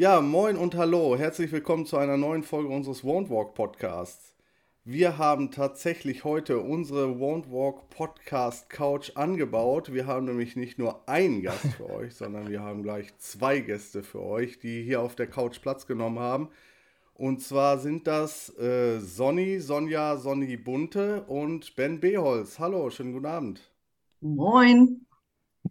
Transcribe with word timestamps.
Ja, 0.00 0.22
moin 0.22 0.56
und 0.56 0.76
hallo. 0.76 1.14
Herzlich 1.14 1.52
willkommen 1.52 1.84
zu 1.84 1.98
einer 1.98 2.16
neuen 2.16 2.42
Folge 2.42 2.70
unseres 2.70 3.04
Won't 3.04 3.28
Walk 3.28 3.52
Podcasts. 3.52 4.34
Wir 4.82 5.18
haben 5.18 5.50
tatsächlich 5.50 6.24
heute 6.24 6.60
unsere 6.60 7.18
Won't 7.18 7.50
Walk 7.50 7.90
Podcast 7.90 8.70
Couch 8.70 9.12
angebaut. 9.16 9.92
Wir 9.92 10.06
haben 10.06 10.24
nämlich 10.24 10.56
nicht 10.56 10.78
nur 10.78 11.06
einen 11.06 11.42
Gast 11.42 11.66
für 11.76 11.90
euch, 11.94 12.14
sondern 12.14 12.48
wir 12.48 12.62
haben 12.62 12.82
gleich 12.82 13.14
zwei 13.18 13.60
Gäste 13.60 14.02
für 14.02 14.22
euch, 14.22 14.58
die 14.58 14.82
hier 14.82 15.02
auf 15.02 15.16
der 15.16 15.26
Couch 15.26 15.60
Platz 15.60 15.86
genommen 15.86 16.18
haben. 16.18 16.48
Und 17.12 17.42
zwar 17.42 17.76
sind 17.76 18.06
das 18.06 18.58
äh, 18.58 19.00
Sonny, 19.00 19.60
Sonja, 19.60 20.16
Sonny 20.16 20.56
Bunte 20.56 21.24
und 21.24 21.76
Ben 21.76 22.00
Beholz. 22.00 22.58
Hallo, 22.58 22.88
schönen 22.88 23.12
guten 23.12 23.26
Abend. 23.26 23.70
Moin. 24.22 25.04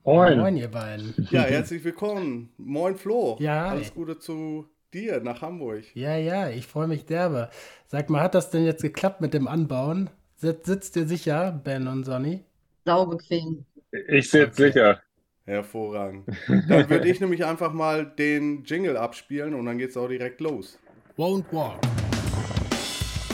Moin. 0.03 0.37
Moin, 0.39 0.57
ihr 0.57 0.69
beiden. 0.69 1.13
Ja, 1.31 1.41
herzlich 1.41 1.83
willkommen. 1.83 2.51
Moin, 2.57 2.95
Flo. 2.95 3.37
Ja, 3.39 3.69
Alles. 3.69 3.93
Gute 3.93 4.17
zu 4.19 4.67
dir 4.93 5.19
nach 5.21 5.41
Hamburg. 5.41 5.83
Ja, 5.95 6.15
ja, 6.15 6.49
ich 6.49 6.67
freue 6.67 6.87
mich 6.87 7.05
derbe. 7.05 7.49
Sag 7.87 8.09
mal, 8.09 8.21
hat 8.21 8.35
das 8.35 8.49
denn 8.49 8.65
jetzt 8.65 8.81
geklappt 8.81 9.21
mit 9.21 9.33
dem 9.33 9.47
Anbauen? 9.47 10.09
Sitzt, 10.35 10.65
sitzt 10.67 10.95
ihr 10.95 11.07
sicher, 11.07 11.51
Ben 11.63 11.87
und 11.87 12.05
Sonny? 12.05 12.43
Saubequem. 12.85 13.65
Ich 14.07 14.29
sitze 14.29 14.63
Okay. 14.63 14.71
sicher. 14.71 15.01
Hervorragend. 15.45 16.27
Dann 16.47 16.89
würde 16.89 17.09
ich 17.09 17.19
nämlich 17.19 17.43
einfach 17.43 17.73
mal 17.73 18.05
den 18.05 18.63
Jingle 18.63 18.95
abspielen 18.97 19.55
und 19.55 19.65
dann 19.65 19.79
geht's 19.79 19.97
auch 19.97 20.07
direkt 20.07 20.39
los. 20.41 20.77
Won't 21.17 21.45
Walk. 21.51 21.81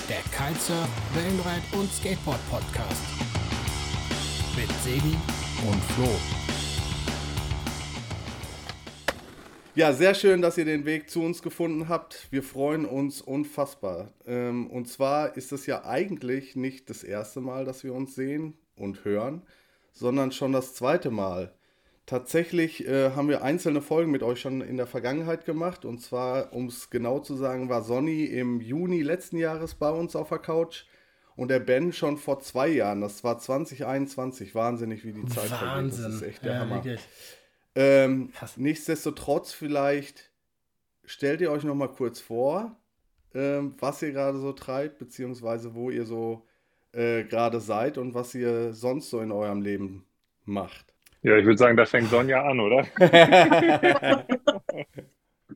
Der 0.07 0.21
Kitesurf, 0.31 0.87
Wellenreit 1.13 1.63
und 1.73 1.91
Skateboard 1.91 2.39
Podcast. 2.49 3.03
Mit 4.55 4.71
Sebi 4.81 5.15
und 5.67 5.83
Flo. 5.93 6.44
Ja, 9.75 9.91
sehr 9.91 10.13
schön, 10.13 10.41
dass 10.41 10.57
ihr 10.57 10.63
den 10.63 10.85
Weg 10.85 11.09
zu 11.09 11.21
uns 11.21 11.41
gefunden 11.41 11.89
habt. 11.89 12.27
Wir 12.31 12.43
freuen 12.43 12.85
uns 12.85 13.21
unfassbar. 13.21 14.13
Ähm, 14.25 14.67
und 14.67 14.87
zwar 14.87 15.35
ist 15.35 15.51
es 15.51 15.65
ja 15.65 15.83
eigentlich 15.83 16.55
nicht 16.55 16.89
das 16.89 17.03
erste 17.03 17.41
Mal, 17.41 17.65
dass 17.65 17.83
wir 17.83 17.93
uns 17.93 18.15
sehen 18.15 18.53
und 18.77 19.03
hören, 19.03 19.41
sondern 19.91 20.31
schon 20.31 20.53
das 20.53 20.75
zweite 20.75 21.11
Mal. 21.11 21.51
Tatsächlich 22.05 22.87
äh, 22.87 23.11
haben 23.11 23.27
wir 23.27 23.43
einzelne 23.43 23.81
Folgen 23.81 24.11
mit 24.11 24.23
euch 24.23 24.39
schon 24.39 24.61
in 24.61 24.77
der 24.77 24.87
Vergangenheit 24.87 25.43
gemacht. 25.43 25.83
Und 25.83 25.99
zwar, 26.01 26.53
um 26.53 26.67
es 26.67 26.89
genau 26.89 27.19
zu 27.19 27.35
sagen, 27.35 27.67
war 27.67 27.81
Sonny 27.81 28.23
im 28.23 28.61
Juni 28.61 29.01
letzten 29.01 29.35
Jahres 29.37 29.75
bei 29.75 29.89
uns 29.89 30.15
auf 30.15 30.29
der 30.29 30.39
Couch 30.39 30.85
und 31.35 31.49
der 31.49 31.59
Ben 31.59 31.91
schon 31.91 32.17
vor 32.17 32.39
zwei 32.39 32.69
Jahren. 32.69 33.01
Das 33.01 33.25
war 33.25 33.39
2021. 33.39 34.55
Wahnsinnig, 34.55 35.03
wie 35.03 35.11
die 35.11 35.25
Zeit 35.25 35.49
vergeht. 35.49 35.67
Das 35.67 36.01
Wahnsinn. 36.01 36.11
ist 36.11 36.21
echt 36.21 36.45
der 36.45 36.53
ja, 36.53 36.59
Hammer. 36.59 36.75
wirklich. 36.75 37.01
Ähm, 37.75 38.31
nichtsdestotrotz, 38.55 39.51
vielleicht 39.51 40.31
stellt 41.03 41.41
ihr 41.41 41.51
euch 41.51 41.63
noch 41.63 41.75
mal 41.75 41.89
kurz 41.89 42.19
vor, 42.19 42.77
ähm, 43.33 43.75
was 43.79 44.01
ihr 44.01 44.11
gerade 44.11 44.39
so 44.39 44.53
treibt, 44.53 44.97
beziehungsweise 44.97 45.75
wo 45.75 45.89
ihr 45.89 46.05
so 46.05 46.47
äh, 46.93 47.23
gerade 47.23 47.59
seid 47.59 47.97
und 47.97 48.13
was 48.13 48.33
ihr 48.33 48.73
sonst 48.73 49.09
so 49.09 49.19
in 49.19 49.31
eurem 49.31 49.61
Leben 49.61 50.05
macht. 50.45 50.93
Ja, 51.21 51.37
ich 51.37 51.45
würde 51.45 51.57
sagen, 51.57 51.75
da 51.75 51.85
fängt 51.85 52.09
Sonja 52.09 52.43
an, 52.43 52.59
oder? 52.59 52.85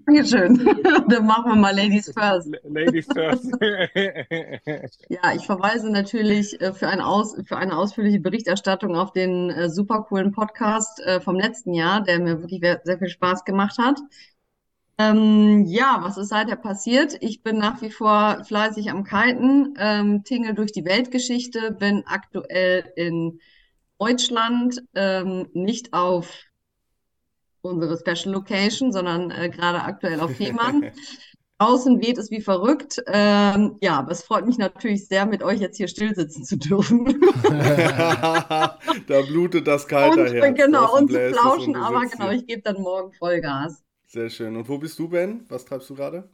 Dankeschön. 0.10 0.58
Dann 1.08 1.26
machen 1.28 1.52
wir 1.52 1.56
mal 1.56 1.76
Ladies 1.76 2.12
first. 2.12 2.50
Ladies 2.64 3.06
first. 3.14 3.52
Ja, 5.10 5.34
ich 5.36 5.46
verweise 5.46 5.92
natürlich 5.92 6.60
äh, 6.62 6.74
für 6.74 6.88
ein 6.88 7.02
Aus, 7.02 7.36
für 7.46 7.58
eine 7.58 7.78
ausführliche 7.78 8.20
Berichterstattung 8.20 8.96
auf 8.96 9.12
den 9.12 9.52
äh, 9.52 9.70
super 9.70 10.04
coolen 10.04 10.32
Podcast 10.32 11.00
äh, 11.02 11.20
vom 11.20 11.36
letzten 11.36 11.74
Jahr, 11.74 12.02
der 12.02 12.20
mir 12.20 12.42
wirklich 12.42 12.62
sehr 12.84 12.98
viel 12.98 13.10
Spaß 13.10 13.46
gemacht 13.46 13.78
hat. 13.78 14.00
Ähm, 14.98 15.66
ja, 15.68 16.00
was 16.02 16.18
ist 16.18 16.30
seither 16.30 16.56
passiert? 16.56 17.18
Ich 17.22 17.44
bin 17.44 17.58
nach 17.58 17.82
wie 17.82 17.92
vor 17.92 18.44
fleißig 18.46 18.90
am 18.90 19.04
Kiten, 19.04 19.76
ähm, 19.78 20.24
tingle 20.24 20.56
durch 20.56 20.72
die 20.72 20.86
Weltgeschichte, 20.86 21.72
bin 21.72 22.04
aktuell 22.08 22.92
in 22.96 23.40
Deutschland, 24.00 24.82
ähm, 24.96 25.48
nicht 25.54 25.94
auf 25.94 26.49
unsere 27.62 27.98
Special 27.98 28.34
Location, 28.34 28.92
sondern 28.92 29.32
äh, 29.32 29.50
gerade 29.50 29.84
aktuell 29.84 30.20
auf 30.20 30.32
Fehmarn. 30.32 30.92
Draußen 31.60 32.02
weht 32.02 32.18
es 32.18 32.32
wie 32.32 32.40
verrückt. 32.40 33.04
Ähm, 33.08 33.76
ja, 33.82 34.00
aber 34.00 34.12
es 34.12 34.24
freut 34.24 34.46
mich 34.46 34.58
natürlich 34.58 35.08
sehr, 35.08 35.26
mit 35.26 35.44
euch 35.44 35.60
jetzt 35.60 35.76
hier 35.76 35.90
stillsitzen 35.90 36.46
zu 36.46 36.58
dürfen. 36.58 37.06
da 37.44 38.78
blutet 39.28 39.68
das 39.68 39.84
Und 39.84 39.90
Kalterherz. 39.90 40.58
genau, 40.58 40.96
und 40.96 41.12
zu 41.12 41.20
plauschen, 41.20 41.76
und 41.76 41.82
aber 41.82 42.06
genau, 42.06 42.32
ich 42.32 42.48
gebe 42.48 42.62
dann 42.62 42.82
morgen 42.82 43.12
Vollgas. 43.12 43.84
Sehr 44.08 44.30
schön. 44.30 44.56
Und 44.56 44.70
wo 44.70 44.78
bist 44.78 44.98
du, 45.00 45.10
Ben? 45.10 45.46
Was 45.50 45.66
treibst 45.66 45.90
du 45.90 45.96
gerade? 45.96 46.30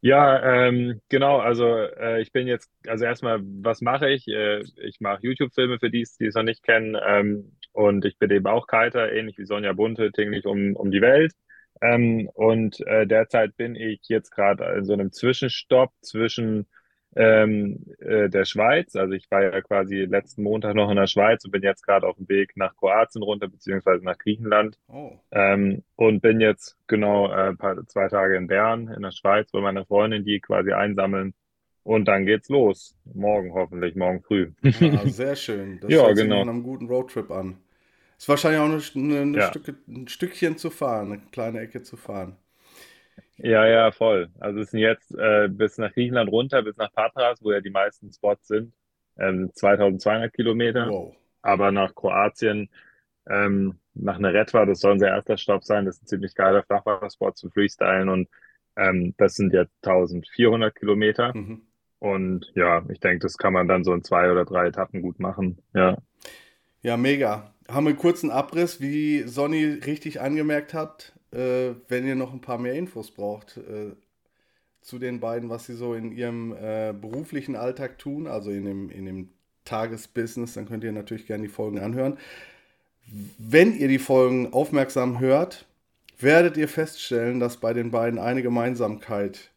Ja, 0.00 0.68
ähm, 0.68 1.00
genau, 1.08 1.38
also 1.38 1.66
äh, 1.66 2.22
ich 2.22 2.32
bin 2.32 2.46
jetzt, 2.46 2.70
also 2.86 3.04
erstmal, 3.04 3.40
was 3.42 3.80
mache 3.80 4.08
ich? 4.08 4.28
Äh, 4.28 4.60
ich 4.76 5.00
mache 5.00 5.18
YouTube-Filme 5.22 5.78
für 5.78 5.90
die, 5.90 6.06
die 6.20 6.26
es 6.26 6.34
noch 6.34 6.42
nicht 6.42 6.62
kennen. 6.62 6.96
Ähm, 7.04 7.55
und 7.76 8.04
ich 8.04 8.18
bin 8.18 8.30
eben 8.30 8.46
auch 8.46 8.66
Kiter, 8.66 9.12
ähnlich 9.12 9.38
wie 9.38 9.44
Sonja 9.46 9.72
Bunte, 9.74 10.10
tingle 10.12 10.38
ich 10.38 10.46
um, 10.46 10.74
um 10.76 10.90
die 10.90 11.00
Welt. 11.02 11.32
Ähm, 11.82 12.28
und 12.34 12.80
äh, 12.86 13.06
derzeit 13.06 13.56
bin 13.56 13.74
ich 13.76 14.00
jetzt 14.08 14.30
gerade 14.30 14.64
in 14.78 14.84
so 14.84 14.94
einem 14.94 15.12
Zwischenstopp 15.12 15.92
zwischen 16.00 16.66
ähm, 17.16 17.84
äh, 17.98 18.28
der 18.30 18.44
Schweiz. 18.46 18.96
Also 18.96 19.12
ich 19.14 19.30
war 19.30 19.42
ja 19.42 19.60
quasi 19.62 19.96
letzten 20.04 20.42
Montag 20.42 20.74
noch 20.74 20.90
in 20.90 20.96
der 20.96 21.06
Schweiz 21.06 21.44
und 21.44 21.50
bin 21.50 21.62
jetzt 21.62 21.82
gerade 21.82 22.06
auf 22.06 22.16
dem 22.16 22.28
Weg 22.28 22.52
nach 22.56 22.74
Kroatien 22.76 23.22
runter, 23.22 23.48
beziehungsweise 23.48 24.04
nach 24.04 24.18
Griechenland. 24.18 24.78
Oh, 24.88 25.20
Ähm, 25.30 25.84
und 25.96 26.20
bin 26.22 26.40
jetzt 26.40 26.76
genau 26.86 27.32
äh, 27.32 27.54
paar, 27.56 27.86
zwei 27.86 28.08
Tage 28.08 28.36
in 28.36 28.46
Bern 28.46 28.88
in 28.88 29.02
der 29.02 29.12
Schweiz 29.12 29.50
bei 29.52 29.60
meiner 29.60 29.86
Freundin, 29.86 30.24
die 30.24 30.40
quasi 30.40 30.72
einsammeln. 30.72 31.34
Und 31.82 32.06
dann 32.06 32.26
geht's 32.26 32.48
los. 32.48 32.96
Morgen 33.04 33.52
hoffentlich, 33.54 33.94
morgen 33.96 34.22
früh. 34.22 34.52
ah, 34.90 35.06
sehr 35.06 35.36
schön. 35.36 35.78
Das 35.80 35.90
Ja, 35.90 36.02
hört 36.02 36.16
sich 36.18 36.24
genau. 36.24 36.44
nach 36.44 36.52
einem 36.52 36.62
guten 36.62 36.86
Roadtrip 36.88 37.30
an. 37.30 37.58
Ist 38.18 38.28
wahrscheinlich 38.28 38.60
auch 38.60 38.64
eine, 38.96 39.20
eine, 39.20 39.38
Ja. 39.38 39.48
Stücke, 39.48 39.76
ein 39.88 40.08
Stückchen 40.08 40.56
zu 40.58 40.70
fahren, 40.70 41.12
eine 41.12 41.22
kleine 41.30 41.60
Ecke 41.60 41.82
zu 41.82 41.96
fahren. 41.96 42.36
Ja, 43.38 43.66
ja, 43.66 43.92
voll. 43.92 44.30
Also 44.40 44.60
es 44.60 44.70
sind 44.70 44.80
jetzt 44.80 45.14
äh, 45.14 45.48
bis 45.48 45.76
nach 45.78 45.92
Griechenland 45.92 46.30
runter, 46.30 46.62
bis 46.62 46.76
nach 46.76 46.92
Patras, 46.92 47.42
wo 47.42 47.52
ja 47.52 47.60
die 47.60 47.70
meisten 47.70 48.10
Spots 48.12 48.48
sind, 48.48 48.72
ähm, 49.18 49.50
2200 49.54 50.32
Kilometer. 50.32 50.88
Wow. 50.88 51.16
Aber 51.42 51.70
nach 51.70 51.94
Kroatien, 51.94 52.70
ähm, 53.28 53.78
nach 53.94 54.18
Neretva, 54.18 54.66
das 54.66 54.80
soll 54.80 54.92
unser 54.92 55.08
erster 55.08 55.36
Stopp 55.36 55.64
sein. 55.64 55.84
Das 55.84 55.96
ist 55.96 56.04
ein 56.04 56.06
ziemlich 56.08 56.34
geiler 56.34 56.62
Flachwasserspot 56.64 57.36
zum 57.36 57.50
Freestylen 57.52 58.08
und 58.08 58.28
ähm, 58.76 59.14
das 59.18 59.34
sind 59.36 59.52
jetzt 59.52 59.74
1400 59.86 60.74
Kilometer. 60.74 61.34
Mhm. 61.36 61.62
Und 61.98 62.52
ja, 62.54 62.84
ich 62.90 63.00
denke, 63.00 63.20
das 63.20 63.36
kann 63.38 63.52
man 63.52 63.68
dann 63.68 63.84
so 63.84 63.92
in 63.94 64.02
zwei 64.04 64.30
oder 64.30 64.44
drei 64.44 64.68
Etappen 64.68 65.02
gut 65.02 65.18
machen. 65.20 65.62
Ja. 65.74 65.98
Ja, 66.82 66.96
mega. 66.96 67.55
Haben 67.68 67.86
wir 67.86 67.90
einen 67.90 67.98
kurzen 67.98 68.30
Abriss, 68.30 68.80
wie 68.80 69.22
Sonny 69.22 69.64
richtig 69.64 70.20
angemerkt 70.20 70.72
hat, 70.72 71.12
äh, 71.32 71.70
wenn 71.88 72.06
ihr 72.06 72.14
noch 72.14 72.32
ein 72.32 72.40
paar 72.40 72.58
mehr 72.58 72.74
Infos 72.74 73.10
braucht 73.10 73.56
äh, 73.56 73.92
zu 74.80 74.98
den 74.98 75.18
beiden, 75.18 75.50
was 75.50 75.66
sie 75.66 75.74
so 75.74 75.94
in 75.94 76.12
ihrem 76.12 76.52
äh, 76.52 76.92
beruflichen 76.92 77.56
Alltag 77.56 77.98
tun, 77.98 78.28
also 78.28 78.50
in 78.50 78.64
dem, 78.64 78.90
in 78.90 79.04
dem 79.04 79.30
Tagesbusiness, 79.64 80.54
dann 80.54 80.66
könnt 80.66 80.84
ihr 80.84 80.92
natürlich 80.92 81.26
gerne 81.26 81.42
die 81.42 81.52
Folgen 81.52 81.80
anhören. 81.80 82.18
Wenn 83.38 83.76
ihr 83.76 83.88
die 83.88 83.98
Folgen 83.98 84.52
aufmerksam 84.52 85.18
hört, 85.18 85.66
werdet 86.18 86.56
ihr 86.56 86.68
feststellen, 86.68 87.40
dass 87.40 87.56
bei 87.56 87.72
den 87.72 87.90
beiden 87.90 88.18
eine 88.18 88.42
Gemeinsamkeit 88.42 89.50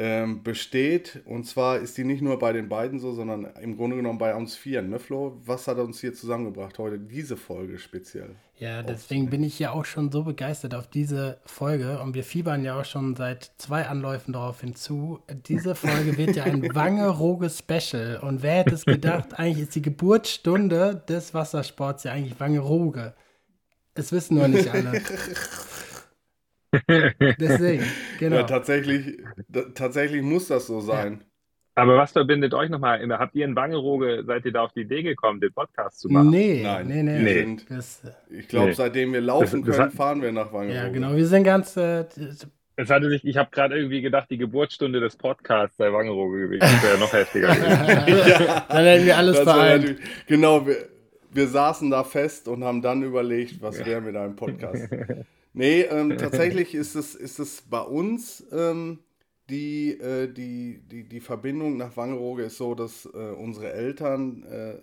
ähm, 0.00 0.44
besteht. 0.44 1.22
Und 1.26 1.44
zwar 1.44 1.78
ist 1.78 1.98
die 1.98 2.04
nicht 2.04 2.22
nur 2.22 2.38
bei 2.38 2.52
den 2.52 2.68
beiden 2.68 3.00
so, 3.00 3.12
sondern 3.12 3.48
im 3.60 3.76
Grunde 3.76 3.96
genommen 3.96 4.18
bei 4.18 4.32
uns 4.32 4.54
vieren. 4.54 4.90
Ne, 4.90 5.00
Flo? 5.00 5.36
Was 5.44 5.66
hat 5.66 5.78
uns 5.78 6.00
hier 6.00 6.14
zusammengebracht 6.14 6.78
heute, 6.78 7.00
diese 7.00 7.36
Folge 7.36 7.78
speziell? 7.78 8.36
Ja, 8.58 8.82
deswegen 8.82 9.28
bin 9.28 9.42
ich 9.42 9.58
ja 9.58 9.72
auch 9.72 9.84
schon 9.84 10.10
so 10.12 10.22
begeistert 10.22 10.74
auf 10.74 10.86
diese 10.86 11.38
Folge 11.44 12.00
und 12.00 12.14
wir 12.14 12.22
fiebern 12.22 12.64
ja 12.64 12.80
auch 12.80 12.84
schon 12.84 13.16
seit 13.16 13.50
zwei 13.58 13.86
Anläufen 13.86 14.32
darauf 14.32 14.60
hinzu. 14.60 15.20
Diese 15.46 15.74
Folge 15.74 16.16
wird 16.16 16.36
ja 16.36 16.44
ein 16.44 16.62
Wangerooge-Special 16.74 18.20
und 18.22 18.42
wer 18.42 18.58
hätte 18.58 18.74
es 18.74 18.84
gedacht, 18.84 19.38
eigentlich 19.38 19.66
ist 19.66 19.74
die 19.74 19.82
Geburtsstunde 19.82 21.02
des 21.08 21.34
Wassersports 21.34 22.04
ja 22.04 22.12
eigentlich 22.12 22.38
Wangerooge. 22.38 23.14
Es 23.94 24.12
wissen 24.12 24.36
nur 24.36 24.46
nicht 24.46 24.68
alle. 24.68 25.02
Deswegen, 27.40 27.84
genau. 28.18 28.36
Ja, 28.36 28.42
tatsächlich, 28.44 29.18
tatsächlich 29.74 30.22
muss 30.22 30.48
das 30.48 30.66
so 30.66 30.80
sein. 30.80 31.22
Aber 31.74 31.96
was 31.96 32.10
verbindet 32.10 32.54
euch 32.54 32.70
nochmal? 32.70 33.00
Habt 33.18 33.36
ihr 33.36 33.44
in 33.44 33.54
Wangerooge, 33.54 34.24
seid 34.26 34.44
ihr 34.44 34.52
da 34.52 34.62
auf 34.64 34.72
die 34.72 34.80
Idee 34.80 35.02
gekommen, 35.04 35.40
den 35.40 35.52
Podcast 35.52 36.00
zu 36.00 36.08
machen? 36.08 36.30
Nee, 36.30 36.62
Nein, 36.64 36.88
nee, 36.88 37.02
nee. 37.04 37.34
sind, 37.34 37.70
Das, 37.70 38.02
ich 38.30 38.48
glaube, 38.48 38.68
Nee. 38.68 38.72
seitdem 38.72 39.12
wir 39.12 39.20
laufen 39.20 39.60
Das- 39.60 39.66
das 39.68 39.76
können, 39.76 39.88
hat- 39.90 39.92
fahren 39.96 40.20
wir 40.22 40.32
nach 40.32 40.52
Wangerooge. 40.52 40.74
ja, 40.74 40.88
genau. 40.88 41.14
Wir 41.14 41.26
sind 41.26 41.44
ganz. 41.44 41.76
Äh, 41.76 42.04
Es 42.80 42.90
hatte 42.90 43.08
sich, 43.08 43.24
ich 43.24 43.36
habe 43.36 43.50
gerade 43.52 43.76
irgendwie 43.76 44.00
gedacht, 44.02 44.28
die 44.30 44.38
Geburtsstunde 44.38 44.98
des 45.00 45.16
Podcasts 45.16 45.76
sei 45.76 45.92
Wangerooge 45.92 46.40
gewesen. 46.48 46.60
Das 46.60 46.82
wäre 46.82 46.98
noch 46.98 47.12
heftiger 47.12 47.48
gewesen. 47.54 48.28
ja, 48.46 48.66
Dann 48.68 48.84
hätten 48.84 49.06
wir 49.06 49.16
alles 49.16 49.38
vereint. 49.38 49.96
Genau, 50.26 50.66
wir, 50.66 50.76
wir 51.32 51.46
saßen 51.46 51.90
da 51.90 52.02
fest 52.04 52.48
und 52.48 52.62
haben 52.64 52.82
dann 52.82 53.02
überlegt, 53.04 53.62
was 53.62 53.84
wäre 53.86 54.00
mit 54.00 54.16
einem 54.16 54.34
Podcast. 54.36 54.88
Nee, 55.58 55.80
ähm, 55.82 56.16
tatsächlich 56.18 56.72
ist 56.76 56.94
es, 56.94 57.16
ist 57.16 57.40
es 57.40 57.62
bei 57.62 57.80
uns 57.80 58.46
ähm, 58.52 59.00
die, 59.50 59.90
äh, 59.98 60.32
die, 60.32 60.80
die, 60.88 61.02
die 61.02 61.18
Verbindung 61.18 61.76
nach 61.76 61.96
Wangerooge 61.96 62.44
ist 62.44 62.58
so, 62.58 62.76
dass 62.76 63.06
äh, 63.06 63.32
unsere 63.36 63.72
Eltern 63.72 64.44
äh, 64.44 64.76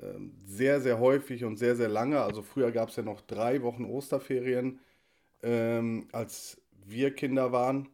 sehr, 0.46 0.82
sehr 0.82 1.00
häufig 1.00 1.46
und 1.46 1.56
sehr, 1.58 1.78
sehr 1.78 1.88
lange, 1.88 2.20
also 2.20 2.42
früher 2.42 2.72
gab 2.72 2.90
es 2.90 2.98
ja 2.98 3.04
noch 3.04 3.22
drei 3.22 3.62
Wochen 3.62 3.86
Osterferien, 3.86 4.80
ähm, 5.44 6.08
als 6.12 6.62
wir 6.86 7.16
Kinder 7.16 7.54
waren. 7.54 7.88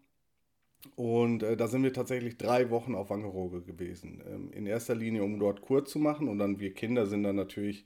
Und 0.95 1.43
äh, 1.43 1.55
da 1.55 1.67
sind 1.67 1.83
wir 1.83 1.93
tatsächlich 1.93 2.37
drei 2.37 2.71
Wochen 2.71 2.95
auf 2.95 3.11
Wangerooge 3.11 3.61
gewesen. 3.61 4.23
Ähm, 4.27 4.51
in 4.53 4.65
erster 4.65 4.95
Linie, 4.95 5.23
um 5.23 5.37
dort 5.39 5.61
kurz 5.61 5.91
zu 5.91 5.99
machen. 5.99 6.27
Und 6.27 6.39
dann 6.39 6.59
wir 6.59 6.73
Kinder 6.73 7.05
sind 7.05 7.21
dann 7.21 7.35
natürlich 7.35 7.85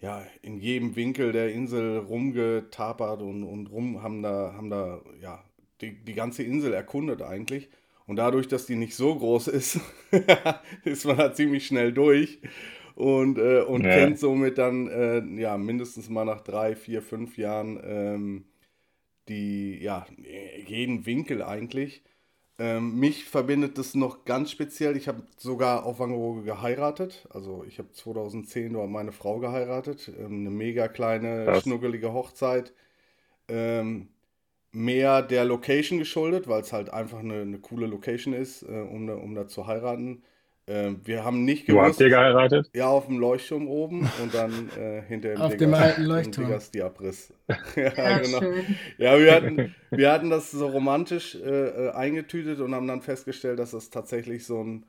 ja, 0.00 0.24
in 0.42 0.58
jedem 0.58 0.96
Winkel 0.96 1.32
der 1.32 1.52
Insel 1.52 1.98
rumgetapert 1.98 3.20
und, 3.22 3.42
und 3.42 3.66
rum, 3.70 4.02
haben 4.02 4.22
da, 4.22 4.54
haben 4.54 4.70
da 4.70 5.00
ja, 5.20 5.42
die, 5.80 6.04
die 6.04 6.14
ganze 6.14 6.42
Insel 6.42 6.72
erkundet 6.72 7.22
eigentlich. 7.22 7.68
Und 8.06 8.16
dadurch, 8.16 8.48
dass 8.48 8.66
die 8.66 8.76
nicht 8.76 8.94
so 8.94 9.14
groß 9.14 9.48
ist, 9.48 9.80
ist 10.84 11.04
man 11.04 11.16
da 11.16 11.32
ziemlich 11.34 11.66
schnell 11.66 11.92
durch 11.92 12.38
und, 12.94 13.38
äh, 13.38 13.60
und 13.60 13.84
ja. 13.84 13.90
kennt 13.90 14.18
somit 14.18 14.56
dann 14.58 14.88
äh, 14.88 15.22
ja 15.40 15.58
mindestens 15.58 16.08
mal 16.08 16.24
nach 16.24 16.40
drei, 16.40 16.74
vier, 16.74 17.02
fünf 17.02 17.36
Jahren 17.36 17.78
ähm, 17.84 18.44
die, 19.28 19.78
ja, 19.82 20.06
jeden 20.66 21.06
Winkel 21.06 21.42
eigentlich. 21.42 22.02
Ähm, 22.60 22.98
mich 22.98 23.24
verbindet 23.24 23.78
das 23.78 23.94
noch 23.94 24.24
ganz 24.24 24.50
speziell. 24.50 24.96
Ich 24.96 25.06
habe 25.06 25.22
sogar 25.36 25.84
auf 25.86 26.00
Wangerooge 26.00 26.42
geheiratet. 26.42 27.28
Also 27.30 27.64
ich 27.64 27.78
habe 27.78 27.92
2010 27.92 28.72
dort 28.72 28.90
meine 28.90 29.12
Frau 29.12 29.38
geheiratet. 29.38 30.10
Ähm, 30.18 30.40
eine 30.40 30.50
mega 30.50 30.88
kleine, 30.88 31.44
Krass. 31.44 31.62
schnuggelige 31.62 32.12
Hochzeit. 32.12 32.72
Ähm, 33.48 34.08
mehr 34.72 35.22
der 35.22 35.44
Location 35.44 35.98
geschuldet, 35.98 36.48
weil 36.48 36.62
es 36.62 36.72
halt 36.72 36.90
einfach 36.90 37.20
eine, 37.20 37.42
eine 37.42 37.58
coole 37.60 37.86
Location 37.86 38.34
ist, 38.34 38.62
äh, 38.64 38.66
um, 38.66 39.08
um 39.08 39.34
da 39.34 39.48
zu 39.48 39.66
heiraten. 39.66 40.22
Ähm, 40.68 41.00
wir 41.04 41.24
haben 41.24 41.46
nicht 41.46 41.64
gewusst. 41.64 41.82
Wo 41.82 41.88
habt 41.88 42.00
ihr 42.00 42.08
geheiratet? 42.10 42.70
Ja, 42.74 42.88
auf 42.88 43.06
dem 43.06 43.18
Leuchtturm 43.18 43.68
oben 43.68 44.08
und 44.22 44.34
dann 44.34 44.70
äh, 44.78 45.00
hinter 45.02 45.30
dem 45.30 45.40
Auf 45.40 45.52
Diggers, 45.52 45.58
dem 45.58 45.74
alten 45.74 46.02
Leuchtturm. 46.04 46.46
Diggers 46.46 46.70
die 46.70 46.82
Abriss. 46.82 47.32
ja, 47.76 47.92
ja, 47.96 48.18
genau. 48.18 48.38
Schön. 48.40 48.76
Ja, 48.98 49.18
wir 49.18 49.34
hatten, 49.34 49.74
wir 49.90 50.12
hatten 50.12 50.28
das 50.28 50.50
so 50.50 50.66
romantisch 50.66 51.36
äh, 51.36 51.86
äh, 51.86 51.90
eingetütet 51.92 52.60
und 52.60 52.74
haben 52.74 52.86
dann 52.86 53.00
festgestellt, 53.00 53.58
dass 53.58 53.70
das 53.70 53.88
tatsächlich 53.88 54.44
so 54.44 54.62
ein 54.62 54.84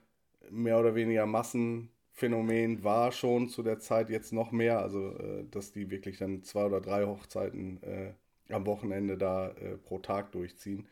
mehr 0.52 0.78
oder 0.80 0.96
weniger 0.96 1.26
Massenphänomen 1.26 2.84
war 2.84 3.14
schon 3.14 3.48
zu 3.48 3.64
der 3.64 3.80
Zeit, 3.80 4.10
jetzt 4.10 4.34
noch 4.34 4.52
mehr. 4.52 4.80
Also, 4.80 5.18
äh, 5.18 5.46
dass 5.50 5.72
die 5.72 5.90
wirklich 5.90 6.18
dann 6.18 6.44
zwei 6.44 6.66
oder 6.66 6.82
drei 6.82 7.06
Hochzeiten 7.06 7.82
äh, 7.84 8.54
am 8.54 8.66
Wochenende 8.66 9.18
da 9.18 9.52
äh, 9.52 9.78
pro 9.78 10.00
Tag 10.00 10.34
durchziehen. 10.34 10.90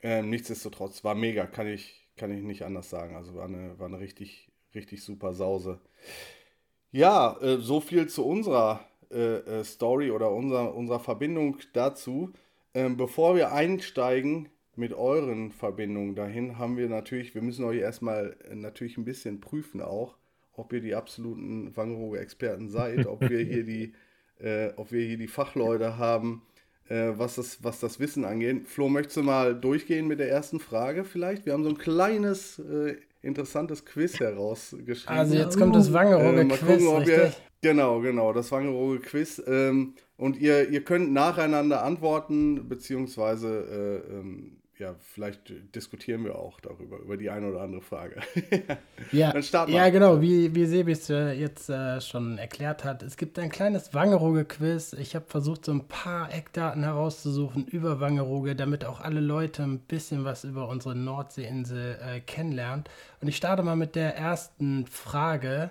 Ähm, 0.00 0.30
nichtsdestotrotz 0.30 1.02
war 1.02 1.16
mega, 1.16 1.46
kann 1.46 1.66
ich 1.66 2.01
kann 2.22 2.30
ich 2.30 2.44
nicht 2.44 2.62
anders 2.62 2.88
sagen. 2.88 3.16
Also 3.16 3.34
war 3.34 3.46
eine, 3.46 3.76
war 3.80 3.88
eine 3.88 3.98
richtig, 3.98 4.48
richtig 4.76 5.02
super 5.02 5.32
Sause. 5.32 5.80
Ja, 6.92 7.36
äh, 7.40 7.56
so 7.56 7.80
viel 7.80 8.08
zu 8.08 8.24
unserer 8.24 8.86
äh, 9.10 9.38
äh, 9.38 9.64
Story 9.64 10.12
oder 10.12 10.30
unserer, 10.30 10.72
unserer 10.72 11.00
Verbindung 11.00 11.56
dazu. 11.72 12.32
Ähm, 12.74 12.96
bevor 12.96 13.34
wir 13.34 13.50
einsteigen 13.50 14.50
mit 14.76 14.94
euren 14.94 15.50
Verbindungen 15.50 16.14
dahin, 16.14 16.58
haben 16.58 16.76
wir 16.76 16.88
natürlich, 16.88 17.34
wir 17.34 17.42
müssen 17.42 17.64
euch 17.64 17.80
erstmal 17.80 18.36
äh, 18.48 18.54
natürlich 18.54 18.96
ein 18.98 19.04
bisschen 19.04 19.40
prüfen 19.40 19.80
auch, 19.80 20.16
ob 20.52 20.72
ihr 20.72 20.80
die 20.80 20.94
absoluten 20.94 21.76
Wangerooge-Experten 21.76 22.68
seid, 22.68 23.04
ob 23.08 23.28
wir 23.28 23.40
hier 23.40 23.64
die, 23.64 23.94
äh, 24.38 24.70
ob 24.76 24.92
wir 24.92 25.04
hier 25.04 25.18
die 25.18 25.26
Fachleute 25.26 25.98
haben, 25.98 26.42
äh, 26.92 27.18
was, 27.18 27.36
das, 27.36 27.64
was 27.64 27.80
das 27.80 27.98
Wissen 28.00 28.24
angeht. 28.24 28.68
Flo, 28.68 28.88
möchtest 28.88 29.16
du 29.16 29.22
mal 29.22 29.54
durchgehen 29.54 30.06
mit 30.06 30.20
der 30.20 30.30
ersten 30.30 30.60
Frage 30.60 31.04
vielleicht? 31.04 31.46
Wir 31.46 31.54
haben 31.54 31.64
so 31.64 31.70
ein 31.70 31.78
kleines, 31.78 32.58
äh, 32.58 32.96
interessantes 33.22 33.84
Quiz 33.86 34.20
herausgeschrieben. 34.20 35.18
Also 35.18 35.34
jetzt 35.34 35.58
kommt 35.58 35.74
das 35.74 35.92
Wangerooge-Quiz, 35.92 37.08
äh, 37.08 37.30
Genau, 37.62 38.00
genau, 38.00 38.32
das 38.32 38.50
Wangerooge-Quiz. 38.50 39.42
Ähm, 39.46 39.94
und 40.16 40.36
ihr, 40.36 40.68
ihr 40.68 40.84
könnt 40.84 41.12
nacheinander 41.12 41.82
antworten, 41.82 42.68
beziehungsweise 42.68 44.02
äh, 44.10 44.12
ähm, 44.12 44.58
ja, 44.78 44.94
vielleicht 45.00 45.52
diskutieren 45.74 46.24
wir 46.24 46.36
auch 46.36 46.58
darüber, 46.60 46.98
über 46.98 47.16
die 47.16 47.30
eine 47.30 47.48
oder 47.48 47.60
andere 47.60 47.82
Frage. 47.82 48.20
ja, 49.12 49.30
Dann 49.32 49.42
starten 49.42 49.72
wir. 49.72 49.78
Ja, 49.78 49.90
genau, 49.90 50.20
wie, 50.20 50.54
wie 50.54 50.64
Sebi 50.64 50.92
es 50.92 51.10
äh, 51.10 51.32
jetzt 51.32 51.68
äh, 51.68 52.00
schon 52.00 52.38
erklärt 52.38 52.82
hat. 52.82 53.02
Es 53.02 53.16
gibt 53.16 53.38
ein 53.38 53.50
kleines 53.50 53.92
Wangerooge-Quiz. 53.92 54.94
Ich 54.94 55.14
habe 55.14 55.26
versucht, 55.28 55.66
so 55.66 55.72
ein 55.72 55.86
paar 55.88 56.32
Eckdaten 56.32 56.82
herauszusuchen 56.82 57.66
über 57.66 58.00
Wangerooge, 58.00 58.56
damit 58.56 58.84
auch 58.84 59.00
alle 59.00 59.20
Leute 59.20 59.62
ein 59.62 59.78
bisschen 59.78 60.24
was 60.24 60.44
über 60.44 60.68
unsere 60.68 60.96
Nordseeinsel 60.96 61.98
äh, 62.00 62.20
kennenlernen. 62.20 62.84
Und 63.20 63.28
ich 63.28 63.36
starte 63.36 63.62
mal 63.62 63.76
mit 63.76 63.94
der 63.94 64.16
ersten 64.16 64.86
Frage. 64.86 65.70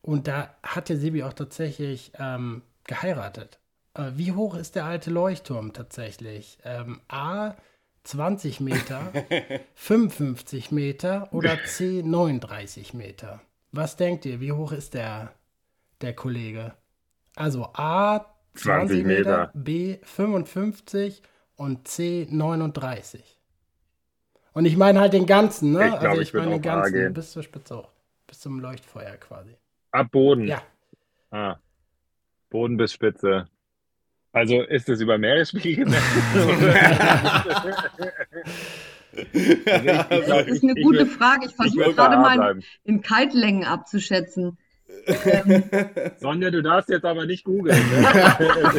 Und 0.00 0.26
da 0.26 0.54
hat 0.62 0.88
der 0.88 0.96
Sebi 0.96 1.22
auch 1.22 1.34
tatsächlich 1.34 2.12
ähm, 2.18 2.62
geheiratet. 2.84 3.58
Äh, 3.94 4.12
wie 4.14 4.32
hoch 4.32 4.54
ist 4.56 4.74
der 4.74 4.86
alte 4.86 5.10
Leuchtturm 5.10 5.74
tatsächlich? 5.74 6.58
Ähm, 6.64 7.00
A 7.08 7.56
20 8.04 8.60
Meter, 8.60 9.12
55 9.74 10.70
Meter 10.70 11.28
oder 11.32 11.58
C 11.64 12.02
39 12.04 12.94
Meter? 12.94 13.40
Was 13.72 13.96
denkt 13.96 14.24
ihr? 14.24 14.40
Wie 14.40 14.52
hoch 14.52 14.72
ist 14.72 14.94
der, 14.94 15.32
der 16.00 16.14
Kollege? 16.14 16.74
Also 17.36 17.70
A 17.74 18.26
20 18.54 19.04
Meter, 19.04 19.06
Meter, 19.06 19.50
B 19.54 19.98
55 20.02 21.22
und 21.56 21.86
C 21.86 22.26
39. 22.30 23.38
Und 24.52 24.64
ich 24.64 24.76
meine 24.76 25.00
halt 25.00 25.12
den 25.12 25.26
ganzen, 25.26 25.72
ne? 25.72 25.84
Ich 25.84 25.90
glaub, 25.90 26.02
also 26.02 26.20
ich, 26.20 26.28
ich 26.28 26.34
meine 26.34 26.52
den 26.52 26.62
ganzen, 26.62 27.14
bis 27.14 27.32
zur 27.32 27.42
Spitze 27.42 27.78
hoch. 27.78 27.92
Bis 28.26 28.40
zum 28.40 28.60
Leuchtfeuer 28.60 29.16
quasi. 29.16 29.56
Ab 29.92 30.10
Boden. 30.10 30.48
Ja. 30.48 30.62
Ah. 31.30 31.56
Boden 32.50 32.76
bis 32.76 32.92
Spitze. 32.92 33.46
Also 34.38 34.62
ist 34.62 34.88
es 34.88 35.00
über 35.00 35.18
Meeresspiegel 35.18 35.84
gemessen? 35.84 36.22
also 40.08 40.32
das 40.32 40.46
ist 40.46 40.62
eine 40.62 40.74
gute 40.74 41.06
Frage. 41.06 41.46
Ich 41.46 41.56
versuche 41.56 41.92
gerade 41.92 42.18
mal 42.18 42.52
in, 42.52 42.64
in 42.84 43.02
Kaltlängen 43.02 43.64
abzuschätzen. 43.64 44.56
Sonja, 46.20 46.50
du 46.50 46.62
darfst 46.62 46.88
jetzt 46.88 47.04
aber 47.04 47.26
nicht 47.26 47.42
googeln. 47.42 47.76
Ne? 47.90 48.02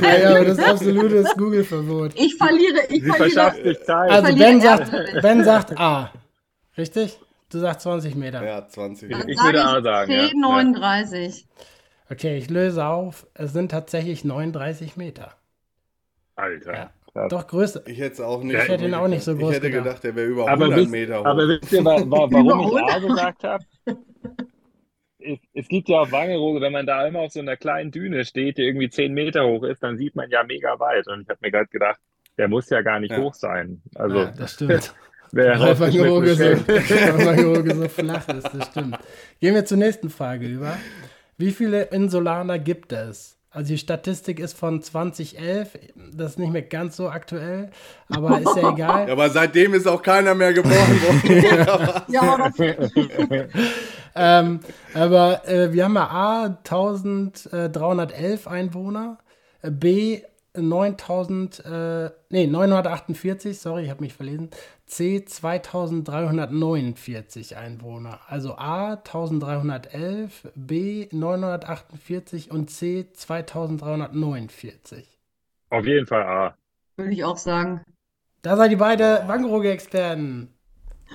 ja, 0.01 0.17
ja, 0.17 0.29
aber 0.29 0.45
das 0.45 0.59
ist 0.59 0.63
absolutes 0.69 1.35
Google-Verbot. 1.35 2.13
Ich 2.15 2.35
verliere, 2.35 2.79
ich 2.87 3.03
Sie 3.03 3.11
verliere. 3.11 3.61
Dich 3.61 3.83
Zeit. 3.83 4.11
Also 4.11 4.37
Ben 4.37 4.61
sagt, 4.61 4.91
ben 5.21 5.43
sagt 5.43 5.77
A. 5.77 6.13
Richtig? 6.77 7.19
Du 7.51 7.59
sagst 7.59 7.81
20 7.81 8.15
Meter. 8.15 8.45
Ja, 8.45 8.65
20 8.65 9.09
Meter. 9.09 9.27
Ich, 9.27 9.37
ich 9.37 9.43
würde 9.43 9.65
A 9.65 9.81
sagen. 9.81 10.09
10, 10.09 10.19
ja. 10.19 10.33
39. 10.35 11.47
Okay, 12.09 12.37
ich 12.37 12.49
löse 12.49 12.85
auf. 12.85 13.27
Es 13.33 13.51
sind 13.51 13.71
tatsächlich 13.71 14.23
39 14.23 14.95
Meter. 14.95 15.38
Alter. 16.39 16.91
Ja. 17.15 17.27
Doch 17.27 17.47
größer. 17.47 17.81
Ich 17.87 17.99
hätte 17.99 18.13
es 18.13 18.21
auch 18.21 18.43
nicht. 18.43 18.55
Ich 18.55 18.67
hätte 18.67 18.85
ihn 18.85 18.93
auch 18.93 19.07
nicht 19.07 19.23
so 19.23 19.35
groß 19.35 19.49
Ich 19.49 19.55
hätte 19.57 19.71
gedacht, 19.71 20.03
der 20.03 20.15
wäre 20.15 20.27
über 20.27 20.47
100 20.47 20.77
wisst, 20.77 20.91
Meter 20.91 21.19
hoch. 21.19 21.25
Aber 21.25 21.47
wisst 21.47 21.71
ihr, 21.71 21.83
warum 21.85 22.77
ich 22.77 22.93
A 22.93 22.99
gesagt 22.99 23.43
habe? 23.43 23.65
Es, 25.19 25.39
es, 25.53 25.67
gibt 25.67 25.89
ja 25.89 25.99
auf 25.99 26.11
Wangerooge, 26.11 26.61
wenn 26.61 26.71
man 26.71 26.85
da 26.85 27.05
immer 27.05 27.19
auf 27.19 27.31
so 27.31 27.39
einer 27.39 27.57
kleinen 27.57 27.91
Düne 27.91 28.23
steht, 28.25 28.57
die 28.57 28.63
irgendwie 28.63 28.89
10 28.89 29.13
Meter 29.13 29.45
hoch 29.45 29.63
ist, 29.63 29.83
dann 29.83 29.97
sieht 29.97 30.15
man 30.15 30.29
ja 30.29 30.43
mega 30.43 30.79
weit. 30.79 31.07
Und 31.07 31.23
ich 31.23 31.29
habe 31.29 31.39
mir 31.41 31.51
gerade 31.51 31.67
gedacht, 31.67 31.99
der 32.37 32.47
muss 32.47 32.69
ja 32.69 32.81
gar 32.81 32.99
nicht 32.99 33.11
ja. 33.11 33.17
hoch 33.17 33.33
sein. 33.33 33.81
Also, 33.95 34.19
ja, 34.19 34.31
das 34.37 34.53
stimmt. 34.53 34.95
Wer 35.31 35.59
weil 35.59 35.79
Wangerooge 35.79 36.35
so, 36.35 37.73
so 37.83 37.89
flach 37.89 38.27
ist, 38.29 38.49
das 38.51 38.67
stimmt. 38.67 38.97
Gehen 39.39 39.53
wir 39.53 39.65
zur 39.65 39.77
nächsten 39.77 40.09
Frage 40.09 40.47
über. 40.47 40.77
Wie 41.37 41.51
viele 41.51 41.83
Insulaner 41.83 42.57
gibt 42.57 42.91
es? 42.93 43.38
Also 43.51 43.69
die 43.69 43.79
Statistik 43.79 44.39
ist 44.39 44.55
von 44.55 44.83
2011, 44.83 45.79
das 46.13 46.31
ist 46.31 46.39
nicht 46.39 46.53
mehr 46.53 46.61
ganz 46.61 46.97
so 46.97 47.09
aktuell, 47.09 47.71
aber 48.07 48.39
ist 48.39 48.55
ja 48.55 48.71
egal. 48.71 48.77
Ja, 49.07 49.13
aber 49.13 49.31
seitdem 49.31 49.73
ist 49.73 49.87
auch 49.87 50.03
keiner 50.03 50.35
mehr 50.35 50.53
geboren 50.53 51.01
worden. 51.01 52.03
ja, 52.07 52.51
ähm, 54.15 54.59
aber 54.93 55.47
äh, 55.47 55.73
wir 55.73 55.85
haben 55.85 55.95
ja 55.95 56.07
A 56.09 56.43
1311 56.43 58.47
Einwohner, 58.47 59.17
B 59.63 60.21
9000, 60.61 61.65
äh, 61.65 62.11
nee, 62.29 62.47
948, 62.47 63.59
sorry, 63.59 63.83
ich 63.83 63.89
habe 63.89 63.99
mich 64.01 64.13
verlesen. 64.13 64.49
C 64.85 65.23
2349 65.23 67.57
Einwohner. 67.57 68.19
Also 68.27 68.55
A 68.55 68.93
1311, 68.93 70.51
B 70.55 71.07
948 71.11 72.51
und 72.51 72.69
C 72.69 73.11
2349. 73.11 75.19
Auf 75.69 75.85
jeden 75.85 76.07
Fall 76.07 76.23
A. 76.23 76.55
Würde 76.97 77.13
ich 77.13 77.23
auch 77.23 77.37
sagen. 77.37 77.81
Da 78.41 78.57
seid 78.57 78.71
ihr 78.71 78.77
beide 78.77 79.23
Wangerooge-Experten. 79.27 80.53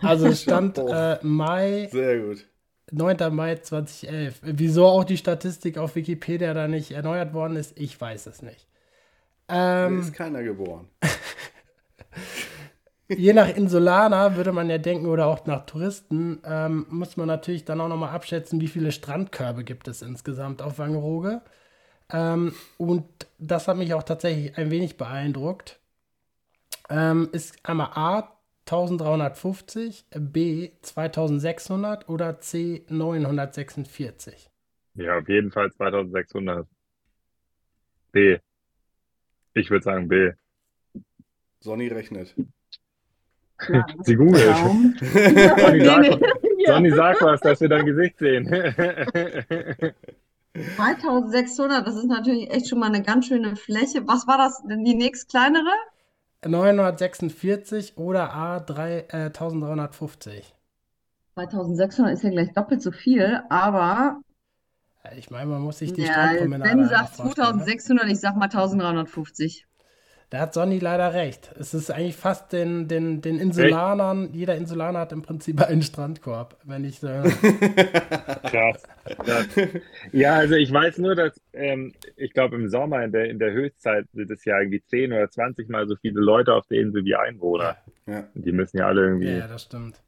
Also 0.03 0.27
es 0.29 0.43
stand 0.43 0.79
äh, 0.89 1.19
Mai. 1.23 1.89
Sehr 1.91 2.21
gut. 2.21 2.47
9. 2.93 3.35
Mai 3.35 3.57
2011. 3.57 4.41
Wieso 4.43 4.87
auch 4.87 5.05
die 5.05 5.17
Statistik 5.17 5.79
auf 5.79 5.97
Wikipedia 5.97 6.55
da 6.55 6.69
nicht 6.69 6.93
erneuert 6.93 7.35
worden 7.35 7.57
ist, 7.57 7.79
ich 7.79 8.01
weiß 8.01 8.27
es 8.27 8.43
nicht. 8.43 8.69
Ähm, 9.49 10.01
ist 10.01 10.15
keiner 10.15 10.43
geboren. 10.43 10.89
je 13.09 13.33
nach 13.33 13.49
Insulaner 13.49 14.37
würde 14.37 14.53
man 14.53 14.71
ja 14.71 14.79
denken, 14.79 15.07
oder 15.07 15.27
auch 15.27 15.45
nach 15.47 15.67
Touristen, 15.67 16.41
ähm, 16.45 16.87
muss 16.89 17.17
man 17.17 17.27
natürlich 17.27 17.65
dann 17.65 17.81
auch 17.81 17.89
nochmal 17.89 18.15
abschätzen, 18.15 18.61
wie 18.61 18.69
viele 18.69 18.93
Strandkörbe 18.93 19.65
gibt 19.65 19.89
es 19.89 20.03
insgesamt 20.03 20.63
auf 20.63 20.79
Wangerooge. 20.79 21.43
Ähm, 22.13 22.55
und 22.79 23.05
das 23.39 23.69
hat 23.69 23.77
mich 23.77 23.95
auch 23.95 24.03
tatsächlich 24.03 24.57
ein 24.57 24.71
wenig 24.71 24.97
beeindruckt. 24.97 25.81
Ähm, 26.89 27.29
ist 27.33 27.67
einmal 27.67 27.91
A 27.95 28.35
1350, 28.67 30.07
B 30.19 30.71
2600 30.81 32.09
oder 32.09 32.41
C 32.41 32.85
946? 32.89 34.51
Ja, 34.95 35.19
auf 35.19 35.29
jeden 35.29 35.51
Fall 35.51 35.71
2600. 35.73 36.67
B. 38.13 38.39
Ich 39.55 39.71
würde 39.71 39.85
sagen 39.85 40.09
B. 40.09 40.33
Sonny 41.61 41.89
rechnet. 41.89 42.35
Ja, 43.69 43.87
Sie 44.03 44.17
googelt. 44.17 44.45
Sonny, 44.57 45.79
Nee, 45.79 45.85
sag, 45.85 46.01
nee. 46.01 46.19
Ja. 46.59 46.75
Sonny, 46.75 46.91
sag 46.91 47.23
was, 47.23 47.41
dass 47.41 47.61
wir 47.61 47.69
dein 47.69 47.87
Gesicht 47.87 48.19
sehen. 48.19 48.47
2600, 50.77 51.87
das 51.87 51.97
ist 51.97 52.07
natürlich 52.07 52.51
echt 52.51 52.69
schon 52.69 52.79
mal 52.79 52.87
eine 52.87 53.03
ganz 53.03 53.27
schöne 53.27 53.57
Fläche. 53.57 54.07
Was 54.07 54.27
war 54.27 54.39
das 54.39 54.63
denn 54.69 54.85
die 54.85 54.95
nächst 54.95 55.29
kleinere? 55.29 55.73
946 56.47 57.97
oder 57.97 58.35
A 58.35 58.61
3, 58.61 59.07
äh, 59.09 59.17
1350? 59.27 60.55
2600 61.35 62.15
ist 62.15 62.23
ja 62.23 62.31
gleich 62.31 62.53
doppelt 62.53 62.83
so 62.83 62.93
viel, 62.93 63.41
aber 63.49 64.21
Ich 65.17 65.31
meine, 65.31 65.47
man 65.47 65.63
muss 65.63 65.79
sich 65.79 65.93
die 65.93 66.03
ja, 66.03 66.13
Strandpromenade 66.13 66.77
Ben 66.77 66.89
sagt 66.89 67.17
vorstellen, 67.17 67.59
ne? 67.59 67.65
2600, 67.65 68.09
ich 68.09 68.21
sag 68.21 68.37
mal 68.37 68.45
1350. 68.45 69.67
Da 70.31 70.41
hat 70.41 70.55
Sonny 70.55 70.79
leider 70.79 71.15
recht. 71.15 71.55
Es 71.61 71.75
ist 71.75 71.91
eigentlich 71.91 72.17
fast 72.17 72.53
den, 72.53 72.89
den, 72.89 73.21
den 73.21 73.39
Insulanern, 73.39 74.31
jeder 74.33 74.57
Insulaner 74.57 74.99
hat 75.01 75.13
im 75.13 75.23
Prinzip 75.23 75.61
einen 75.61 75.83
Strandkorb, 75.83 76.59
wenn 76.65 76.85
ich 76.85 76.99
so. 76.99 77.07
Krass. 77.07 78.83
Krass. 79.05 79.49
Ja, 80.13 80.35
also 80.35 80.57
ich 80.57 80.73
weiß 80.73 80.99
nur, 80.99 81.15
dass 81.15 81.41
ähm, 81.53 81.93
ich 82.17 82.33
glaube 82.33 82.57
im 82.57 82.69
Sommer 82.69 83.05
in 83.05 83.13
der, 83.13 83.27
in 83.27 83.39
der 83.39 83.53
Höchstzeit 83.53 84.07
sind 84.13 84.31
es 84.31 84.45
ja 84.45 84.59
irgendwie 84.59 84.83
10 84.83 85.13
oder 85.13 85.31
20 85.31 85.69
Mal 85.69 85.87
so 85.87 85.95
viele 85.97 86.21
Leute 86.21 86.55
auf 86.55 86.67
der 86.67 86.81
Insel 86.81 87.05
wie 87.05 87.15
Einwohner. 87.15 87.77
Ja. 88.07 88.25
Die 88.35 88.53
müssen 88.53 88.79
ja 88.79 88.87
alle 88.87 89.03
irgendwie. 89.03 89.37
Ja, 89.37 89.47
das 89.47 89.63
stimmt. 89.63 90.03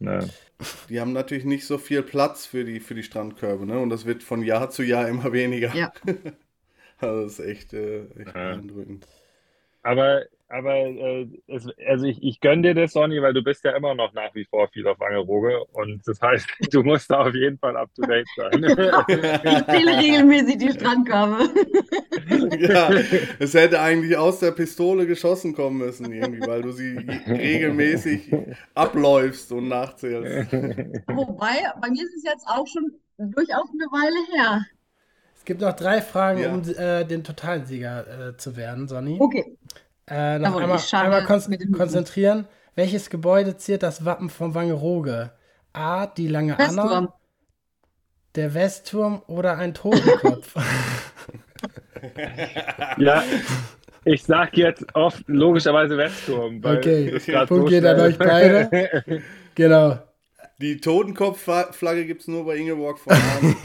Ne. 0.00 0.28
Die 0.88 1.00
haben 1.00 1.12
natürlich 1.12 1.44
nicht 1.44 1.66
so 1.66 1.78
viel 1.78 2.02
Platz 2.02 2.46
für 2.46 2.64
die, 2.64 2.80
für 2.80 2.94
die 2.94 3.02
Strandkörbe, 3.02 3.66
ne? 3.66 3.78
Und 3.78 3.90
das 3.90 4.04
wird 4.06 4.22
von 4.22 4.42
Jahr 4.42 4.70
zu 4.70 4.82
Jahr 4.82 5.08
immer 5.08 5.32
weniger. 5.32 5.74
Ja. 5.74 5.92
Also 6.98 7.24
das 7.24 7.38
ist 7.38 7.46
echt, 7.46 7.72
äh, 7.74 8.06
echt 8.18 8.26
Ja. 8.26 8.32
beeindruckend. 8.34 9.06
Aber, 9.82 10.24
aber 10.48 10.74
äh, 10.76 11.26
es, 11.48 11.68
also 11.88 12.06
ich, 12.06 12.22
ich 12.22 12.40
gönne 12.40 12.62
dir 12.62 12.74
das, 12.74 12.92
Sonny, 12.92 13.20
weil 13.20 13.34
du 13.34 13.42
bist 13.42 13.64
ja 13.64 13.72
immer 13.76 13.94
noch 13.94 14.12
nach 14.14 14.34
wie 14.34 14.44
vor 14.44 14.68
viel 14.68 14.86
auf 14.86 14.98
Wangerooge 15.00 15.64
und 15.72 16.06
das 16.06 16.20
heißt, 16.20 16.46
du 16.72 16.82
musst 16.82 17.10
da 17.10 17.26
auf 17.26 17.34
jeden 17.34 17.58
Fall 17.58 17.76
up 17.76 17.90
to 17.94 18.02
date 18.02 18.26
sein. 18.36 18.64
Ich 19.06 19.66
zähle 19.66 19.98
regelmäßig 19.98 20.58
die 20.58 20.72
Strandkörbe. 20.72 21.48
ja, 22.58 22.90
es 23.38 23.54
hätte 23.54 23.80
eigentlich 23.80 24.16
aus 24.16 24.40
der 24.40 24.52
Pistole 24.52 25.06
geschossen 25.06 25.54
kommen 25.54 25.78
müssen, 25.78 26.12
irgendwie, 26.12 26.46
weil 26.46 26.62
du 26.62 26.72
sie 26.72 26.96
regelmäßig 27.26 28.32
abläufst 28.74 29.52
und 29.52 29.68
nachzählst. 29.68 30.52
Wobei, 30.52 31.54
bei 31.80 31.90
mir 31.90 32.02
ist 32.02 32.16
es 32.16 32.24
jetzt 32.24 32.46
auch 32.46 32.66
schon 32.66 32.92
durchaus 33.18 33.68
eine 33.72 33.86
Weile 33.90 34.36
her. 34.36 34.66
Es 35.36 35.44
gibt 35.44 35.60
noch 35.60 35.74
drei 35.74 36.00
Fragen, 36.02 36.40
Ja. 36.40 36.52
um 36.52 36.62
äh, 36.68 37.04
den 37.04 37.22
Totalsieger 37.22 38.30
äh, 38.30 38.36
zu 38.36 38.56
werden, 38.56 38.88
Sonny. 38.88 39.16
Okay. 39.20 39.56
Äh, 40.08 40.38
noch 40.38 40.56
einmal, 40.60 40.80
einmal 40.92 41.24
kon 41.24 41.72
konzentrieren. 41.72 42.46
Welches 42.74 43.10
Gebäude 43.10 43.56
ziert 43.56 43.82
das 43.82 44.04
Wappen 44.04 44.30
von 44.30 44.54
Wangerooge? 44.54 45.32
A. 45.72 46.06
Die 46.06 46.28
lange 46.28 46.58
Anna, 46.58 46.84
Westturm. 46.84 47.12
der 48.34 48.54
Westturm 48.54 49.22
oder 49.26 49.58
ein 49.58 49.74
Totenkopf? 49.74 50.54
Ja, 52.98 53.24
ich 54.04 54.22
sag 54.22 54.56
jetzt 54.56 54.84
oft 54.94 55.24
logischerweise 55.26 55.96
Westturm. 55.96 56.62
Weil 56.62 56.78
Okay, 56.78 57.10
Punkt 57.46 57.48
so 57.48 57.64
geht 57.64 57.84
an 57.84 58.00
euch 58.00 58.18
beide. 58.18 58.70
genau. 59.54 59.98
Die 60.58 60.80
Totenkopfflagge 60.80 62.06
gibt 62.06 62.22
es 62.22 62.28
nur 62.28 62.46
bei 62.46 62.56
Ingeborg 62.56 62.98
von 62.98 63.12
Arnim. 63.34 63.56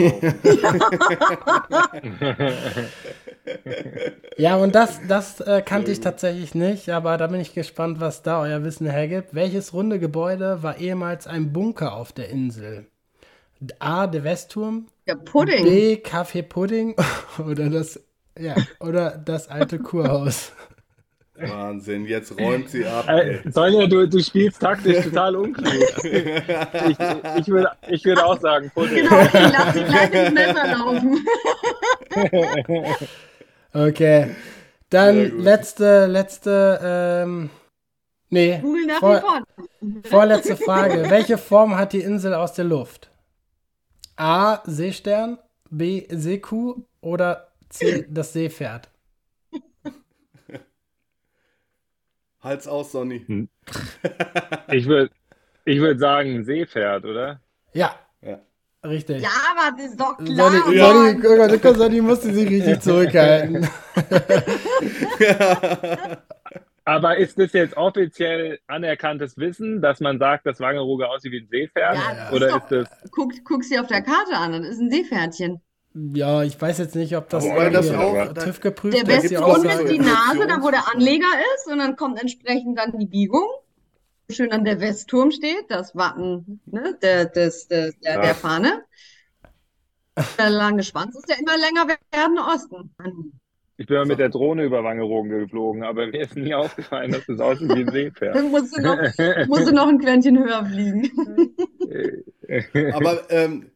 Ja, 4.37 4.55
und 4.55 4.75
das, 4.75 4.99
das 5.07 5.39
äh, 5.41 5.61
kannte 5.63 5.91
ich 5.91 5.99
tatsächlich 5.99 6.55
nicht, 6.55 6.89
aber 6.89 7.17
da 7.17 7.27
bin 7.27 7.39
ich 7.41 7.53
gespannt, 7.53 7.99
was 7.99 8.23
da 8.23 8.41
euer 8.41 8.63
Wissen 8.63 8.87
hergibt. 8.87 9.33
Welches 9.33 9.73
runde 9.73 9.99
Gebäude 9.99 10.63
war 10.63 10.77
ehemals 10.77 11.27
ein 11.27 11.51
Bunker 11.53 11.93
auf 11.93 12.11
der 12.11 12.29
Insel? 12.29 12.87
A, 13.79 14.07
der 14.07 14.23
Westturm, 14.23 14.87
Der 15.07 15.15
Pudding. 15.15 15.63
B, 15.63 15.95
Café 15.95 16.41
Pudding 16.41 16.95
oder 17.47 17.69
das, 17.69 17.99
ja, 18.37 18.55
oder 18.79 19.17
das 19.23 19.47
alte 19.49 19.77
Kurhaus. 19.79 20.51
Wahnsinn, 21.35 22.05
jetzt 22.05 22.37
räumt 22.39 22.69
sie 22.69 22.85
ab. 22.85 23.07
Äh, 23.07 23.39
Ey. 23.43 23.51
Sonja, 23.51 23.87
du, 23.87 24.07
du 24.07 24.19
spielst 24.19 24.61
taktisch 24.61 25.03
total 25.05 25.35
unklug. 25.35 25.73
Ich, 26.03 26.97
ich, 27.37 27.47
würde, 27.47 27.71
ich 27.87 28.05
würde 28.05 28.25
auch 28.25 28.39
sagen, 28.39 28.71
Pudding. 28.73 29.03
Genau, 29.07 29.21
ich 29.21 29.33
lasse 29.33 29.79
sie 29.79 29.83
gleich 29.83 30.13
ins 30.13 30.33
Messer 30.33 30.67
laufen. 30.67 31.25
Okay. 33.73 34.35
Dann 34.89 35.39
letzte, 35.39 36.05
letzte, 36.07 36.79
ähm, 36.83 37.49
nee, 38.29 38.61
vor, 38.99 39.43
vorletzte 40.03 40.57
Frage. 40.57 41.09
Welche 41.09 41.37
Form 41.37 41.77
hat 41.77 41.93
die 41.93 42.01
Insel 42.01 42.33
aus 42.33 42.53
der 42.53 42.65
Luft? 42.65 43.09
A, 44.17 44.61
Seestern, 44.65 45.37
B, 45.69 46.05
Seekuh 46.09 46.83
oder 46.99 47.51
C, 47.69 48.05
das 48.09 48.33
Seepferd? 48.33 48.89
Halt's 52.41 52.67
aus, 52.67 52.91
Sonny. 52.91 53.47
Ich 54.71 54.87
würde 54.87 55.11
ich 55.63 55.79
würd 55.79 55.99
sagen, 55.99 56.43
Seepferd, 56.43 57.05
oder? 57.05 57.39
Ja. 57.73 57.95
Richtig. 58.85 59.21
Ja, 59.21 59.29
aber 59.51 59.77
das 59.77 59.87
ist 59.91 59.99
doch 59.99 60.17
klar. 60.17 60.51
Sonny, 60.51 60.77
Ja. 60.77 60.93
Sonny, 60.93 61.21
guck 61.21 61.63
mal, 61.63 61.75
Sonny 61.75 62.01
musste 62.01 62.33
sich 62.33 62.49
richtig 62.49 62.81
zurückhalten. 62.81 63.67
Aber 66.83 67.15
ist 67.17 67.37
das 67.37 67.53
jetzt 67.53 67.77
offiziell 67.77 68.59
anerkanntes 68.67 69.37
Wissen, 69.37 69.81
dass 69.81 69.99
man 69.99 70.17
sagt, 70.17 70.47
dass 70.47 70.59
Wangerooge 70.59 71.07
aussieht 71.07 71.31
wie 71.31 71.41
ein 71.41 71.47
Seepferd? 71.49 71.95
Ja, 71.95 72.31
Oder 72.31 72.47
ist 72.47 72.55
ist 72.55 72.71
das. 72.71 72.89
Guck, 73.11 73.31
guck 73.45 73.63
sie 73.63 73.77
auf 73.77 73.85
der 73.87 74.01
Karte 74.01 74.35
an, 74.35 74.51
das 74.53 74.67
ist 74.71 74.79
ein 74.79 74.89
Seepferdchen. 74.89 75.61
Ja, 75.93 76.41
ich 76.41 76.59
weiß 76.59 76.79
jetzt 76.79 76.95
nicht, 76.95 77.15
ob 77.15 77.29
das 77.29 77.43
Wobei 77.45 77.69
das 77.69 77.91
auch- 77.91 78.33
TÜV 78.33 78.61
geprüft 78.61 78.97
Der 78.97 79.03
ist, 79.17 79.23
Westturm 79.25 79.43
auch 79.43 79.57
Aussage. 79.57 79.83
ist 79.83 79.91
die 79.93 79.99
Nase, 79.99 80.47
da 80.47 80.59
wo 80.61 80.71
der 80.71 80.91
Anleger 80.91 81.25
ist, 81.55 81.67
und 81.71 81.77
dann 81.77 81.95
kommt 81.95 82.19
entsprechend 82.19 82.79
dann 82.79 82.97
die 82.97 83.05
Biegung. 83.05 83.45
Schön 84.31 84.51
an 84.51 84.63
der 84.65 84.79
Westturm 84.79 85.31
steht, 85.31 85.65
das 85.69 85.95
Wappen 85.95 86.61
ne, 86.65 86.97
der, 87.01 87.25
des, 87.25 87.67
des, 87.67 87.99
der, 87.99 88.15
Ja. 88.15 88.21
der 88.21 88.35
Fahne. 88.35 88.83
Der 90.37 90.49
lange 90.49 90.83
Schwanz 90.83 91.15
ist 91.15 91.29
der 91.29 91.39
immer 91.39 91.57
länger 91.57 91.87
werdende 91.87 92.41
Osten. 92.41 92.93
Ich 93.77 93.87
bin 93.87 93.97
mal 93.97 94.05
mit 94.05 94.19
der 94.19 94.29
Drohne 94.29 94.63
über 94.63 94.83
Wangerooge 94.83 95.39
geflogen, 95.39 95.83
aber 95.83 96.05
mir 96.05 96.21
ist 96.21 96.35
nie 96.35 96.53
aufgefallen, 96.53 97.11
dass 97.11 97.25
das 97.25 97.39
aussieht 97.39 97.69
wie 97.69 97.79
ein 97.81 97.91
Seepferd. 97.91 98.35
Dann 98.35 98.51
musst 98.51 98.77
du 98.77 98.81
noch, 98.81 98.97
musst 99.47 99.67
du 99.67 99.73
noch 99.73 99.87
ein 99.87 99.97
Quäntchen 99.99 100.37
höher 100.37 100.65
fliegen. 100.65 101.09
Aber 102.93 103.21
ähm, 103.29 103.70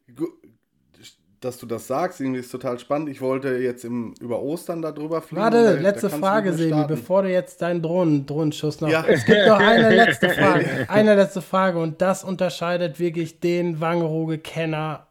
dass 1.46 1.56
du 1.58 1.64
das 1.66 1.86
sagst, 1.86 2.20
irgendwie 2.20 2.40
ist 2.40 2.50
total 2.50 2.78
spannend. 2.78 3.08
Ich 3.08 3.20
wollte 3.22 3.48
jetzt 3.56 3.84
im, 3.84 4.12
über 4.20 4.40
Ostern 4.42 4.82
da 4.82 4.92
drüber 4.92 5.22
fliegen. 5.22 5.40
Warte, 5.42 5.62
Da- 5.64 5.72
da 5.74 5.80
letzte 5.80 6.08
du 6.08 6.16
Frage, 6.18 6.52
Sebi, 6.52 6.84
bevor 6.86 7.22
du 7.22 7.30
jetzt 7.30 7.62
deinen 7.62 7.80
Drohnen, 7.80 8.26
Drohnenschuss 8.26 8.80
noch. 8.80 8.88
Ja. 8.88 9.04
Es 9.06 9.24
gibt 9.24 9.46
noch 9.46 9.58
eine 9.58 9.94
letzte 9.94 10.28
Frage. 10.38 10.86
Eine 10.88 11.14
letzte 11.14 11.40
Frage 11.40 11.78
und 11.78 12.02
das 12.02 12.22
unterscheidet 12.24 12.98
wirklich 12.98 13.40
den 13.40 13.80
Wangerooge-Kenner 13.80 15.06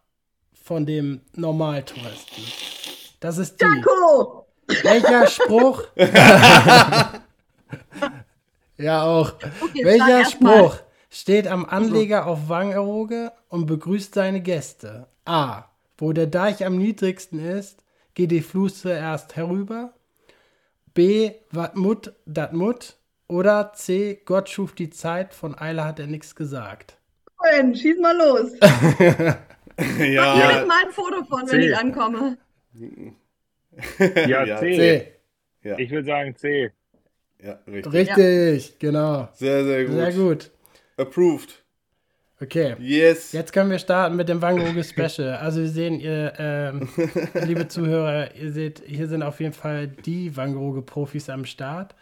von 0.53 0.85
dem 0.85 1.21
Normaltouristen. 1.35 2.43
Das 3.19 3.37
ist 3.39 3.59
die. 3.61 3.65
Cool. 3.65 4.43
Welcher 4.83 5.27
Spruch? 5.27 5.83
ja, 8.77 9.03
auch. 9.03 9.33
Okay, 9.61 9.83
Welcher. 9.85 10.25
Spruch 10.25 10.77
steht 11.09 11.47
am 11.47 11.65
Anleger 11.65 12.25
auf 12.27 12.49
Wangerooge 12.49 13.31
und 13.49 13.65
begrüßt 13.67 14.13
seine 14.13 14.41
Gäste? 14.41 15.07
A. 15.25 15.63
Wo 15.97 16.11
der 16.13 16.27
Deich 16.27 16.65
am 16.65 16.77
niedrigsten 16.77 17.39
ist, 17.39 17.83
geht 18.13 18.31
die 18.31 18.41
Fluss 18.41 18.81
zuerst 18.81 19.35
herüber. 19.35 19.93
B. 20.93 21.31
Wat 21.51 21.75
Mut, 21.75 22.13
dat 22.25 22.53
Mut. 22.53 22.97
Oder 23.27 23.73
C. 23.73 24.21
Gott 24.25 24.49
schuf 24.49 24.73
die 24.73 24.89
Zeit, 24.89 25.33
von 25.33 25.57
Eile 25.57 25.83
hat 25.83 25.99
er 25.99 26.07
nichts 26.07 26.35
gesagt. 26.35 26.97
Cool, 27.39 27.75
schieß 27.75 27.99
mal 27.99 28.15
los. 28.15 28.51
ja, 29.99 30.05
Ja. 30.07 30.61
Ich 30.61 30.67
mal 30.67 30.85
ein 30.85 30.91
Foto 30.91 31.23
von, 31.25 31.41
wenn 31.41 31.47
C. 31.61 31.67
ich 31.69 31.77
ankomme. 31.77 32.37
Ja, 34.27 34.45
Ja, 34.45 34.57
C. 34.57 34.75
C. 34.75 35.13
ja. 35.63 35.77
Ich 35.79 35.91
würde 35.91 36.05
sagen 36.05 36.35
C. 36.35 36.71
Ja, 37.41 37.59
richtig. 37.67 37.93
Richtig, 37.93 38.79
genau. 38.79 39.27
Sehr, 39.33 39.63
sehr 39.65 39.85
gut. 39.85 39.95
Sehr 39.95 40.13
gut. 40.13 40.51
Approved. 40.97 41.64
Okay. 42.41 42.75
Yes. 42.79 43.31
Jetzt 43.31 43.53
können 43.53 43.71
wir 43.71 43.79
starten 43.79 44.17
mit 44.17 44.27
dem 44.27 44.41
Wangerooge 44.41 44.83
Special. 44.83 45.37
Also 45.37 45.61
wir 45.61 45.69
sehen, 45.69 45.99
ihr, 46.01 46.33
ähm, 46.37 46.89
liebe 47.45 47.67
Zuhörer, 47.69 48.35
ihr 48.35 48.51
seht, 48.51 48.83
hier 48.85 49.07
sind 49.07 49.23
auf 49.23 49.39
jeden 49.39 49.53
Fall 49.53 49.87
die 49.87 50.35
Wangerooge 50.35 50.81
Profis 50.81 51.29
am 51.29 51.45
Start. 51.45 51.95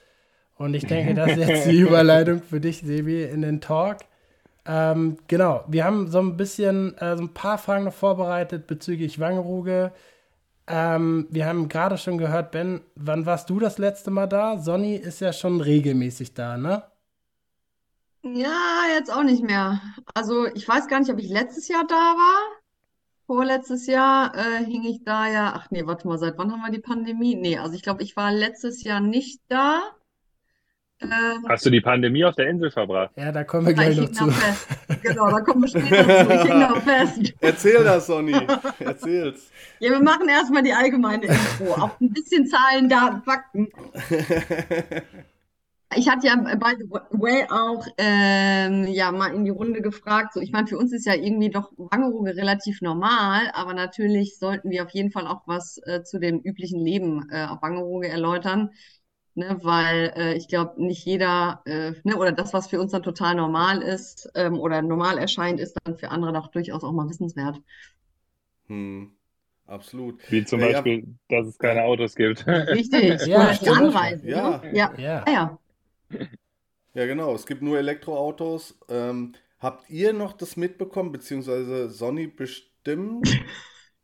Und 0.56 0.74
ich 0.74 0.86
denke, 0.86 1.14
das 1.14 1.32
ist 1.32 1.48
jetzt 1.48 1.68
die 1.68 1.80
Überleitung 1.82 2.42
für 2.42 2.60
dich, 2.60 2.82
Sebi, 2.82 3.24
in 3.24 3.42
den 3.42 3.62
Talk. 3.62 3.98
Ähm, 4.66 5.18
genau, 5.28 5.66
wir 5.68 5.84
haben 5.84 6.08
so 6.08 6.20
ein 6.20 6.38
bisschen, 6.38 6.98
äh, 6.98 7.16
so 7.16 7.24
ein 7.24 7.34
paar 7.34 7.58
Fragen 7.58 7.84
noch 7.84 7.94
vorbereitet 7.94 8.66
bezüglich 8.66 9.20
Wangerooge. 9.20 9.92
Ähm, 10.68 11.28
wir 11.30 11.46
haben 11.46 11.68
gerade 11.68 11.98
schon 11.98 12.18
gehört, 12.18 12.52
Ben, 12.52 12.82
wann 12.96 13.26
warst 13.26 13.50
du 13.50 13.60
das 13.60 13.78
letzte 13.78 14.10
Mal 14.10 14.28
da? 14.28 14.58
Sonny 14.58 14.96
ist 14.96 15.20
ja 15.20 15.34
schon 15.34 15.60
regelmäßig 15.62 16.34
da, 16.34 16.58
ne? 16.58 16.84
Ja, 18.24 18.84
jetzt 18.96 19.12
auch 19.12 19.24
nicht 19.24 19.44
mehr. 19.44 19.82
Also 20.14 20.48
ich 20.48 20.68
weiß 20.68 20.88
gar 20.88 21.00
nicht, 21.00 21.12
ob 21.12 21.20
ich 21.20 21.30
letztes 21.30 21.68
Jahr 21.68 21.86
da 21.86 21.96
war. 21.96 22.40
Vorletztes 23.26 23.86
Jahr 23.86 24.34
äh, 24.36 24.64
hing 24.64 24.84
ich 24.86 25.04
da 25.04 25.28
ja. 25.28 25.54
Ach 25.56 25.68
nee, 25.72 25.86
warte 25.86 26.08
mal, 26.08 26.18
seit 26.18 26.38
wann 26.38 26.52
haben 26.52 26.62
wir 26.62 26.72
die 26.72 26.80
Pandemie? 26.80 27.36
Nee, 27.36 27.58
also 27.58 27.76
ich 27.76 27.84
glaube, 27.84 28.02
ich 28.02 28.16
war 28.16 28.32
letztes 28.32 28.84
Jahr 28.84 29.02
nicht 29.02 29.42
da. 29.50 29.82
Ähm, 31.02 31.46
Hast 31.50 31.66
du 31.66 31.70
die 31.70 31.82
Pandemie 31.82 32.24
auf 32.24 32.36
der 32.36 32.48
Insel 32.48 32.72
verbracht? 32.72 33.12
Ja, 33.18 33.34
da 33.34 33.44
kommen 33.44 33.68
wir 33.68 33.74
gleich 33.74 33.98
noch 33.98 34.12
zu. 34.12 34.32
Genau, 35.02 35.30
da 35.30 35.42
kommen 35.42 35.64
wir 35.64 35.68
später 35.68 36.26
zu. 36.26 36.34
Ich 36.34 36.42
hing 36.44 36.60
noch 36.60 36.82
fest. 36.82 37.34
Erzähl 37.42 37.84
das, 37.84 38.08
Sonny. 38.08 38.36
Erzähl's. 38.80 39.52
Ja, 39.80 39.92
wir 39.92 40.02
machen 40.02 40.30
erstmal 40.30 40.64
die 40.64 40.72
allgemeine 40.72 41.26
Info. 41.26 41.74
Auf 41.74 42.00
ein 42.00 42.10
bisschen 42.10 42.48
Zahlen, 42.48 42.88
Daten, 42.88 43.22
Fakten. 43.24 43.68
Ich 45.96 46.10
hatte 46.10 46.28
ja 46.28 46.36
by 46.36 46.76
the 46.78 46.90
way 46.90 47.46
auch 47.50 47.86
ähm, 47.98 48.88
ja 48.88 49.12
mal 49.12 49.34
in 49.34 49.46
die 49.46 49.52
Runde 49.52 49.82
gefragt. 49.82 50.34
So, 50.34 50.42
ich 50.42 50.52
meine, 50.52 50.68
für 50.68 50.78
uns 50.78 50.94
ist 50.94 51.06
ja 51.06 51.16
irgendwie 51.16 51.50
doch 51.50 51.72
Wangerooge 51.78 52.36
relativ 52.36 52.82
normal, 52.82 53.50
aber 53.54 53.74
natürlich 53.74 54.38
sollten 54.38 54.70
wir 54.70 54.84
auf 54.84 54.92
jeden 54.92 55.12
Fall 55.12 55.28
auch 55.28 55.42
was 55.48 55.80
äh, 55.86 56.04
zu 56.04 56.20
dem 56.20 56.40
üblichen 56.40 56.80
Leben 56.80 57.30
äh, 57.30 57.46
auf 57.46 57.62
Wangerooge 57.62 58.08
erläutern 58.08 58.70
ne, 59.36 59.60
weil 59.62 60.14
äh, 60.16 60.34
ich 60.36 60.48
glaube, 60.48 60.84
nicht 60.84 61.06
jeder, 61.06 61.62
äh, 61.66 61.94
ne, 62.04 62.18
oder 62.18 62.32
das, 62.32 62.54
was 62.54 62.68
für 62.68 62.80
uns 62.80 62.92
dann 62.92 63.04
total 63.04 63.36
normal 63.36 63.82
ist 63.82 64.30
ähm, 64.36 64.60
oder 64.60 64.82
normal 64.82 65.18
erscheint, 65.18 65.60
ist 65.60 65.78
dann 65.84 65.98
für 65.98 66.10
andere 66.10 66.34
doch 66.34 66.48
durchaus 66.48 66.84
auch 66.84 66.92
mal 66.92 67.10
wissenswert. 67.10 67.62
Hm. 68.68 69.12
Absolut. 69.66 70.20
Wie 70.30 70.44
zum 70.44 70.60
ja, 70.60 70.68
Beispiel, 70.68 71.00
ja. 71.30 71.40
dass 71.40 71.48
es 71.48 71.58
keine 71.58 71.84
Autos 71.84 72.16
gibt. 72.16 72.46
Richtig, 72.48 73.26
ja. 73.26 73.54
Ja. 73.54 73.80
Ne? 73.80 74.22
Ja. 74.24 74.62
Ja. 74.98 75.26
ja. 75.26 75.60
ja, 76.94 77.06
genau. 77.06 77.34
Es 77.36 77.46
gibt 77.46 77.62
nur 77.62 77.78
Elektroautos. 77.78 78.80
Ähm, 78.90 79.34
habt 79.60 79.90
ihr 79.90 80.14
noch 80.14 80.34
das 80.34 80.58
mitbekommen, 80.58 81.12
beziehungsweise 81.12 81.90
Sonny 81.90 82.28
bestimmt? 82.28 83.30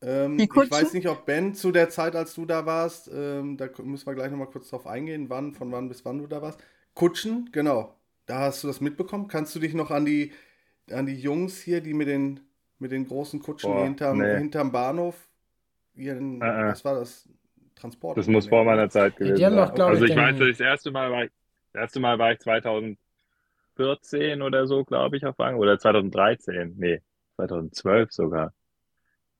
Ähm, 0.01 0.39
ich 0.39 0.49
weiß 0.49 0.93
nicht, 0.93 1.09
ob 1.09 1.25
Ben 1.25 1.53
zu 1.53 1.73
der 1.73 1.89
Zeit, 1.89 2.15
als 2.15 2.33
du 2.33 2.45
da 2.45 2.65
warst, 2.65 3.11
ähm, 3.13 3.57
da 3.57 3.67
müssen 3.83 4.07
wir 4.07 4.15
gleich 4.15 4.31
nochmal 4.31 4.47
kurz 4.47 4.69
drauf 4.69 4.87
eingehen, 4.87 5.29
wann, 5.29 5.53
von 5.53 5.71
wann 5.73 5.89
bis 5.89 6.05
wann 6.05 6.19
du 6.19 6.27
da 6.27 6.41
warst. 6.41 6.63
Kutschen, 6.93 7.49
genau. 7.51 7.95
Da 8.25 8.39
hast 8.39 8.63
du 8.63 8.67
das 8.67 8.79
mitbekommen. 8.79 9.27
Kannst 9.27 9.53
du 9.55 9.59
dich 9.59 9.73
noch 9.73 9.91
an 9.91 10.05
die, 10.05 10.31
an 10.89 11.05
die 11.05 11.19
Jungs 11.19 11.59
hier, 11.59 11.81
die 11.81 11.93
mit 11.93 12.07
den, 12.07 12.39
mit 12.77 12.93
den 12.93 13.07
großen 13.07 13.41
Kutschen 13.41 13.73
Boah, 13.73 13.83
hinterm, 13.83 14.19
nee. 14.19 14.37
hinterm 14.37 14.71
Bahnhof, 14.71 15.15
ihren, 15.95 16.37
uh 16.37 16.45
-uh. 16.45 16.67
was 16.69 16.85
war 16.85 16.95
das? 16.95 17.27
Transport. 17.75 18.17
Das 18.17 18.27
muss 18.27 18.47
vor 18.47 18.65
meiner 18.65 18.89
Zeit 18.89 19.15
gewesen 19.15 19.37
sein. 19.37 19.53
Also 19.53 20.05
ich 20.05 20.15
weiß, 20.15 20.37
das 20.37 20.59
erste 20.59 20.91
Mal 20.91 21.11
war 21.11 21.23
ich, 21.23 21.31
das 21.73 21.83
erste 21.83 21.99
Mal 21.99 22.19
war 22.19 22.31
ich 22.31 22.39
2014 22.39 24.41
oder 24.41 24.67
so, 24.67 24.83
glaube 24.83 25.17
ich, 25.17 25.25
auf 25.25 25.37
Wagen. 25.37 25.57
Oder 25.57 25.79
2013. 25.79 26.75
Nee, 26.77 27.01
2012 27.35 28.11
sogar. 28.11 28.53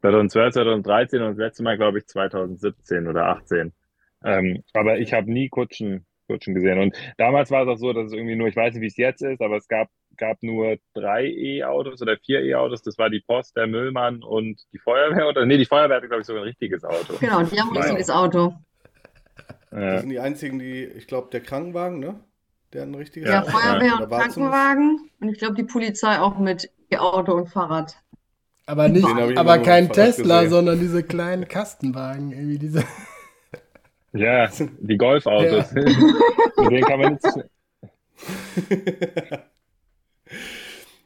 2012, 0.01 0.53
2013 0.53 1.21
und 1.21 1.29
das 1.29 1.37
letzte 1.37 1.63
Mal, 1.63 1.77
glaube 1.77 1.99
ich, 1.99 2.07
2017 2.07 3.07
oder 3.07 3.27
18. 3.27 3.73
Ähm, 4.23 4.63
aber 4.73 4.99
ich 4.99 5.13
habe 5.13 5.31
nie 5.31 5.49
Kutschen, 5.49 6.05
Kutschen 6.27 6.55
gesehen. 6.55 6.79
Und 6.79 6.95
damals 7.17 7.51
war 7.51 7.63
es 7.63 7.69
auch 7.69 7.77
so, 7.77 7.93
dass 7.93 8.07
es 8.07 8.13
irgendwie 8.13 8.35
nur, 8.35 8.47
ich 8.47 8.55
weiß 8.55 8.73
nicht, 8.73 8.81
wie 8.81 8.87
es 8.87 8.97
jetzt 8.97 9.21
ist, 9.21 9.41
aber 9.41 9.57
es 9.57 9.67
gab, 9.67 9.89
gab 10.15 10.41
nur 10.41 10.77
drei 10.93 11.25
E-Autos 11.25 12.01
oder 12.01 12.17
vier 12.17 12.41
E-Autos. 12.43 12.81
Das 12.81 12.97
war 12.97 13.09
die 13.09 13.21
Post, 13.21 13.57
der 13.57 13.67
Müllmann 13.67 14.23
und 14.23 14.61
die 14.71 14.79
Feuerwehr. 14.79 15.27
Oder 15.27 15.45
nee, 15.45 15.57
die 15.57 15.65
Feuerwehr 15.65 15.97
hatte, 15.97 16.07
glaube 16.07 16.21
ich, 16.21 16.27
sogar 16.27 16.43
ein 16.43 16.47
richtiges 16.47 16.83
Auto. 16.83 17.15
Genau, 17.19 17.43
die 17.43 17.59
haben 17.59 17.71
ein 17.71 17.77
richtiges 17.77 18.09
Auto. 18.09 18.53
Das 19.71 20.01
sind 20.01 20.09
die 20.09 20.19
einzigen, 20.19 20.59
die, 20.59 20.83
ich 20.83 21.07
glaube, 21.07 21.29
der 21.31 21.41
Krankenwagen, 21.41 21.99
ne? 21.99 22.19
Der 22.73 22.81
hat 22.81 22.89
ein 22.89 22.95
richtiges 22.95 23.29
ja, 23.29 23.41
Auto. 23.41 23.51
Ja, 23.51 23.57
Feuerwehr 23.57 23.99
und 24.01 24.09
Krankenwagen. 24.09 25.09
Und 25.19 25.29
ich 25.29 25.39
glaube, 25.39 25.55
die 25.55 25.63
Polizei 25.63 26.19
auch 26.19 26.37
mit 26.37 26.71
E-Auto 26.91 27.33
und 27.33 27.47
Fahrrad. 27.47 27.95
Aber 28.65 28.87
nicht, 28.87 29.05
aber 29.05 29.57
kein 29.59 29.91
Tesla, 29.91 30.41
gesehen. 30.41 30.51
sondern 30.51 30.79
diese 30.79 31.01
kleinen 31.01 31.47
Kastenwagen, 31.47 32.31
irgendwie 32.31 32.59
diese. 32.59 32.83
Ja, 34.11 34.49
die 34.79 34.97
Golfautos. 34.97 35.71
Ja. 35.71 36.69
den 36.69 36.83
kann 36.83 36.99
man 36.99 37.13
nicht. 37.13 37.25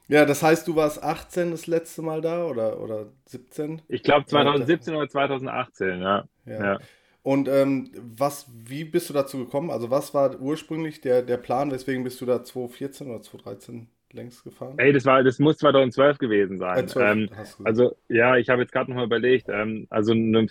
Ja, 0.07 0.25
das 0.25 0.43
heißt, 0.43 0.67
du 0.67 0.75
warst 0.75 1.01
18 1.01 1.51
das 1.51 1.67
letzte 1.67 2.01
Mal 2.01 2.21
da 2.21 2.45
oder, 2.45 2.79
oder 2.79 3.07
17? 3.25 3.81
Ich 3.87 4.03
glaube 4.03 4.25
2017 4.25 4.93
oder 4.93 5.07
2018, 5.07 6.01
ja. 6.01 6.23
ja. 6.45 6.63
ja. 6.63 6.79
Und 7.23 7.47
ähm, 7.47 7.89
was, 7.95 8.51
wie 8.53 8.83
bist 8.83 9.09
du 9.09 9.13
dazu 9.13 9.37
gekommen? 9.37 9.71
Also 9.71 9.89
was 9.89 10.13
war 10.13 10.39
ursprünglich 10.39 10.99
der, 10.99 11.21
der 11.21 11.37
Plan, 11.37 11.71
weswegen 11.71 12.03
bist 12.03 12.19
du 12.19 12.25
da 12.25 12.43
2014 12.43 13.09
oder 13.09 13.21
2013 13.21 13.87
längst 14.11 14.43
gefahren? 14.43 14.75
Ey, 14.77 14.91
das 14.91 15.05
war, 15.05 15.23
das 15.23 15.39
muss 15.39 15.57
2012 15.57 16.17
gewesen 16.17 16.57
sein. 16.57 16.85
12, 16.87 17.17
ähm, 17.17 17.29
also 17.63 17.95
ja, 18.09 18.35
ich 18.35 18.49
habe 18.49 18.61
jetzt 18.61 18.73
gerade 18.73 18.91
noch 18.91 18.97
mal 18.97 19.05
überlegt. 19.05 19.47
Ähm, 19.47 19.87
also 19.89 20.13
ein 20.13 20.49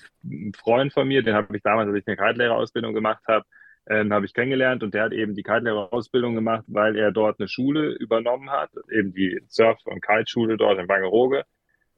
Freund 0.57 0.95
von 0.95 1.07
mir, 1.07 1.23
den 1.23 1.35
habe 1.35 1.55
ich 1.55 1.63
damals, 1.63 1.89
als 1.89 1.99
ich 1.99 2.07
eine 2.07 2.17
Kitelehrerausbildung 2.17 2.95
gemacht 2.95 3.23
habe, 3.29 3.45
ähm, 3.89 4.13
habe 4.13 4.25
ich 4.25 4.33
kennengelernt 4.33 4.83
und 4.83 4.95
der 4.95 5.05
hat 5.05 5.13
eben 5.13 5.35
die 5.35 5.43
Kitelehrerausbildung 5.43 6.35
gemacht, 6.35 6.65
weil 6.69 6.97
er 6.97 7.13
dort 7.13 7.39
eine 7.39 7.49
Schule 7.49 7.91
übernommen 7.91 8.51
hat, 8.51 8.71
eben 8.91 9.13
die 9.13 9.43
Surf- 9.49 9.85
und 9.85 10.03
Kiteschule 10.03 10.57
dort 10.57 10.79
in 10.79 10.89
Wangerooge. 10.89 11.45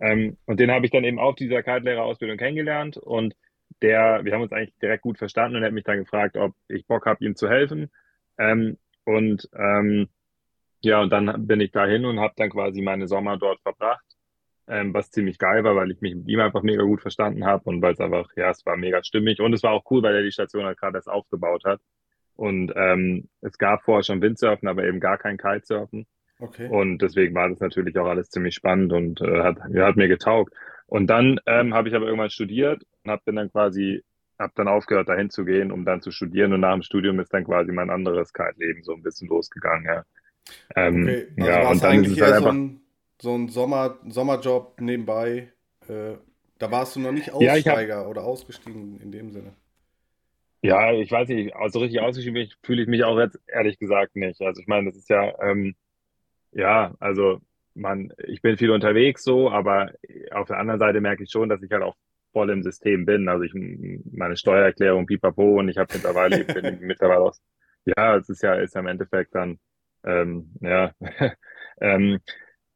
Ähm, 0.01 0.37
und 0.47 0.59
den 0.59 0.73
habe 0.73 0.85
ich 0.85 0.91
dann 0.91 1.05
eben 1.05 1.21
auf 1.21 1.37
dieser 1.37 1.63
Kitelehrerausbildung 1.63 2.39
kennengelernt 2.39 2.97
und 2.97 3.37
der, 3.83 4.25
wir 4.25 4.33
haben 4.33 4.43
uns 4.43 4.53
eigentlich 4.53 4.79
direkt 4.81 5.03
gut 5.03 5.19
verstanden 5.19 5.57
und 5.57 5.63
er 5.63 5.67
hat 5.67 5.75
mich 5.75 5.85
dann 5.85 5.99
gefragt, 5.99 6.37
ob 6.37 6.55
ich 6.69 6.87
Bock 6.87 7.07
habe, 7.07 7.25
ihm 7.25 7.37
zu 7.37 7.49
helfen. 7.49 7.91
Ähm, 8.39 8.79
und 9.05 9.49
ähm, 9.55 10.09
ja, 10.81 11.01
und 11.01 11.11
dann 11.11 11.47
bin 11.47 11.61
ich 11.61 11.71
dahin 11.71 12.05
und 12.05 12.21
habe 12.21 12.35
dann 12.37 12.51
quasi 12.51 12.83
meine 12.83 13.07
Sommer 13.07 13.39
dort 13.39 13.61
verbracht, 13.63 14.05
ähm, 14.69 14.93
was 14.93 15.11
ziemlich 15.11 15.39
geil 15.39 15.65
war, 15.65 15.77
weil 15.77 15.91
ich 15.91 16.01
mich 16.01 16.15
mit 16.15 16.29
ihm 16.29 16.41
einfach 16.41 16.63
mega 16.63 16.83
gut 16.83 17.01
verstanden 17.01 17.45
habe 17.45 17.65
und 17.65 17.83
weil 17.83 17.95
es 17.95 18.01
einfach, 18.01 18.29
ja, 18.37 18.51
es 18.51 18.65
war 18.67 18.77
mega 18.77 19.03
stimmig 19.03 19.41
und 19.41 19.53
es 19.53 19.63
war 19.63 19.73
auch 19.73 19.85
cool, 19.91 20.03
weil 20.03 20.15
er 20.15 20.23
die 20.23 20.33
Station 20.33 20.65
halt 20.65 20.79
gerade 20.79 20.99
erst 20.99 21.09
aufgebaut 21.09 21.65
hat. 21.65 21.81
Und 22.37 22.73
ähm, 22.77 23.29
es 23.41 23.59
gab 23.59 23.83
vorher 23.85 24.03
schon 24.03 24.21
Windsurfen, 24.21 24.69
aber 24.69 24.85
eben 24.85 25.01
gar 25.01 25.19
kein 25.19 25.39
Kitesurfen. 25.39 26.07
Okay. 26.41 26.69
Und 26.69 26.99
deswegen 26.99 27.35
war 27.35 27.49
das 27.49 27.61
natürlich 27.61 27.97
auch 27.99 28.07
alles 28.07 28.29
ziemlich 28.29 28.55
spannend 28.55 28.93
und 28.93 29.21
äh, 29.21 29.43
hat, 29.43 29.61
hat 29.61 29.97
mir 29.97 30.09
getaugt. 30.09 30.53
Und 30.87 31.09
dann 31.09 31.41
ähm, 31.47 31.75
habe 31.75 31.89
ich 31.89 31.95
aber 31.95 32.07
irgendwann 32.07 32.31
studiert 32.31 32.85
und 33.03 33.11
habe 33.11 33.23
dann 33.27 33.51
quasi, 33.51 34.03
habe 34.39 34.53
dann 34.57 34.69
aufgehört, 34.69 35.09
dahin 35.09 35.31
zu 35.31 35.45
gehen, 35.45 35.73
um 35.73 35.85
dann 35.85 36.03
zu 36.03 36.11
studieren. 36.11 36.53
Und 36.53 36.61
nach 36.61 36.75
dem 36.75 36.83
Studium 36.83 37.19
ist 37.21 37.33
dann 37.33 37.45
quasi 37.45 37.73
mein 37.73 37.91
anderes 37.91 38.33
Kite-Leben 38.33 38.83
so 38.83 38.93
ein 38.93 39.03
bisschen 39.03 39.29
losgegangen. 39.29 39.87
Ja. 39.87 40.05
Ähm, 40.77 41.03
okay, 41.03 41.27
also 41.39 41.51
ja, 41.51 41.71
und 41.71 41.83
dann 41.83 41.91
eigentlich 41.91 42.13
ist 42.13 42.19
es 42.19 42.23
halt 42.23 42.35
einfach... 42.35 42.53
so 42.53 42.59
ein, 42.59 42.81
so 43.21 43.35
ein 43.35 43.49
Sommer, 43.49 43.99
Sommerjob 44.09 44.81
nebenbei. 44.81 45.53
Äh, 45.89 46.15
da 46.59 46.71
warst 46.71 46.97
du 46.97 47.01
noch 47.01 47.13
nicht 47.13 47.33
Aussteiger 47.33 47.89
ja, 47.89 48.01
hab... 48.01 48.09
oder 48.09 48.25
ausgestiegen 48.25 49.01
in 49.01 49.11
dem 49.11 49.31
Sinne. 49.31 49.55
Ja, 50.63 50.93
ich 50.93 51.11
weiß 51.11 51.29
nicht, 51.29 51.55
also 51.55 51.81
richtig 51.81 52.01
ausgestiegen 52.01 52.49
fühle 52.63 52.83
ich 52.83 52.89
mich 52.89 53.05
auch 53.05 53.19
jetzt 53.19 53.39
ehrlich 53.47 53.79
gesagt 53.79 54.17
nicht. 54.17 54.41
Also 54.41 54.61
ich 54.61 54.67
meine, 54.67 54.87
das 54.87 54.97
ist 54.97 55.11
ja, 55.11 55.39
ähm, 55.43 55.75
ja, 56.53 56.95
also 57.01 57.41
man, 57.75 58.13
ich 58.27 58.43
bin 58.43 58.57
viel 58.57 58.71
unterwegs 58.71 59.25
so, 59.25 59.51
aber 59.51 59.93
auf 60.33 60.49
der 60.49 60.59
anderen 60.59 60.81
Seite 60.81 61.01
merke 61.01 61.25
ich 61.25 61.31
schon, 61.31 61.49
dass 61.49 61.63
ich 61.63 61.71
halt 61.71 61.83
auch 61.83 61.97
voll 62.33 62.51
im 62.51 62.63
System 62.63 63.07
bin. 63.07 63.29
Also 63.29 63.45
ich 63.45 63.53
meine 63.55 64.37
Steuererklärung, 64.37 65.07
pipapo 65.07 65.59
und 65.59 65.69
ich 65.69 65.79
habe 65.79 65.93
mittlerweile, 65.93 66.45
bin 66.45 66.79
mittlerweile 66.81 67.21
auch, 67.21 67.35
ja, 67.85 68.17
es 68.17 68.29
ist 68.29 68.43
ja, 68.43 68.55
ist 68.55 68.75
ja 68.75 68.81
im 68.81 68.87
Endeffekt 68.87 69.35
dann 69.35 69.59
ähm, 70.05 70.53
ja. 70.61 70.93
ähm, 71.81 72.21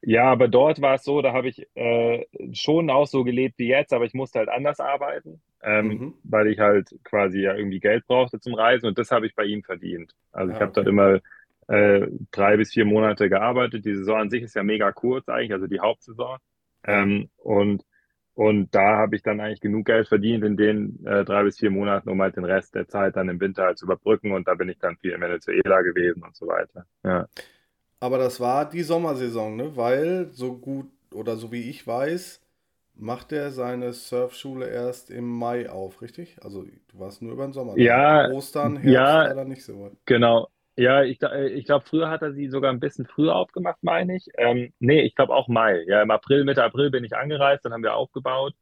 ja, 0.01 0.25
aber 0.25 0.49
dort 0.49 0.81
war 0.81 0.95
es 0.95 1.05
so, 1.05 1.23
da 1.23 1.33
habe 1.33 1.49
ich 1.49 1.67
äh, 1.75 2.25
schon 2.53 2.89
auch 2.89 3.07
so 3.07 3.25
gelebt 3.25 3.59
wie 3.59 3.69
jetzt, 3.69 3.93
aber 3.93 4.05
ich 4.05 4.15
musste 4.15 4.39
halt 4.39 4.49
anders 4.49 4.79
arbeiten, 4.79 5.43
ähm, 5.63 5.87
mhm. 5.87 6.15
weil 6.23 6.47
ich 6.47 6.61
halt 6.61 6.89
quasi 7.03 7.41
ja 7.41 7.55
irgendwie 7.55 7.81
Geld 7.81 8.07
brauchte 8.07 8.39
zum 8.39 8.55
Reisen 8.55 8.87
und 8.87 8.97
das 8.97 9.11
habe 9.11 9.27
ich 9.27 9.35
bei 9.35 9.45
ihm 9.45 9.65
verdient. 9.65 10.15
Also 10.31 10.53
ah, 10.53 10.55
ich 10.55 10.61
habe 10.61 10.71
okay. 10.71 10.75
dort 10.77 10.87
immer 10.87 11.21
äh, 11.69 12.07
drei 12.33 12.57
bis 12.57 12.73
vier 12.73 12.85
Monate 12.87 13.29
gearbeitet. 13.29 13.85
Die 13.85 13.95
Saison 13.97 14.19
an 14.21 14.31
sich 14.31 14.43
ist 14.43 14.55
ja 14.57 14.63
mega 14.63 14.93
kurz 14.93 15.29
eigentlich, 15.29 15.53
also 15.53 15.67
die 15.67 15.81
Hauptsaison. 15.81 16.39
Ähm, 16.85 17.31
und 17.39 17.85
Und 18.35 18.75
da 18.75 18.99
habe 18.99 19.17
ich 19.17 19.23
dann 19.23 19.41
eigentlich 19.41 19.61
genug 19.61 19.87
Geld 19.87 20.09
verdient 20.09 20.45
in 20.45 20.57
den 20.57 21.05
äh, 21.07 21.25
drei 21.25 21.43
bis 21.45 21.59
vier 21.59 21.71
Monaten, 21.71 22.09
um 22.11 22.23
halt 22.23 22.37
den 22.37 22.45
Rest 22.45 22.75
der 22.75 22.87
Zeit 22.89 23.17
dann 23.17 23.29
im 23.29 23.41
Winter 23.41 23.65
halt 23.65 23.79
zu 23.79 23.85
überbrücken. 23.87 24.33
Und 24.33 24.47
da 24.49 24.55
bin 24.55 24.69
ich 24.69 24.79
dann 24.79 24.97
viel 24.99 25.13
in 25.13 25.21
Venezuela 25.21 25.83
gewesen 25.83 26.23
und 26.23 26.37
so 26.37 26.47
weiter. 26.47 26.87
Ja. 27.05 27.27
Aber 28.01 28.19
das 28.19 28.41
war 28.41 28.69
die 28.69 28.83
Sommersaison, 28.83 29.57
ne? 29.57 29.77
Weil 29.77 30.31
so 30.33 30.55
gut 30.57 30.91
oder 31.13 31.37
so 31.37 31.51
wie 31.53 31.69
ich 31.71 31.87
weiß, 31.87 32.41
macht 32.95 33.33
er 33.33 33.53
seine 33.53 33.93
Surfschule 33.93 34.69
erst 34.69 35.11
im 35.11 35.29
Mai 35.29 35.71
auf, 35.71 36.03
richtig? 36.03 36.43
Also 36.45 36.65
du 36.65 36.99
warst 36.99 37.23
nur 37.23 37.33
über 37.33 37.47
den 37.47 37.53
Sommer. 37.53 37.81
Ja, 37.83 38.29
Ostern, 38.29 38.77
Herbst 38.77 39.21
ja, 39.21 39.35
da 39.35 39.45
nicht 39.45 39.65
so 39.65 39.81
weit. 39.81 39.97
genau. 40.07 40.49
Ja, 40.79 41.03
ich, 41.03 41.21
ich 41.21 41.65
glaube, 41.65 41.85
früher 41.87 42.09
hat 42.09 42.23
er 42.23 42.33
sie 42.33 42.49
sogar 42.49 42.71
ein 42.73 42.79
bisschen 42.79 43.05
früher 43.05 43.35
aufgemacht, 43.35 43.79
meine 43.83 44.15
ich. 44.17 44.29
Ähm, 44.37 44.73
nee, 44.79 45.01
ich 45.03 45.17
glaube 45.17 45.35
auch 45.35 45.49
Mai. 45.49 45.83
Ja, 45.89 46.03
im 46.03 46.11
April, 46.13 46.45
Mitte 46.45 46.63
April 46.63 46.91
bin 46.91 47.03
ich 47.03 47.17
angereist, 47.17 47.65
dann 47.65 47.73
haben 47.73 47.83
wir 47.83 47.95
aufgebaut. 47.97 48.55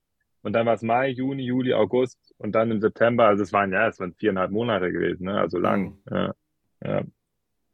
Und 0.43 0.55
dann 0.55 0.65
war 0.65 0.75
es 0.75 0.83
Mai, 0.83 1.09
Juni, 1.11 1.43
Juli, 1.43 1.75
August 1.75 2.19
und 2.39 2.53
dann 2.53 2.71
im 2.71 2.81
September. 2.81 3.27
Also 3.27 3.43
es 3.43 3.53
waren 3.53 3.71
ja, 3.71 3.89
es 3.89 4.01
waren 4.01 4.15
viereinhalb 4.15 4.51
Monate 4.51 4.93
gewesen, 4.93 5.25
ne? 5.25 5.39
Also 5.39 5.59
lang. 5.59 5.99
Mhm. 6.07 6.15
Ja, 6.17 6.35
ja. 6.85 7.03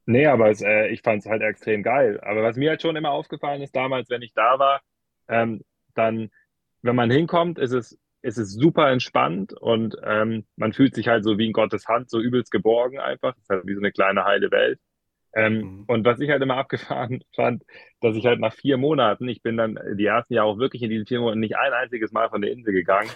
Nee, 0.07 0.27
aber 0.27 0.51
es, 0.51 0.63
äh, 0.63 0.89
ich 0.89 1.03
fand 1.03 1.21
es 1.21 1.27
halt 1.31 1.43
extrem 1.43 1.83
geil. 1.83 2.21
Aber 2.23 2.43
was 2.43 2.57
mir 2.57 2.71
halt 2.71 2.83
schon 2.83 2.97
immer 2.97 3.11
aufgefallen 3.11 3.63
ist 3.63 3.77
damals, 3.77 4.11
wenn 4.11 4.23
ich 4.23 4.35
da 4.35 4.59
war, 4.59 4.83
ähm, 5.29 5.63
dann, 5.95 6.31
wenn 6.83 6.97
man 6.97 7.11
hinkommt, 7.11 7.59
ist 7.59 7.73
es, 7.73 7.99
ist 8.23 8.39
es 8.39 8.53
super 8.53 8.91
entspannt 8.91 9.53
und 9.53 9.97
ähm, 10.05 10.45
man 10.57 10.73
fühlt 10.73 10.95
sich 10.95 11.09
halt 11.09 11.25
so 11.25 11.39
wie 11.39 11.47
in 11.47 11.53
Gottes 11.53 11.87
Hand, 11.89 12.09
so 12.11 12.21
übelst 12.21 12.51
geborgen 12.53 12.99
einfach. 13.01 13.35
Es 13.37 13.43
ist 13.43 13.51
halt 13.51 13.67
wie 13.67 13.75
so 13.75 13.81
eine 13.81 13.93
kleine 13.93 14.25
heile 14.25 14.51
Welt. 14.51 14.79
Ähm, 15.35 15.59
Mhm. 15.61 15.85
und 15.87 16.05
was 16.05 16.21
ich 16.21 16.31
halt 16.31 16.43
immer 16.43 16.57
abgefahren 16.59 17.23
fand, 17.35 17.65
dass 18.01 18.17
ich 18.17 18.27
halt 18.27 18.39
nach 18.41 18.53
vier 18.55 18.77
Monaten, 18.77 19.29
ich 19.29 19.43
bin 19.43 19.57
dann 19.57 19.79
die 19.97 20.05
ersten 20.07 20.35
Jahre 20.35 20.49
auch 20.49 20.59
wirklich 20.59 20.83
in 20.83 20.91
diesen 20.91 21.07
vier 21.07 21.21
Monaten 21.21 21.41
nicht 21.41 21.57
ein 21.57 21.73
einziges 21.73 22.13
Mal 22.13 22.29
von 22.29 22.43
der 22.43 22.53
Insel 22.53 22.73
gegangen. 22.75 23.11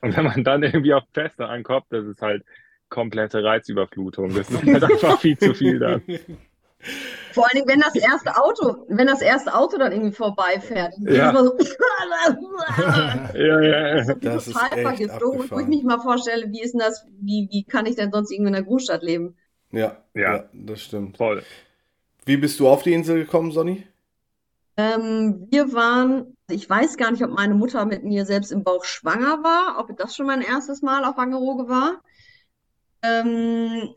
Und 0.00 0.16
wenn 0.16 0.24
man 0.24 0.42
dann 0.44 0.62
irgendwie 0.62 0.94
auf 0.94 1.04
Feste 1.12 1.46
ankommt, 1.46 1.86
das 1.90 2.06
ist 2.06 2.22
halt 2.22 2.44
komplette 2.88 3.44
Reizüberflutung. 3.44 4.34
Das 4.34 4.50
ist 4.50 4.64
halt 4.66 4.82
einfach 4.84 5.20
viel 5.20 5.36
zu 5.38 5.54
viel 5.54 5.78
dann. 5.78 6.02
Vor 7.32 7.44
allen 7.44 7.54
Dingen, 7.54 7.68
wenn 7.68 7.80
das 7.80 7.94
erste 7.94 8.36
Auto, 8.36 8.84
wenn 8.88 9.06
das 9.06 9.20
erste 9.22 9.54
Auto 9.54 9.78
dann 9.78 9.92
irgendwie 9.92 10.12
vorbeifährt. 10.14 10.94
dann 10.98 11.14
Ja. 11.14 11.34
so, 11.36 11.56
Ja, 13.34 13.60
ja, 13.60 13.60
ja. 13.96 14.14
Das 14.20 14.46
ist 14.48 14.54
total 14.54 14.82
vergiftet. 14.82 15.22
Wo 15.22 15.58
ich 15.60 15.66
mich 15.66 15.82
mal 15.84 16.00
vorstelle, 16.00 16.50
wie 16.50 16.62
ist 16.62 16.72
denn 16.72 16.80
das, 16.80 17.04
wie, 17.20 17.48
wie 17.50 17.64
kann 17.64 17.86
ich 17.86 17.96
denn 17.96 18.10
sonst 18.12 18.30
irgendwie 18.30 18.48
in 18.48 18.54
der 18.54 18.62
Großstadt 18.64 19.02
leben? 19.02 19.36
Ja, 19.72 19.96
Ja. 20.14 20.36
ja, 20.36 20.44
das 20.52 20.82
stimmt. 20.82 21.16
Voll. 21.16 21.42
Wie 22.24 22.36
bist 22.36 22.58
du 22.60 22.68
auf 22.68 22.82
die 22.82 22.92
Insel 22.92 23.20
gekommen, 23.24 23.52
Sonny? 23.52 23.86
Ähm, 24.76 25.46
wir 25.50 25.72
waren, 25.72 26.36
ich 26.48 26.68
weiß 26.68 26.96
gar 26.96 27.10
nicht, 27.10 27.22
ob 27.22 27.30
meine 27.30 27.54
Mutter 27.54 27.84
mit 27.84 28.04
mir 28.04 28.24
selbst 28.24 28.50
im 28.52 28.64
Bauch 28.64 28.84
schwanger 28.84 29.42
war, 29.42 29.78
ob 29.78 29.96
das 29.96 30.16
schon 30.16 30.26
mein 30.26 30.42
erstes 30.42 30.80
Mal 30.82 31.04
auf 31.04 31.16
Wangerooge 31.16 31.68
war. 31.68 32.00
Ähm, 33.02 33.94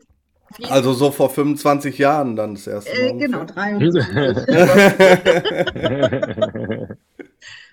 Also 0.62 0.92
so 0.92 1.10
vor 1.10 1.30
25 1.30 1.98
Jahren 1.98 2.36
dann 2.36 2.54
das 2.54 2.66
erste 2.66 2.96
Mal 2.96 3.08
äh, 3.08 3.12
genau, 3.14 3.44
ungefähr. 3.44 3.44
23. 3.44 4.06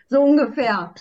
So 0.09 0.21
ungefähr. 0.21 0.93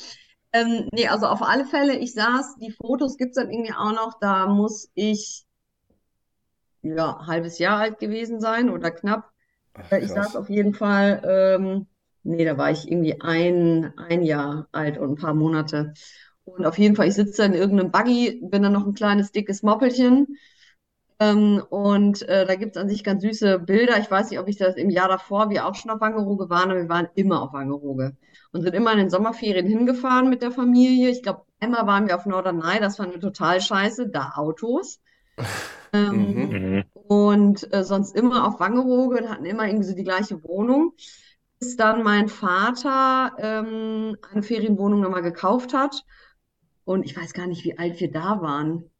Ähm, 0.52 0.88
nee, 0.92 1.06
also 1.08 1.26
auf 1.26 1.42
alle 1.42 1.64
Fälle, 1.66 1.96
ich 1.98 2.12
saß, 2.14 2.56
die 2.58 2.72
Fotos 2.72 3.16
gibt 3.16 3.30
es 3.30 3.36
dann 3.42 3.50
irgendwie 3.50 3.72
auch 3.72 3.92
noch, 3.92 4.18
da 4.20 4.46
muss 4.46 4.90
ich 4.94 5.44
ja, 6.82 7.18
ein 7.18 7.26
halbes 7.26 7.58
Jahr 7.58 7.78
alt 7.78 7.98
gewesen 7.98 8.40
sein 8.40 8.70
oder 8.70 8.90
knapp. 8.90 9.30
Ach, 9.74 9.90
Äh, 9.90 10.00
Ich 10.04 10.12
saß 10.12 10.36
auf 10.36 10.48
jeden 10.50 10.74
Fall, 10.74 11.22
ähm, 11.24 11.86
nee, 12.22 12.44
da 12.44 12.56
war 12.58 12.70
ich 12.70 12.90
irgendwie 12.90 13.20
ein, 13.20 13.92
ein 13.98 14.22
Jahr 14.22 14.68
alt 14.72 14.98
und 14.98 15.12
ein 15.12 15.16
paar 15.16 15.34
Monate. 15.34 15.92
Und 16.44 16.66
auf 16.66 16.78
jeden 16.78 16.96
Fall, 16.96 17.08
ich 17.08 17.14
sitze 17.14 17.44
in 17.44 17.54
irgendeinem 17.54 17.90
Buggy, 17.92 18.40
bin 18.44 18.62
dann 18.62 18.72
noch 18.72 18.86
ein 18.86 18.94
kleines, 18.94 19.30
dickes 19.32 19.62
Moppelchen. 19.62 20.26
Ähm, 21.20 21.62
und 21.70 22.22
äh, 22.28 22.46
da 22.46 22.56
gibt 22.56 22.76
es 22.76 22.82
an 22.82 22.88
sich 22.88 23.04
ganz 23.04 23.22
süße 23.22 23.60
Bilder. 23.60 23.98
Ich 24.00 24.10
weiß 24.10 24.30
nicht, 24.30 24.40
ob 24.40 24.48
ich 24.48 24.56
das 24.58 24.76
im 24.76 24.90
Jahr 24.90 25.08
davor, 25.08 25.50
wir 25.50 25.66
auch 25.66 25.74
schon 25.76 25.90
auf 25.92 26.00
Wangerooge 26.00 26.50
waren, 26.50 26.70
aber 26.70 26.80
wir 26.80 26.88
waren 26.88 27.08
immer 27.14 27.42
auf 27.42 27.52
Wangerooge 27.52 28.16
und 28.52 28.62
sind 28.62 28.74
immer 28.74 28.92
in 28.92 28.98
den 28.98 29.10
Sommerferien 29.10 29.66
hingefahren 29.66 30.30
mit 30.30 30.42
der 30.42 30.52
Familie. 30.52 31.10
Ich 31.10 31.22
glaube, 31.22 31.42
einmal 31.60 31.86
waren 31.86 32.08
wir 32.08 32.16
auf 32.16 32.26
Norderney, 32.26 32.80
das 32.80 32.96
fanden 32.96 33.14
wir 33.14 33.20
total 33.20 33.60
scheiße, 33.60 34.08
da 34.10 34.32
Autos. 34.36 35.00
Ähm, 35.92 36.52
Mhm. 36.52 36.82
Mhm. 36.82 36.84
und 36.92 37.72
äh, 37.72 37.84
sonst 37.84 38.14
immer 38.16 38.46
auf 38.46 38.60
Wangerooge 38.60 39.18
und 39.22 39.28
hatten 39.30 39.44
immer 39.44 39.66
irgendwie 39.66 39.86
so 39.88 39.94
die 39.94 40.04
gleiche 40.04 40.42
Wohnung, 40.44 40.94
bis 41.58 41.76
dann 41.76 42.02
mein 42.02 42.28
Vater 42.28 43.34
ähm, 43.38 44.16
eine 44.32 44.42
Ferienwohnung 44.42 45.00
nochmal 45.00 45.22
gekauft 45.22 45.74
hat. 45.74 46.04
Und 46.84 47.04
ich 47.04 47.16
weiß 47.16 47.32
gar 47.34 47.46
nicht, 47.46 47.64
wie 47.64 47.78
alt 47.78 48.00
wir 48.00 48.10
da 48.10 48.40
waren. 48.42 48.90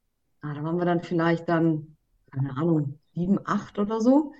Ah, 0.43 0.55
da 0.55 0.63
waren 0.65 0.79
wir 0.79 0.85
dann 0.87 1.03
vielleicht 1.03 1.49
dann, 1.49 1.97
keine 2.33 2.57
Ahnung, 2.57 2.99
sieben, 3.15 3.39
acht 3.45 3.79
oder 3.79 4.01
so. 4.01 4.33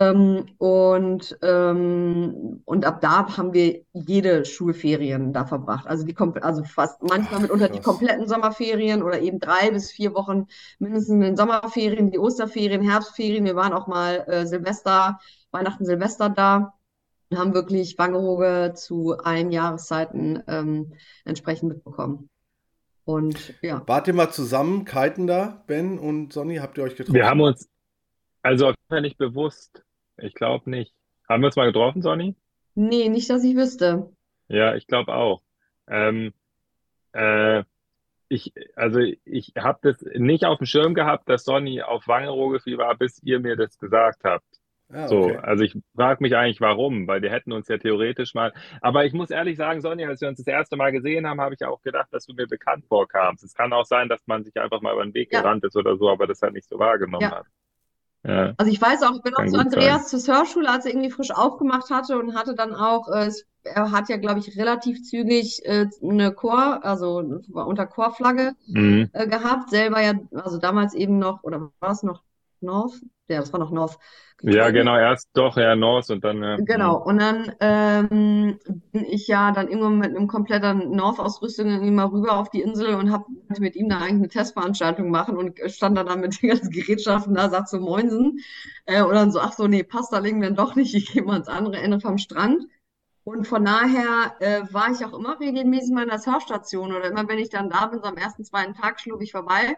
Ähm, 0.00 0.46
und, 0.58 1.38
ähm, 1.42 2.60
und 2.64 2.84
ab 2.84 3.00
da 3.00 3.36
haben 3.36 3.54
wir 3.54 3.84
jede 3.92 4.44
Schulferien 4.44 5.32
da 5.32 5.46
verbracht. 5.46 5.86
Also 5.86 6.04
die 6.04 6.14
also 6.42 6.62
fast 6.64 7.02
manchmal 7.02 7.40
mitunter 7.40 7.68
die 7.68 7.80
kompletten 7.80 8.28
Sommerferien 8.28 9.02
oder 9.02 9.20
eben 9.20 9.38
drei 9.40 9.70
bis 9.70 9.90
vier 9.90 10.14
Wochen 10.14 10.46
mindestens 10.78 11.14
in 11.14 11.20
den 11.20 11.36
Sommerferien, 11.36 12.10
die 12.10 12.18
Osterferien, 12.18 12.82
Herbstferien. 12.82 13.44
Wir 13.44 13.56
waren 13.56 13.72
auch 13.72 13.86
mal 13.86 14.24
äh, 14.28 14.46
Silvester, 14.46 15.20
Weihnachten, 15.52 15.86
Silvester 15.86 16.28
da 16.28 16.74
und 17.30 17.38
haben 17.38 17.54
wirklich 17.54 17.96
Wangerooge 17.98 18.74
zu 18.76 19.16
allen 19.16 19.50
Jahreszeiten 19.50 20.42
ähm, 20.48 20.92
entsprechend 21.24 21.70
mitbekommen. 21.70 22.28
Und 23.08 23.54
ja, 23.62 23.82
Wart 23.86 24.06
ihr 24.06 24.12
mal 24.12 24.28
zusammen 24.28 24.84
kiten 24.84 25.26
da, 25.26 25.64
Ben 25.66 25.98
und 25.98 26.30
Sonny? 26.30 26.56
Habt 26.56 26.76
ihr 26.76 26.84
euch 26.84 26.94
getroffen? 26.94 27.14
Wir 27.14 27.24
haben 27.24 27.40
uns, 27.40 27.66
also 28.42 28.66
auf 28.66 28.74
jeden 28.74 28.88
Fall 28.90 29.00
nicht 29.00 29.16
bewusst. 29.16 29.82
Ich 30.18 30.34
glaube 30.34 30.68
nicht. 30.68 30.92
Haben 31.26 31.40
wir 31.40 31.46
uns 31.46 31.56
mal 31.56 31.72
getroffen, 31.72 32.02
Sonny? 32.02 32.36
nee, 32.74 33.08
nicht, 33.08 33.30
dass 33.30 33.42
ich 33.44 33.56
wüsste. 33.56 34.10
Ja, 34.48 34.74
ich 34.74 34.86
glaube 34.86 35.14
auch. 35.14 35.40
Ähm, 35.86 36.34
äh, 37.12 37.64
ich, 38.28 38.52
also 38.76 38.98
ich 38.98 39.54
habe 39.56 39.78
das 39.80 40.02
nicht 40.14 40.44
auf 40.44 40.58
dem 40.58 40.66
Schirm 40.66 40.92
gehabt, 40.92 41.30
dass 41.30 41.44
Sonny 41.44 41.80
auf 41.80 42.06
Wangerooge 42.08 42.58
war, 42.76 42.94
bis 42.94 43.22
ihr 43.22 43.40
mir 43.40 43.56
das 43.56 43.78
gesagt 43.78 44.22
habt. 44.24 44.57
Ah, 44.92 45.08
So, 45.08 45.16
okay. 45.16 45.38
also 45.38 45.64
ich 45.64 45.74
frage 45.94 46.22
mich 46.22 46.36
eigentlich, 46.36 46.60
warum, 46.60 47.06
weil 47.06 47.22
wir 47.22 47.30
hätten 47.30 47.52
uns 47.52 47.68
ja 47.68 47.78
theoretisch 47.78 48.34
mal. 48.34 48.52
Aber 48.82 49.06
ich 49.06 49.12
muss 49.14 49.30
ehrlich 49.30 49.56
sagen, 49.56 49.80
Sonja, 49.80 50.08
als 50.08 50.20
wir 50.20 50.28
uns 50.28 50.38
das 50.38 50.46
erste 50.46 50.76
Mal 50.76 50.92
gesehen 50.92 51.26
haben, 51.26 51.40
habe 51.40 51.54
ich 51.54 51.64
auch 51.64 51.80
gedacht, 51.82 52.08
dass 52.12 52.26
du 52.26 52.34
mir 52.34 52.46
bekannt 52.46 52.84
vorkamst. 52.86 53.42
Es 53.44 53.54
kann 53.54 53.72
auch 53.72 53.86
sein, 53.86 54.08
dass 54.10 54.26
man 54.26 54.44
sich 54.44 54.56
einfach 54.58 54.82
mal 54.82 54.92
über 54.92 55.04
den 55.04 55.14
Weg 55.14 55.30
Ja. 55.30 55.42
gerannt 55.42 55.64
ist 55.64 55.76
oder 55.76 55.96
so, 55.96 56.10
aber 56.10 56.26
das 56.26 56.42
halt 56.42 56.52
nicht 56.54 56.68
so 56.68 56.78
wahrgenommen 56.78 57.30
Ja. 57.30 57.32
hat. 57.32 57.46
Ja. 58.24 58.56
Also 58.56 58.72
ich 58.72 58.80
weiß 58.80 59.02
auch, 59.02 59.14
ich 59.14 59.22
bin 59.22 59.34
auch 59.36 59.46
zu 59.46 59.56
Andreas 59.56 60.08
zur 60.08 60.18
Surfschule, 60.18 60.68
als 60.68 60.84
er 60.84 60.92
irgendwie 60.92 61.10
frisch 61.10 61.30
aufgemacht 61.30 61.90
hatte 61.90 62.18
und 62.18 62.34
hatte 62.34 62.54
dann 62.54 62.74
auch, 62.74 63.08
äh, 63.08 63.30
er 63.62 63.92
hat 63.92 64.08
ja, 64.08 64.16
glaube 64.16 64.40
ich, 64.40 64.56
relativ 64.58 65.02
zügig 65.04 65.64
äh, 65.64 65.86
eine 66.02 66.32
Chor, 66.34 66.84
also 66.84 67.18
unter 67.52 67.86
Chorflagge 67.86 68.54
Mhm. 68.68 69.10
äh, 69.12 69.28
gehabt, 69.28 69.70
selber 69.70 70.02
ja, 70.02 70.14
also 70.34 70.58
damals 70.58 70.94
eben 70.94 71.18
noch, 71.18 71.42
oder 71.44 71.70
war 71.80 71.92
es 71.92 72.02
noch 72.02 72.22
North? 72.60 72.94
Ja, 73.28 73.40
das 73.40 73.52
war 73.52 73.60
noch 73.60 73.70
North. 73.70 73.98
Ja, 74.42 74.70
genau, 74.70 74.96
erst 74.96 75.28
doch, 75.32 75.56
ja, 75.56 75.74
North 75.74 76.10
und 76.10 76.22
dann, 76.22 76.42
ja. 76.42 76.56
Genau, 76.58 77.02
und 77.02 77.20
dann 77.20 77.52
ähm, 77.58 78.58
bin 78.92 79.04
ich 79.04 79.26
ja 79.26 79.50
dann 79.50 79.66
irgendwann 79.66 79.98
mit 79.98 80.16
einem 80.16 80.28
kompletten 80.28 80.92
North-Ausrüstung 80.92 81.66
irgendwie 81.66 81.90
mal 81.90 82.06
rüber 82.06 82.38
auf 82.38 82.48
die 82.50 82.60
Insel 82.60 82.94
und 82.94 83.10
habe 83.10 83.24
mit 83.58 83.74
ihm 83.74 83.88
da 83.88 83.96
eigentlich 83.98 84.12
eine 84.14 84.28
Testveranstaltung 84.28 85.10
machen 85.10 85.36
und 85.36 85.58
stand 85.66 85.98
dann, 85.98 86.06
dann 86.06 86.20
mit 86.20 86.40
den 86.40 86.50
ganzen 86.50 86.70
Gerätschaften 86.70 87.34
da, 87.34 87.50
sagt 87.50 87.68
so 87.68 87.80
Moinsen. 87.80 88.38
Äh, 88.86 89.02
und 89.02 89.14
dann 89.14 89.32
so, 89.32 89.40
ach 89.40 89.54
so, 89.54 89.66
nee, 89.66 89.82
passt 89.82 90.12
da 90.12 90.18
legen 90.18 90.40
wir 90.40 90.52
doch 90.52 90.76
nicht, 90.76 90.94
ich 90.94 91.12
gehe 91.12 91.22
mal 91.22 91.32
ans 91.32 91.48
andere 91.48 91.78
Ende 91.78 91.98
vom 91.98 92.18
Strand. 92.18 92.64
Und 93.24 93.46
von 93.46 93.64
daher 93.64 94.36
äh, 94.38 94.62
war 94.72 94.90
ich 94.90 95.04
auch 95.04 95.12
immer 95.12 95.38
regelmäßig 95.38 95.92
mal 95.92 96.04
in 96.04 96.08
der 96.08 96.20
Surfstation 96.20 96.92
oder 96.94 97.10
immer, 97.10 97.28
wenn 97.28 97.38
ich 97.38 97.50
dann 97.50 97.68
da 97.70 97.86
bin, 97.86 98.00
so 98.00 98.06
am 98.06 98.16
ersten, 98.16 98.44
zweiten 98.44 98.74
Tag 98.74 99.00
schlug 99.00 99.20
ich 99.20 99.32
vorbei 99.32 99.76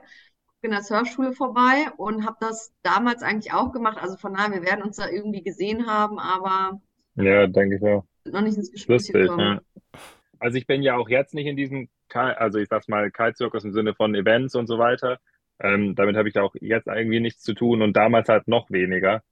in 0.62 0.70
der 0.70 0.82
Surfschule 0.82 1.32
vorbei 1.32 1.86
und 1.96 2.26
habe 2.26 2.36
das 2.40 2.72
damals 2.82 3.22
eigentlich 3.22 3.52
auch 3.52 3.72
gemacht. 3.72 3.98
Also 4.00 4.16
von 4.16 4.34
daher, 4.34 4.52
wir 4.52 4.62
werden 4.62 4.82
uns 4.82 4.96
da 4.96 5.08
irgendwie 5.08 5.42
gesehen 5.42 5.86
haben, 5.86 6.18
aber 6.18 6.80
Ja, 7.16 7.46
denke 7.46 7.76
ich 7.76 7.82
auch. 7.82 8.04
noch 8.26 8.42
nicht 8.42 8.56
ins 8.56 8.70
Gespräch 8.70 8.94
Lustig, 8.96 9.14
gekommen. 9.14 9.60
ja. 9.94 10.00
Also 10.38 10.56
ich 10.58 10.66
bin 10.66 10.82
ja 10.82 10.96
auch 10.96 11.08
jetzt 11.08 11.34
nicht 11.34 11.46
in 11.46 11.56
diesem, 11.56 11.88
also 12.12 12.58
ich 12.58 12.68
sag's 12.68 12.88
mal, 12.88 13.10
Kitezirkus 13.10 13.64
im 13.64 13.72
Sinne 13.72 13.94
von 13.94 14.14
Events 14.14 14.54
und 14.54 14.66
so 14.66 14.78
weiter. 14.78 15.18
Ähm, 15.60 15.94
damit 15.94 16.16
habe 16.16 16.28
ich 16.28 16.38
auch 16.38 16.54
jetzt 16.60 16.86
irgendwie 16.86 17.20
nichts 17.20 17.42
zu 17.42 17.54
tun 17.54 17.82
und 17.82 17.94
damals 17.96 18.28
halt 18.28 18.48
noch 18.48 18.70
weniger. 18.70 19.22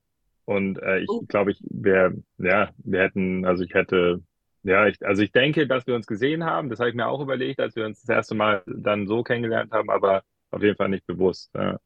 Und 0.45 0.79
äh, 0.83 1.01
ich 1.01 1.09
Oh. 1.09 1.23
glaube, 1.29 1.51
ich 1.53 1.61
wäre, 1.71 2.15
ja, 2.39 2.71
wir 2.79 3.01
hätten, 3.03 3.45
also 3.45 3.65
ich 3.65 3.75
hätte, 3.75 4.23
ja, 4.63 4.87
ich, 4.87 5.05
also 5.07 5.23
ich 5.23 5.33
denke, 5.33 5.67
dass 5.67 5.87
wir 5.87 5.95
uns 5.95 6.07
gesehen 6.07 6.45
haben. 6.45 6.69
Das 6.71 6.81
habe 6.81 6.91
ich 6.91 6.97
mir 6.97 7.07
auch 7.09 7.21
überlegt, 7.21 7.61
als 7.61 7.77
wir 7.77 7.87
uns 7.87 8.01
das 8.03 8.15
erste 8.17 8.35
Mal 8.35 8.63
dann 8.67 9.07
so 9.07 9.23
kennengelernt 9.23 9.73
haben, 9.73 9.91
aber 9.91 10.23
auf 10.51 10.63
jeden 10.63 10.77
Fall 10.77 10.89
nicht 10.89 11.07
bewusst. 11.07 11.51
Ja. 11.55 11.79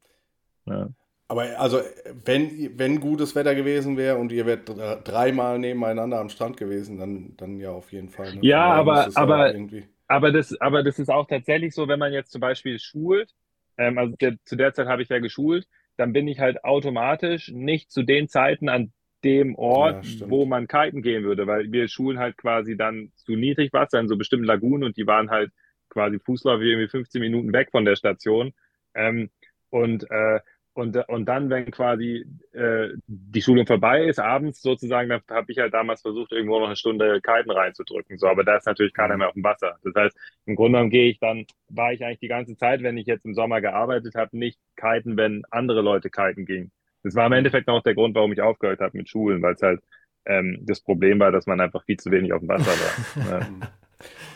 Ja. 0.65 0.89
Aber 1.27 1.59
also, 1.59 1.79
wenn, 2.25 2.77
wenn 2.77 2.99
gutes 2.99 3.35
Wetter 3.35 3.55
gewesen 3.55 3.97
wäre 3.97 4.17
und 4.17 4.31
ihr 4.31 4.45
wärt 4.45 4.69
dr- 4.69 5.01
dreimal 5.03 5.57
nebeneinander 5.57 6.19
am 6.19 6.29
Strand 6.29 6.57
gewesen, 6.57 6.97
dann, 6.99 7.33
dann 7.37 7.59
ja 7.59 7.71
auf 7.71 7.91
jeden 7.91 8.09
Fall. 8.09 8.35
Ne? 8.35 8.39
Ja, 8.43 8.65
aber- 8.65 9.09
aber- 9.15 9.53
irgendwie. 9.53 9.85
aber 10.07 10.31
das, 10.31 10.59
aber 10.61 10.83
das 10.83 10.99
ist 10.99 11.09
auch 11.09 11.27
tatsächlich 11.27 11.73
so, 11.73 11.87
wenn 11.87 11.99
man 11.99 12.13
jetzt 12.13 12.31
zum 12.31 12.41
Beispiel 12.41 12.77
schult, 12.79 13.33
ähm, 13.77 13.97
also 13.97 14.15
der, 14.17 14.35
zu 14.43 14.55
der 14.55 14.73
Zeit 14.73 14.87
habe 14.87 15.01
ich 15.01 15.09
ja 15.09 15.19
geschult, 15.19 15.67
dann 15.97 16.13
bin 16.13 16.27
ich 16.27 16.39
halt 16.39 16.63
automatisch 16.63 17.49
nicht 17.49 17.91
zu 17.91 18.03
den 18.03 18.27
Zeiten 18.27 18.69
an 18.69 18.91
dem 19.23 19.55
Ort, 19.55 20.05
ja, 20.05 20.29
wo 20.29 20.45
man 20.45 20.67
kiten 20.67 21.01
gehen 21.01 21.23
würde, 21.23 21.47
weil 21.47 21.71
wir 21.71 21.87
schulen 21.87 22.19
halt 22.19 22.35
quasi 22.37 22.75
dann 22.75 23.11
zu 23.15 23.31
Niedrigwasser 23.35 23.99
in 23.99 24.07
so 24.09 24.17
bestimmten 24.17 24.45
Lagunen 24.45 24.83
und 24.83 24.97
die 24.97 25.07
waren 25.07 25.29
halt 25.29 25.51
quasi 25.93 26.19
fußläufig 26.19 26.67
irgendwie 26.67 26.89
15 26.89 27.21
Minuten 27.21 27.53
weg 27.53 27.69
von 27.71 27.85
der 27.85 27.95
Station. 27.95 28.53
Ähm, 28.95 29.29
und 29.69 30.09
äh, 30.09 30.39
und, 30.75 30.97
und 31.07 31.25
dann, 31.25 31.51
wenn 31.51 31.69
quasi 31.69 32.25
äh, 32.51 32.89
die 33.05 33.41
Schulung 33.43 33.67
vorbei 33.67 34.05
ist, 34.05 34.19
abends 34.19 34.59
sozusagen, 34.59 35.07
dann 35.07 35.21
habe 35.29 35.51
ich 35.51 35.59
halt 35.59 35.71
damals 35.71 36.01
versucht, 36.01 36.31
irgendwo 36.31 36.59
noch 36.59 36.65
eine 36.65 36.75
Stunde 36.75 37.21
Kiten 37.21 37.51
reinzudrücken. 37.51 38.17
So, 38.17 38.27
aber 38.27 38.43
da 38.43 38.57
ist 38.57 38.65
natürlich 38.65 38.93
keiner 38.93 39.13
mhm. 39.13 39.19
mehr 39.19 39.27
auf 39.27 39.33
dem 39.35 39.43
Wasser. 39.43 39.77
Das 39.83 39.93
heißt, 39.95 40.17
im 40.47 40.55
Grunde 40.55 40.77
genommen 40.77 40.89
gehe 40.89 41.11
ich 41.11 41.19
dann, 41.19 41.45
war 41.69 41.93
ich 41.93 42.03
eigentlich 42.03 42.19
die 42.19 42.27
ganze 42.27 42.57
Zeit, 42.57 42.81
wenn 42.81 42.97
ich 42.97 43.05
jetzt 43.05 43.25
im 43.25 43.35
Sommer 43.35 43.61
gearbeitet 43.61 44.15
habe, 44.15 44.35
nicht 44.35 44.59
kiten, 44.75 45.15
wenn 45.15 45.43
andere 45.51 45.81
Leute 45.81 46.09
kiten 46.09 46.45
gingen. 46.47 46.71
Das 47.03 47.13
war 47.13 47.27
im 47.27 47.33
Endeffekt 47.33 47.69
auch 47.69 47.83
der 47.83 47.93
Grund, 47.93 48.15
warum 48.15 48.33
ich 48.33 48.41
aufgehört 48.41 48.79
habe 48.79 48.97
mit 48.97 49.09
Schulen, 49.09 49.43
weil 49.43 49.53
es 49.53 49.61
halt 49.61 49.81
ähm, 50.25 50.57
das 50.63 50.81
Problem 50.81 51.19
war, 51.19 51.31
dass 51.31 51.45
man 51.45 51.61
einfach 51.61 51.83
viel 51.83 51.97
zu 51.97 52.09
wenig 52.09 52.33
auf 52.33 52.39
dem 52.39 52.49
Wasser 52.49 52.71
war. 52.71 53.39
ja. 53.41 53.47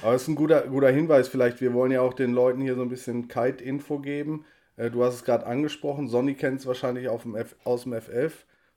Aber 0.02 0.14
es 0.16 0.24
ist 0.24 0.28
ein 0.28 0.36
guter, 0.36 0.62
guter 0.68 0.90
Hinweis 0.90 1.28
vielleicht. 1.28 1.62
Wir 1.62 1.74
wollen 1.74 1.92
ja 1.92 2.02
auch 2.02 2.14
den 2.14 2.34
Leuten 2.34 2.62
hier 2.62 2.76
so 2.76 2.82
ein 2.82 2.90
bisschen 2.90 3.28
Kite-Info 3.28 4.00
geben. 4.00 4.46
Äh, 4.76 4.92
du 4.92 5.04
hast 5.04 5.16
es 5.16 5.24
gerade 5.24 5.46
angesprochen, 5.46 6.08
Sonny 6.08 6.36
kennt 6.36 6.60
es 6.60 6.66
wahrscheinlich 6.68 7.10
auf 7.10 7.24
dem 7.24 7.36
F, 7.36 7.56
aus 7.64 7.84
dem 7.84 7.94
F11. 7.94 8.32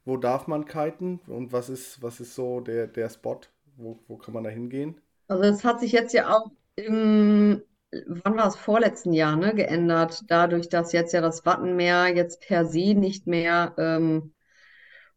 Wo 0.05 0.16
darf 0.16 0.46
man 0.46 0.64
kiten 0.64 1.20
und 1.26 1.53
was 1.53 1.68
ist, 1.68 2.03
was 2.03 2.20
ist 2.20 2.35
so 2.35 2.61
der, 2.61 2.87
der 2.87 3.09
Spot? 3.11 3.40
Wo, 3.76 3.98
wo 4.09 4.16
kann 4.16 4.35
man 4.35 4.44
da 4.44 4.50
hingehen? 4.50 5.00
Also 5.29 5.44
es 5.44 5.62
hat 5.64 5.81
sich 5.81 5.92
jetzt 5.92 6.12
ja 6.14 6.35
auch 6.37 6.50
im, 6.74 7.62
wann 8.07 8.37
war 8.37 8.48
es, 8.48 8.57
vorletzten 8.57 9.12
Jahr, 9.12 9.37
ne, 9.37 9.55
geändert, 9.55 10.24
dadurch, 10.29 10.68
dass 10.68 10.92
jetzt 10.92 11.12
ja 11.12 11.20
das 11.20 11.44
Wattenmeer 11.44 12.09
jetzt 12.09 12.40
per 12.40 12.64
se 12.66 12.94
nicht 12.94 13.26
mehr 13.26 13.74
ähm, 13.79 14.33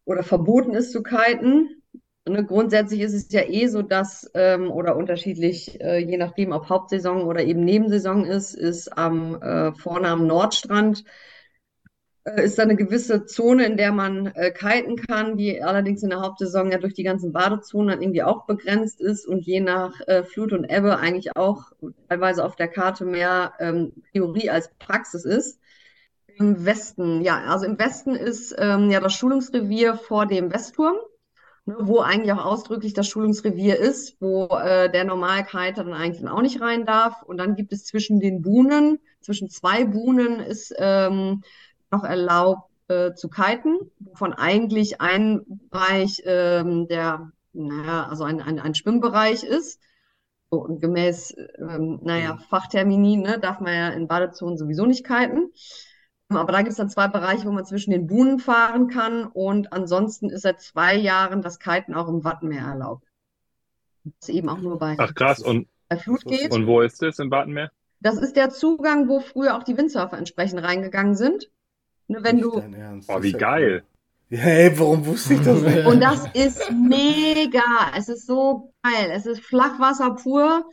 oder 0.05 0.23
verboten 0.23 0.73
ist 0.73 0.91
zu 0.91 1.01
kiten. 1.01 1.82
Ne, 2.25 2.45
grundsätzlich 2.45 3.01
ist 3.01 3.13
es 3.13 3.31
ja 3.33 3.41
eh 3.41 3.67
so, 3.67 3.81
dass, 3.81 4.31
ähm, 4.33 4.71
oder 4.71 4.95
unterschiedlich, 4.95 5.81
äh, 5.81 5.97
je 5.97 6.15
nachdem, 6.15 6.53
ob 6.53 6.69
Hauptsaison 6.69 7.23
oder 7.23 7.43
eben 7.43 7.65
Nebensaison 7.65 8.23
ist, 8.23 8.53
ist 8.53 8.97
am 8.97 9.41
äh, 9.41 9.73
Vornamen 9.73 10.25
Nordstrand, 10.25 11.03
äh, 12.23 12.45
ist 12.45 12.57
da 12.57 12.63
eine 12.63 12.77
gewisse 12.77 13.25
Zone, 13.25 13.65
in 13.65 13.75
der 13.75 13.91
man 13.91 14.27
äh, 14.27 14.51
kiten 14.51 14.95
kann, 14.95 15.35
die 15.35 15.61
allerdings 15.61 16.01
in 16.01 16.11
der 16.11 16.21
Hauptsaison 16.21 16.71
ja 16.71 16.77
durch 16.77 16.93
die 16.93 17.03
ganzen 17.03 17.33
Badezonen 17.33 17.89
dann 17.89 18.01
irgendwie 18.01 18.23
auch 18.23 18.45
begrenzt 18.45 19.01
ist 19.01 19.27
und 19.27 19.45
je 19.45 19.59
nach 19.59 19.99
äh, 20.07 20.23
Flut 20.23 20.53
und 20.53 20.63
Ebbe 20.63 20.97
eigentlich 20.99 21.35
auch 21.35 21.73
teilweise 22.07 22.45
auf 22.45 22.55
der 22.55 22.69
Karte 22.69 23.03
mehr 23.03 23.53
ähm, 23.59 23.91
Theorie 24.13 24.49
als 24.49 24.71
Praxis 24.79 25.25
ist. 25.25 25.59
Im 26.37 26.65
Westen, 26.65 27.21
ja, 27.21 27.43
also 27.47 27.65
im 27.65 27.77
Westen 27.77 28.15
ist 28.15 28.55
ähm, 28.57 28.89
ja 28.89 29.01
das 29.01 29.13
Schulungsrevier 29.13 29.95
vor 29.97 30.25
dem 30.25 30.53
Westturm 30.53 30.95
ne, 31.65 31.75
wo 31.79 31.99
eigentlich 31.99 32.33
auch 32.33 32.45
ausdrücklich 32.45 32.93
das 32.93 33.07
Schulungsrevier 33.07 33.77
ist, 33.77 34.17
wo 34.19 34.47
äh, 34.47 34.91
der 34.91 35.03
Normalkiter 35.03 35.83
dann 35.83 35.93
eigentlich 35.93 36.21
dann 36.21 36.31
auch 36.31 36.41
nicht 36.41 36.61
rein 36.61 36.85
darf. 36.85 37.21
Und 37.23 37.37
dann 37.37 37.55
gibt 37.55 37.73
es 37.73 37.85
zwischen 37.85 38.19
den 38.19 38.41
Buhnen, 38.41 38.99
zwischen 39.21 39.49
zwei 39.49 39.85
Buhnen 39.85 40.39
ist 40.39 40.73
ähm, 40.77 41.43
noch 41.91 42.03
erlaubt 42.03 42.69
äh, 42.87 43.13
zu 43.13 43.29
kiten, 43.29 43.77
wovon 43.99 44.33
eigentlich 44.33 44.99
ein 45.01 45.41
Bereich 45.69 46.21
ähm, 46.25 46.87
der, 46.87 47.31
naja, 47.53 48.07
also 48.09 48.23
ein, 48.23 48.41
ein, 48.41 48.59
ein 48.59 48.75
Schwimmbereich 48.75 49.43
ist. 49.43 49.79
So, 50.51 50.59
und 50.59 50.81
gemäß, 50.81 51.35
ähm, 51.57 51.99
naja, 52.03 52.37
Fachtermini 52.49 53.17
ne, 53.17 53.39
darf 53.39 53.59
man 53.59 53.73
ja 53.73 53.89
in 53.89 54.07
Badezonen 54.07 54.57
sowieso 54.57 54.85
nicht 54.85 55.05
kiten. 55.05 55.51
Aber 56.37 56.51
da 56.51 56.59
gibt 56.59 56.71
es 56.71 56.77
dann 56.77 56.89
zwei 56.89 57.07
Bereiche, 57.07 57.45
wo 57.45 57.51
man 57.51 57.65
zwischen 57.65 57.91
den 57.91 58.07
Buhnen 58.07 58.39
fahren 58.39 58.87
kann. 58.87 59.25
Und 59.25 59.73
ansonsten 59.73 60.29
ist 60.29 60.41
seit 60.41 60.61
zwei 60.61 60.95
Jahren 60.95 61.41
das 61.41 61.59
Kiten 61.59 61.93
auch 61.93 62.07
im 62.07 62.23
Wattenmeer 62.23 62.63
erlaubt. 62.63 63.07
Das 64.19 64.29
eben 64.29 64.49
auch 64.49 64.59
nur 64.59 64.79
bei, 64.79 64.95
Ach 64.97 65.13
krass, 65.13 65.39
und, 65.39 65.67
bei 65.87 65.97
Flut 65.97 66.25
geht. 66.25 66.51
Und 66.51 66.67
wo 66.67 66.81
ist 66.81 67.01
das 67.01 67.19
im 67.19 67.31
Wattenmeer? 67.31 67.71
Das 67.99 68.17
ist 68.17 68.35
der 68.35 68.49
Zugang, 68.49 69.07
wo 69.07 69.21
früher 69.21 69.55
auch 69.55 69.63
die 69.63 69.77
Windsurfer 69.77 70.17
entsprechend 70.17 70.61
reingegangen 70.61 71.15
sind. 71.15 71.49
Ne, 72.07 72.19
wenn 72.21 72.39
du. 72.39 72.61
Oh, 73.07 73.21
wie 73.23 73.31
geil. 73.31 73.83
Ja, 74.29 74.39
hey, 74.39 74.79
warum 74.79 75.05
wusste 75.05 75.35
ich 75.35 75.41
das 75.41 75.61
nicht? 75.61 75.85
Und 75.85 76.01
das 76.01 76.25
ist 76.33 76.69
mega. 76.71 77.91
Es 77.95 78.09
ist 78.09 78.27
so 78.27 78.73
geil. 78.83 79.09
Es 79.11 79.25
ist 79.25 79.41
Flachwasser 79.41 80.15
pur 80.15 80.69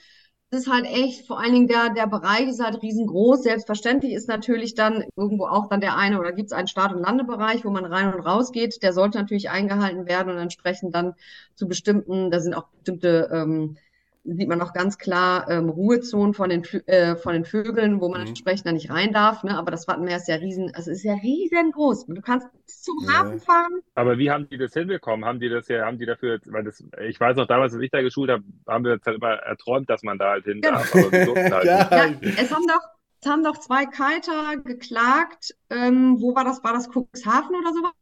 ist 0.51 0.71
halt 0.71 0.85
echt, 0.85 1.27
vor 1.27 1.39
allen 1.39 1.53
Dingen 1.53 1.69
der, 1.69 1.91
der 1.91 2.07
Bereich 2.07 2.49
ist 2.49 2.63
halt 2.63 2.83
riesengroß. 2.83 3.43
Selbstverständlich 3.45 4.13
ist 4.13 4.29
natürlich 4.29 4.75
dann 4.75 5.05
irgendwo 5.17 5.47
auch 5.47 5.69
dann 5.69 5.81
der 5.81 5.97
eine 5.97 6.19
oder 6.19 6.33
gibt 6.33 6.47
es 6.49 6.53
einen 6.53 6.67
Start- 6.67 6.93
und 6.93 7.03
Landebereich, 7.03 7.65
wo 7.65 7.71
man 7.71 7.85
rein 7.85 8.13
und 8.13 8.21
raus 8.21 8.51
geht. 8.51 8.83
Der 8.83 8.93
sollte 8.93 9.19
natürlich 9.19 9.51
eingehalten 9.51 10.07
werden 10.07 10.33
und 10.33 10.39
entsprechend 10.39 10.95
dann 10.95 11.15
zu 11.55 11.69
bestimmten, 11.69 12.31
da 12.31 12.41
sind 12.41 12.55
auch 12.55 12.67
bestimmte 12.69 13.31
ähm, 13.33 13.77
sieht 14.25 14.49
man 14.49 14.61
auch 14.61 14.73
ganz 14.73 14.99
klar 14.99 15.49
ähm, 15.51 15.71
Ruhezonen 15.71 16.35
von 16.35 16.51
den, 16.51 16.65
äh, 16.87 17.17
von 17.17 17.33
den 17.33 17.45
Vögeln, 17.45 18.01
wo 18.01 18.09
man 18.09 18.21
mhm. 18.23 18.29
entsprechend 18.29 18.67
da 18.67 18.73
nicht 18.73 18.91
rein 18.91 19.13
darf. 19.13 19.43
Ne? 19.45 19.57
Aber 19.57 19.71
das 19.71 19.89
Wattenmeer 19.89 20.17
ist 20.17 20.29
ja 20.29 20.37
riesen, 20.37 20.75
also 20.75 20.91
ist 20.91 21.05
ja 21.05 21.15
riesengroß. 21.15 22.07
Du 22.07 22.21
kannst 22.21 22.49
bis 22.67 22.83
zum 22.83 22.97
ja. 23.05 23.13
Hafen 23.15 23.41
fahren. 23.41 23.81
Aber 23.95 24.19
wie 24.19 24.31
haben 24.31 24.49
die 24.49 24.59
das 24.59 24.75
hinbekommen? 24.75 25.25
Haben 25.25 25.41
die 25.41 25.49
das 25.49 25.69
ja, 25.69 25.87
haben 25.87 25.99
die 25.99 26.07
dafür, 26.07 26.39
weil 26.47 26.65
das, 26.65 26.85
ich 27.09 27.19
weiß 27.19 27.37
noch 27.37 27.47
damals, 27.47 27.73
als 27.73 27.83
ich 27.83 27.91
da 27.91 28.03
geschult 28.03 28.31
habe, 28.31 28.45
haben 28.69 28.85
wir 28.85 28.99
halt 29.05 29.07
immer 29.07 29.31
erträumt, 29.31 29.89
dass 29.89 30.03
man 30.03 30.19
da 30.19 30.31
halt 30.31 30.45
hin 30.45 30.61
genau. 30.61 30.79
darf. 30.79 30.95
Aber 30.95 31.13
wir 31.13 31.55
halt 31.55 31.65
ja. 31.65 31.89
ja, 31.91 32.15
es 32.37 32.55
haben 32.55 32.67
doch, 32.67 32.83
es 33.23 33.29
haben 33.29 33.43
doch 33.43 33.59
zwei 33.59 33.87
Kiter 33.87 34.59
geklagt. 34.63 35.55
Ähm, 35.71 36.17
wo 36.21 36.35
war 36.35 36.45
das? 36.45 36.63
War 36.63 36.75
das 36.75 36.89
Cuxhaven 36.89 37.57
oder 37.57 37.73
sowas? 37.73 37.93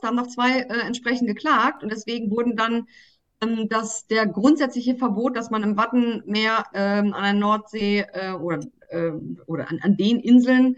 Da 0.00 0.08
haben 0.08 0.16
doch 0.16 0.26
zwei 0.26 0.60
äh, 0.60 0.86
entsprechend 0.86 1.28
geklagt 1.28 1.82
und 1.82 1.92
deswegen 1.92 2.30
wurden 2.30 2.56
dann 2.56 2.88
dass 3.68 4.06
der 4.06 4.26
grundsätzliche 4.26 4.96
Verbot, 4.96 5.36
dass 5.36 5.50
man 5.50 5.62
im 5.62 5.76
Wattenmeer 5.76 6.64
ähm, 6.74 7.12
an 7.12 7.22
der 7.22 7.32
Nordsee 7.32 8.06
äh, 8.12 8.32
oder, 8.32 8.60
äh, 8.88 9.10
oder 9.46 9.68
an, 9.68 9.80
an, 9.82 9.96
den 9.96 10.20
Inseln 10.20 10.76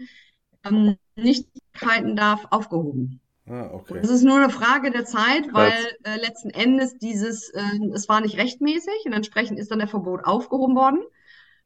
ähm, 0.65 0.97
nicht 1.15 1.47
halten 1.79 2.15
darf, 2.15 2.47
aufgehoben. 2.49 3.21
Ah, 3.47 3.69
okay. 3.71 3.99
Das 4.01 4.09
ist 4.09 4.23
nur 4.23 4.37
eine 4.37 4.49
Frage 4.49 4.89
der 4.89 5.05
Zeit, 5.05 5.53
weil 5.53 5.73
äh, 6.03 6.17
letzten 6.17 6.49
Endes 6.49 6.97
dieses, 6.97 7.49
äh, 7.49 7.61
es 7.93 8.09
war 8.09 8.21
nicht 8.21 8.37
rechtmäßig 8.37 9.05
und 9.05 9.13
entsprechend 9.13 9.59
ist 9.59 9.69
dann 9.69 9.79
der 9.79 9.87
Verbot 9.87 10.25
aufgehoben 10.25 10.75
worden. 10.75 11.03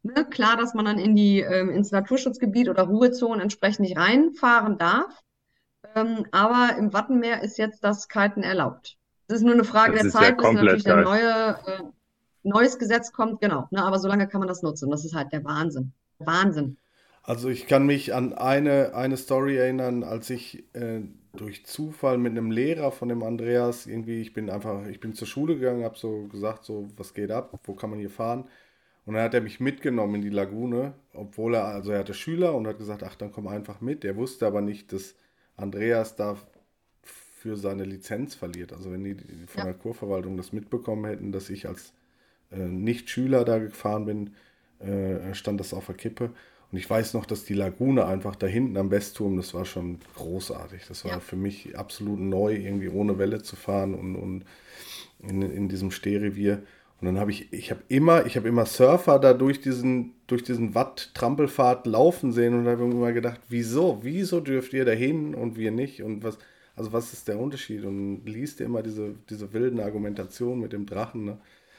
Ne, 0.01 0.25
klar, 0.25 0.57
dass 0.57 0.73
man 0.73 0.85
dann 0.85 0.99
in 0.99 1.15
die, 1.15 1.39
ähm, 1.39 1.69
ins 1.69 1.91
Naturschutzgebiet 1.91 2.69
oder 2.69 2.83
Ruhezonen 2.83 3.41
entsprechend 3.41 3.81
nicht 3.81 3.97
reinfahren 3.97 4.77
darf. 4.77 5.21
Ähm, 5.95 6.25
aber 6.31 6.77
im 6.77 6.93
Wattenmeer 6.93 7.41
ist 7.41 7.57
jetzt 7.57 7.83
das 7.83 8.07
Kiten 8.09 8.43
erlaubt. 8.43 8.98
Es 9.29 9.35
ist 9.35 9.43
nur 9.43 9.53
eine 9.53 9.63
Frage 9.63 9.93
das 9.93 10.01
der 10.01 10.11
Zeit, 10.11 10.37
bis 10.37 10.51
natürlich 10.51 10.83
der 10.83 11.03
neue, 11.03 11.55
äh, 11.67 11.83
neues 12.41 12.79
Gesetz 12.79 13.11
kommt, 13.13 13.39
genau. 13.39 13.67
Ne, 13.69 13.83
aber 13.83 13.99
solange 13.99 14.27
kann 14.27 14.39
man 14.39 14.47
das 14.47 14.63
nutzen. 14.63 14.89
Das 14.89 15.05
ist 15.05 15.13
halt 15.13 15.31
der 15.31 15.43
Wahnsinn. 15.45 15.93
Wahnsinn. 16.17 16.77
Also 17.21 17.47
ich 17.47 17.67
kann 17.67 17.85
mich 17.85 18.15
an 18.15 18.33
eine, 18.33 18.95
eine 18.95 19.17
Story 19.17 19.55
erinnern, 19.55 20.03
als 20.03 20.31
ich 20.31 20.63
äh, 20.73 21.01
durch 21.33 21.63
Zufall 21.67 22.17
mit 22.17 22.31
einem 22.31 22.49
Lehrer 22.49 22.91
von 22.91 23.07
dem 23.07 23.21
Andreas 23.21 23.85
irgendwie, 23.85 24.19
ich 24.19 24.33
bin 24.33 24.49
einfach, 24.49 24.87
ich 24.87 24.99
bin 24.99 25.13
zur 25.13 25.27
Schule 25.27 25.57
gegangen, 25.59 25.83
habe 25.83 25.95
so 25.95 26.23
gesagt, 26.23 26.65
so 26.65 26.87
was 26.97 27.13
geht 27.13 27.29
ab, 27.29 27.59
wo 27.65 27.75
kann 27.75 27.91
man 27.91 27.99
hier 27.99 28.09
fahren? 28.09 28.45
Und 29.05 29.13
dann 29.13 29.23
hat 29.23 29.35
er 29.35 29.41
mich 29.41 29.59
mitgenommen 29.59 30.15
in 30.15 30.21
die 30.23 30.29
Lagune, 30.29 30.93
obwohl 31.13 31.53
er, 31.53 31.65
also 31.65 31.91
er 31.91 31.99
hatte 31.99 32.15
Schüler 32.15 32.55
und 32.55 32.65
hat 32.65 32.79
gesagt, 32.79 33.03
ach, 33.03 33.13
dann 33.13 33.31
komm 33.31 33.47
einfach 33.47 33.79
mit. 33.79 34.03
Er 34.05 34.15
wusste 34.15 34.47
aber 34.47 34.61
nicht, 34.61 34.91
dass 34.91 35.13
Andreas 35.55 36.15
da 36.15 36.35
für 37.39 37.55
seine 37.55 37.85
Lizenz 37.85 38.35
verliert. 38.35 38.73
Also 38.73 38.91
wenn 38.91 39.03
die 39.03 39.15
von 39.47 39.59
ja. 39.59 39.63
der 39.65 39.73
Kurverwaltung 39.73 40.35
das 40.35 40.51
mitbekommen 40.51 41.05
hätten, 41.05 41.31
dass 41.31 41.49
ich 41.49 41.67
als 41.67 41.93
äh, 42.51 42.57
Nicht-Schüler 42.57 43.45
da 43.45 43.59
gefahren 43.59 44.05
bin, 44.05 44.31
äh, 44.85 45.33
stand 45.33 45.59
das 45.59 45.73
auf 45.73 45.85
der 45.85 45.95
Kippe. 45.95 46.31
Und 46.71 46.77
ich 46.77 46.89
weiß 46.89 47.13
noch, 47.13 47.25
dass 47.25 47.45
die 47.45 47.53
Lagune 47.53 48.05
einfach 48.05 48.35
da 48.35 48.45
hinten 48.45 48.75
am 48.75 48.91
Westturm, 48.91 49.37
das 49.37 49.53
war 49.53 49.63
schon 49.63 49.99
großartig. 50.15 50.83
Das 50.87 51.05
war 51.05 51.13
ja. 51.13 51.19
für 51.21 51.37
mich 51.37 51.77
absolut 51.77 52.19
neu, 52.19 52.55
irgendwie 52.55 52.89
ohne 52.89 53.17
Welle 53.17 53.41
zu 53.41 53.55
fahren 53.55 53.95
und, 53.95 54.15
und 54.17 54.43
in, 55.19 55.41
in 55.41 55.69
diesem 55.69 55.91
Stehrevier. 55.91 56.61
Und 56.99 57.05
dann 57.05 57.19
habe 57.19 57.31
ich, 57.31 57.53
ich 57.53 57.71
habe 57.71 57.81
immer, 57.87 58.25
ich 58.25 58.35
habe 58.35 58.49
immer 58.49 58.65
Surfer 58.65 59.17
da 59.17 59.33
durch 59.33 59.61
diesen, 59.61 60.13
durch 60.27 60.43
diesen 60.43 60.75
Watt-Trampelpfad 60.75 61.87
laufen 61.87 62.33
sehen 62.33 62.53
und 62.53 62.67
habe 62.67 62.83
immer 62.83 63.13
gedacht, 63.13 63.39
wieso, 63.47 63.99
wieso 64.01 64.41
dürft 64.41 64.73
ihr 64.73 64.83
da 64.83 64.91
hin 64.91 65.33
und 65.33 65.55
wir 65.55 65.71
nicht? 65.71 66.03
Und 66.03 66.21
was, 66.23 66.37
also 66.79 66.93
was 66.93 67.13
ist 67.13 67.27
der 67.27 67.37
Unterschied? 67.39 67.85
Und 67.85 68.25
liest 68.25 68.61
immer 68.61 68.81
diese, 68.81 69.15
diese 69.29 69.53
wilden 69.53 69.79
Argumentationen 69.79 70.61
mit 70.61 70.73
dem 70.73 70.85
Drachen. 70.85 71.25
Ne? 71.25 71.37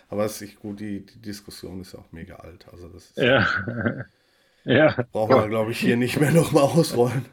Aber 0.08 0.24
es 0.24 0.40
ist 0.42 0.60
gut, 0.60 0.80
die, 0.80 1.04
die 1.06 1.20
Diskussion 1.20 1.80
ist 1.80 1.94
auch 1.94 2.12
mega 2.12 2.36
alt. 2.36 2.66
Also 2.70 2.88
das 2.88 3.06
ist 3.10 3.16
ja. 3.16 3.46
Ja. 4.64 4.94
Brauchen 5.12 5.36
wir, 5.36 5.48
glaube 5.48 5.70
ich, 5.72 5.78
hier 5.78 5.96
nicht 5.96 6.20
mehr 6.20 6.32
nochmal 6.32 6.64
ausrollen. 6.64 7.24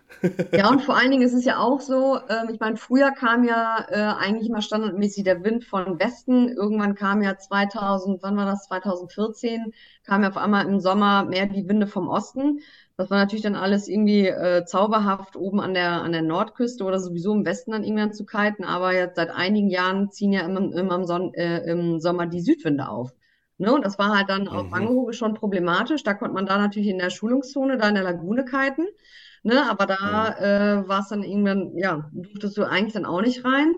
Ja, 0.54 0.70
und 0.70 0.82
vor 0.82 0.98
allen 0.98 1.12
Dingen 1.12 1.24
ist 1.24 1.34
es 1.34 1.44
ja 1.44 1.58
auch 1.60 1.82
so, 1.82 2.20
ähm, 2.30 2.50
ich 2.52 2.60
meine, 2.60 2.78
früher 2.78 3.12
kam 3.12 3.44
ja 3.44 3.86
äh, 3.90 3.96
eigentlich 4.18 4.50
mal 4.50 4.62
standardmäßig 4.62 5.26
der 5.26 5.44
Wind 5.44 5.66
von 5.66 6.00
Westen. 6.00 6.48
Irgendwann 6.50 6.96
kam 6.96 7.22
ja 7.22 7.38
2000, 7.38 8.24
wann 8.24 8.38
war 8.38 8.46
das? 8.46 8.64
2014, 8.68 9.74
kam 10.06 10.24
ja 10.24 10.30
auf 10.30 10.38
einmal 10.38 10.66
im 10.68 10.80
Sommer 10.80 11.26
mehr 11.26 11.48
die 11.48 11.68
Winde 11.68 11.88
vom 11.88 12.08
Osten. 12.08 12.62
Das 12.98 13.12
war 13.12 13.20
natürlich 13.20 13.44
dann 13.44 13.56
alles 13.56 13.88
irgendwie 13.88 14.28
äh, 14.28 14.66
zauberhaft 14.66 15.36
oben 15.36 15.62
an 15.62 15.76
der, 15.76 16.02
an 16.02 16.12
der 16.12 16.24
Nordküste 16.24 16.84
oder 16.84 17.00
sowieso 17.00 17.32
im 17.34 17.46
Westen 17.46 17.72
dann 17.72 17.84
irgendwann 17.84 18.14
zu 18.14 18.26
kiten. 18.26 18.64
Aber 18.64 18.92
jetzt 18.92 19.18
seit 19.18 19.30
einigen 19.30 19.70
Jahren 19.70 20.10
ziehen 20.10 20.34
ja 20.34 20.42
immer, 20.42 20.74
immer 20.74 20.96
im, 20.96 21.06
Son 21.06 21.32
äh, 21.36 21.60
im 21.70 22.00
Sommer 22.00 22.26
die 22.26 22.42
Südwinde 22.42 22.90
auf. 22.90 23.14
Ne? 23.60 23.72
Und 23.72 23.86
das 23.86 24.00
war 24.00 24.18
halt 24.18 24.30
dann 24.30 24.48
auf 24.48 24.66
mhm. 24.66 24.72
Wangerooge 24.72 25.14
schon 25.14 25.36
problematisch. 25.36 26.04
Da 26.04 26.16
konnte 26.16 26.34
man 26.34 26.48
da 26.48 26.58
natürlich 26.58 26.90
in 26.90 26.98
der 26.98 27.12
Schulungszone, 27.12 27.78
da 27.78 27.88
in 27.88 27.96
der 27.96 28.04
Lagune 28.04 28.46
kiten. 28.46 28.88
Ne? 29.44 29.70
Aber 29.70 29.86
da 29.86 30.36
mhm. 30.40 30.44
äh, 30.44 30.90
war 30.90 31.02
es 31.02 31.10
dann 31.10 31.22
irgendwann, 31.22 31.78
ja, 31.78 32.10
durftest 32.12 32.58
du 32.58 32.64
eigentlich 32.64 32.94
dann 32.94 33.06
auch 33.06 33.22
nicht 33.22 33.46
rein. 33.46 33.76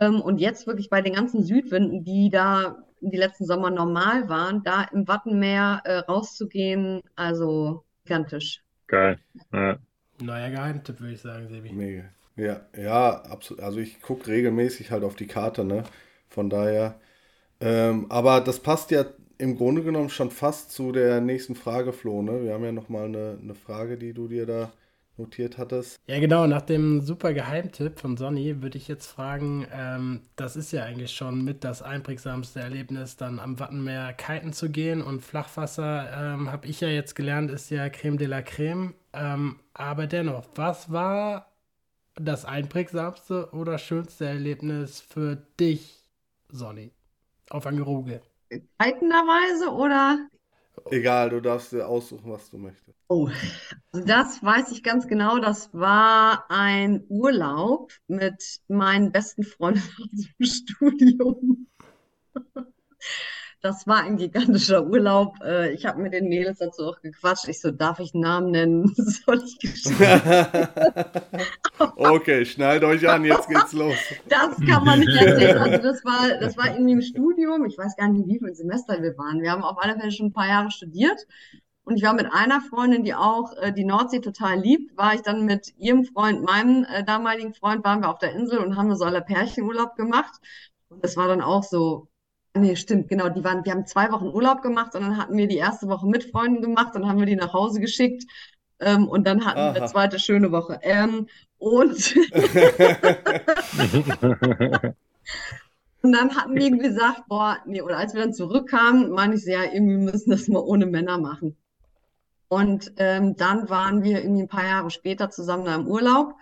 Ähm, 0.00 0.20
und 0.20 0.40
jetzt 0.40 0.66
wirklich 0.66 0.90
bei 0.90 1.02
den 1.02 1.14
ganzen 1.14 1.44
Südwinden, 1.44 2.02
die 2.02 2.30
da 2.30 2.82
die 3.00 3.16
letzten 3.16 3.44
Sommer 3.44 3.70
normal 3.70 4.28
waren, 4.28 4.64
da 4.64 4.82
im 4.92 5.06
Wattenmeer 5.06 5.82
äh, 5.84 5.98
rauszugehen, 5.98 7.00
also 7.14 7.84
gigantisch. 8.04 8.62
Geil. 8.86 9.18
Ja. 9.52 9.78
Neuer 10.20 10.50
Geheimtipp, 10.50 11.00
würde 11.00 11.14
ich 11.14 11.20
sagen, 11.20 11.48
Sebi. 11.48 11.72
Mega. 11.72 12.04
Ja, 12.36 12.60
ja, 12.76 13.22
absolut. 13.22 13.62
Also 13.62 13.78
ich 13.78 14.00
gucke 14.00 14.28
regelmäßig 14.28 14.90
halt 14.90 15.04
auf 15.04 15.16
die 15.16 15.26
Karte, 15.26 15.64
ne? 15.64 15.84
Von 16.28 16.50
daher 16.50 17.00
ähm, 17.60 18.06
aber 18.10 18.40
das 18.40 18.60
passt 18.60 18.90
ja 18.90 19.06
im 19.38 19.56
Grunde 19.56 19.82
genommen 19.82 20.10
schon 20.10 20.30
fast 20.30 20.72
zu 20.72 20.92
der 20.92 21.20
nächsten 21.20 21.54
Frage, 21.54 21.92
Flo. 21.92 22.22
Ne? 22.22 22.44
Wir 22.44 22.54
haben 22.54 22.64
ja 22.64 22.72
nochmal 22.72 23.06
eine, 23.06 23.38
eine 23.42 23.54
Frage, 23.54 23.98
die 23.98 24.12
du 24.12 24.28
dir 24.28 24.46
da 24.46 24.72
notiert 25.16 25.58
hattest. 25.58 25.98
Ja, 26.06 26.18
genau. 26.20 26.46
Nach 26.46 26.62
dem 26.62 27.00
super 27.00 27.32
Geheimtipp 27.32 28.00
von 28.00 28.16
Sonny 28.16 28.62
würde 28.62 28.78
ich 28.78 28.88
jetzt 28.88 29.06
fragen, 29.06 29.66
ähm, 29.72 30.22
das 30.36 30.56
ist 30.56 30.72
ja 30.72 30.84
eigentlich 30.84 31.12
schon 31.12 31.44
mit 31.44 31.64
das 31.64 31.82
einprägsamste 31.82 32.60
Erlebnis, 32.60 33.16
dann 33.16 33.38
am 33.38 33.58
Wattenmeer 33.58 34.12
kiten 34.12 34.52
zu 34.52 34.70
gehen 34.70 35.02
und 35.02 35.20
Flachwasser, 35.22 36.34
ähm, 36.34 36.50
habe 36.50 36.66
ich 36.66 36.80
ja 36.80 36.88
jetzt 36.88 37.14
gelernt, 37.14 37.50
ist 37.50 37.70
ja 37.70 37.88
Creme 37.88 38.18
de 38.18 38.26
la 38.26 38.42
Creme. 38.42 38.94
Ähm, 39.12 39.60
aber 39.72 40.06
dennoch, 40.06 40.44
was 40.54 40.90
war 40.92 41.52
das 42.16 42.44
einprägsamste 42.44 43.50
oder 43.52 43.78
schönste 43.78 44.26
Erlebnis 44.26 45.00
für 45.00 45.36
dich, 45.58 46.02
Sonny? 46.48 46.92
auf 47.50 47.66
Angeruge. 47.66 48.20
Reitenderweise 48.80 49.70
oder? 49.70 50.28
Egal, 50.90 51.30
du 51.30 51.40
darfst 51.40 51.72
dir 51.72 51.86
aussuchen, 51.86 52.30
was 52.30 52.50
du 52.50 52.58
möchtest. 52.58 52.98
Oh, 53.08 53.28
das 53.92 54.42
weiß 54.42 54.72
ich 54.72 54.82
ganz 54.82 55.06
genau. 55.06 55.38
Das 55.38 55.72
war 55.72 56.50
ein 56.50 57.04
Urlaub 57.08 57.92
mit 58.06 58.60
meinen 58.68 59.12
besten 59.12 59.44
Freunden 59.44 59.80
aus 59.80 60.10
dem 60.10 60.46
Studium. 60.46 61.66
Das 63.64 63.86
war 63.86 64.02
ein 64.02 64.18
gigantischer 64.18 64.84
Urlaub. 64.86 65.38
Äh, 65.42 65.72
ich 65.72 65.86
habe 65.86 66.02
mit 66.02 66.12
den 66.12 66.28
Mädels 66.28 66.58
dazu 66.58 66.82
auch 66.82 67.00
gequatscht. 67.00 67.48
Ich 67.48 67.62
so, 67.62 67.70
darf 67.70 67.98
ich 67.98 68.12
einen 68.12 68.22
Namen 68.22 68.50
nennen? 68.50 68.94
Soll 68.94 69.42
ich 69.42 69.58
Okay, 71.96 72.44
schnallt 72.44 72.84
euch 72.84 73.08
an, 73.08 73.24
jetzt 73.24 73.48
geht's 73.48 73.72
los. 73.72 73.96
Das 74.28 74.60
kann 74.68 74.84
man 74.84 75.00
nicht 75.00 75.18
erzählen. 75.18 75.56
Also 75.56 75.78
das 75.78 76.04
war, 76.04 76.38
das 76.38 76.58
war 76.58 76.74
irgendwie 76.74 76.92
im 76.92 77.00
Studium. 77.00 77.64
Ich 77.64 77.78
weiß 77.78 77.96
gar 77.96 78.08
nicht, 78.08 78.28
wie 78.28 78.38
viele 78.38 78.54
Semester 78.54 79.00
wir 79.00 79.16
waren. 79.16 79.40
Wir 79.40 79.52
haben 79.52 79.64
auf 79.64 79.82
alle 79.82 79.98
Fälle 79.98 80.12
schon 80.12 80.26
ein 80.26 80.34
paar 80.34 80.48
Jahre 80.48 80.70
studiert. 80.70 81.26
Und 81.84 81.96
ich 81.96 82.02
war 82.02 82.12
mit 82.12 82.26
einer 82.30 82.60
Freundin, 82.60 83.02
die 83.02 83.14
auch 83.14 83.56
äh, 83.62 83.72
die 83.72 83.84
Nordsee 83.86 84.20
total 84.20 84.60
liebt, 84.60 84.94
war 84.98 85.14
ich 85.14 85.22
dann 85.22 85.46
mit 85.46 85.72
ihrem 85.78 86.04
Freund, 86.04 86.42
meinem 86.42 86.84
äh, 86.84 87.02
damaligen 87.02 87.54
Freund, 87.54 87.82
waren 87.82 88.02
wir 88.02 88.10
auf 88.10 88.18
der 88.18 88.32
Insel 88.32 88.58
und 88.58 88.76
haben 88.76 88.94
so 88.94 89.06
alle 89.06 89.22
Pärchenurlaub 89.22 89.96
gemacht. 89.96 90.34
Und 90.90 91.02
das 91.02 91.16
war 91.16 91.28
dann 91.28 91.40
auch 91.40 91.62
so 91.62 92.08
Nee, 92.56 92.76
stimmt, 92.76 93.08
genau. 93.08 93.28
Die 93.30 93.42
waren, 93.42 93.64
wir 93.64 93.72
haben 93.72 93.84
zwei 93.84 94.12
Wochen 94.12 94.28
Urlaub 94.28 94.62
gemacht 94.62 94.94
und 94.94 95.02
dann 95.02 95.18
hatten 95.18 95.36
wir 95.36 95.48
die 95.48 95.56
erste 95.56 95.88
Woche 95.88 96.06
mit 96.06 96.22
Freunden 96.30 96.62
gemacht 96.62 96.94
und 96.94 97.08
haben 97.08 97.18
wir 97.18 97.26
die 97.26 97.34
nach 97.34 97.52
Hause 97.52 97.80
geschickt. 97.80 98.22
Ähm, 98.78 99.08
und 99.08 99.26
dann 99.26 99.44
hatten 99.44 99.58
Aha. 99.58 99.74
wir 99.74 99.82
eine 99.82 99.90
zweite 99.90 100.20
schöne 100.20 100.52
Woche. 100.52 100.78
Ähm, 100.82 101.26
und, 101.58 102.14
und 106.02 106.12
dann 106.12 106.36
hatten 106.36 106.54
wir 106.54 106.70
gesagt, 106.70 107.26
boah, 107.28 107.58
nee, 107.66 107.82
oder 107.82 107.98
als 107.98 108.14
wir 108.14 108.20
dann 108.20 108.32
zurückkamen, 108.32 109.10
meine 109.10 109.34
ich, 109.34 109.44
so, 109.44 109.50
ja, 109.50 109.64
irgendwie 109.64 109.96
müssen 109.96 110.30
das 110.30 110.46
mal 110.46 110.60
ohne 110.60 110.86
Männer 110.86 111.18
machen. 111.18 111.56
Und 112.48 112.92
ähm, 112.98 113.34
dann 113.36 113.68
waren 113.68 114.04
wir 114.04 114.22
irgendwie 114.22 114.42
ein 114.42 114.48
paar 114.48 114.66
Jahre 114.66 114.90
später 114.90 115.28
zusammen 115.30 115.64
da 115.64 115.74
im 115.74 115.88
Urlaub, 115.88 116.34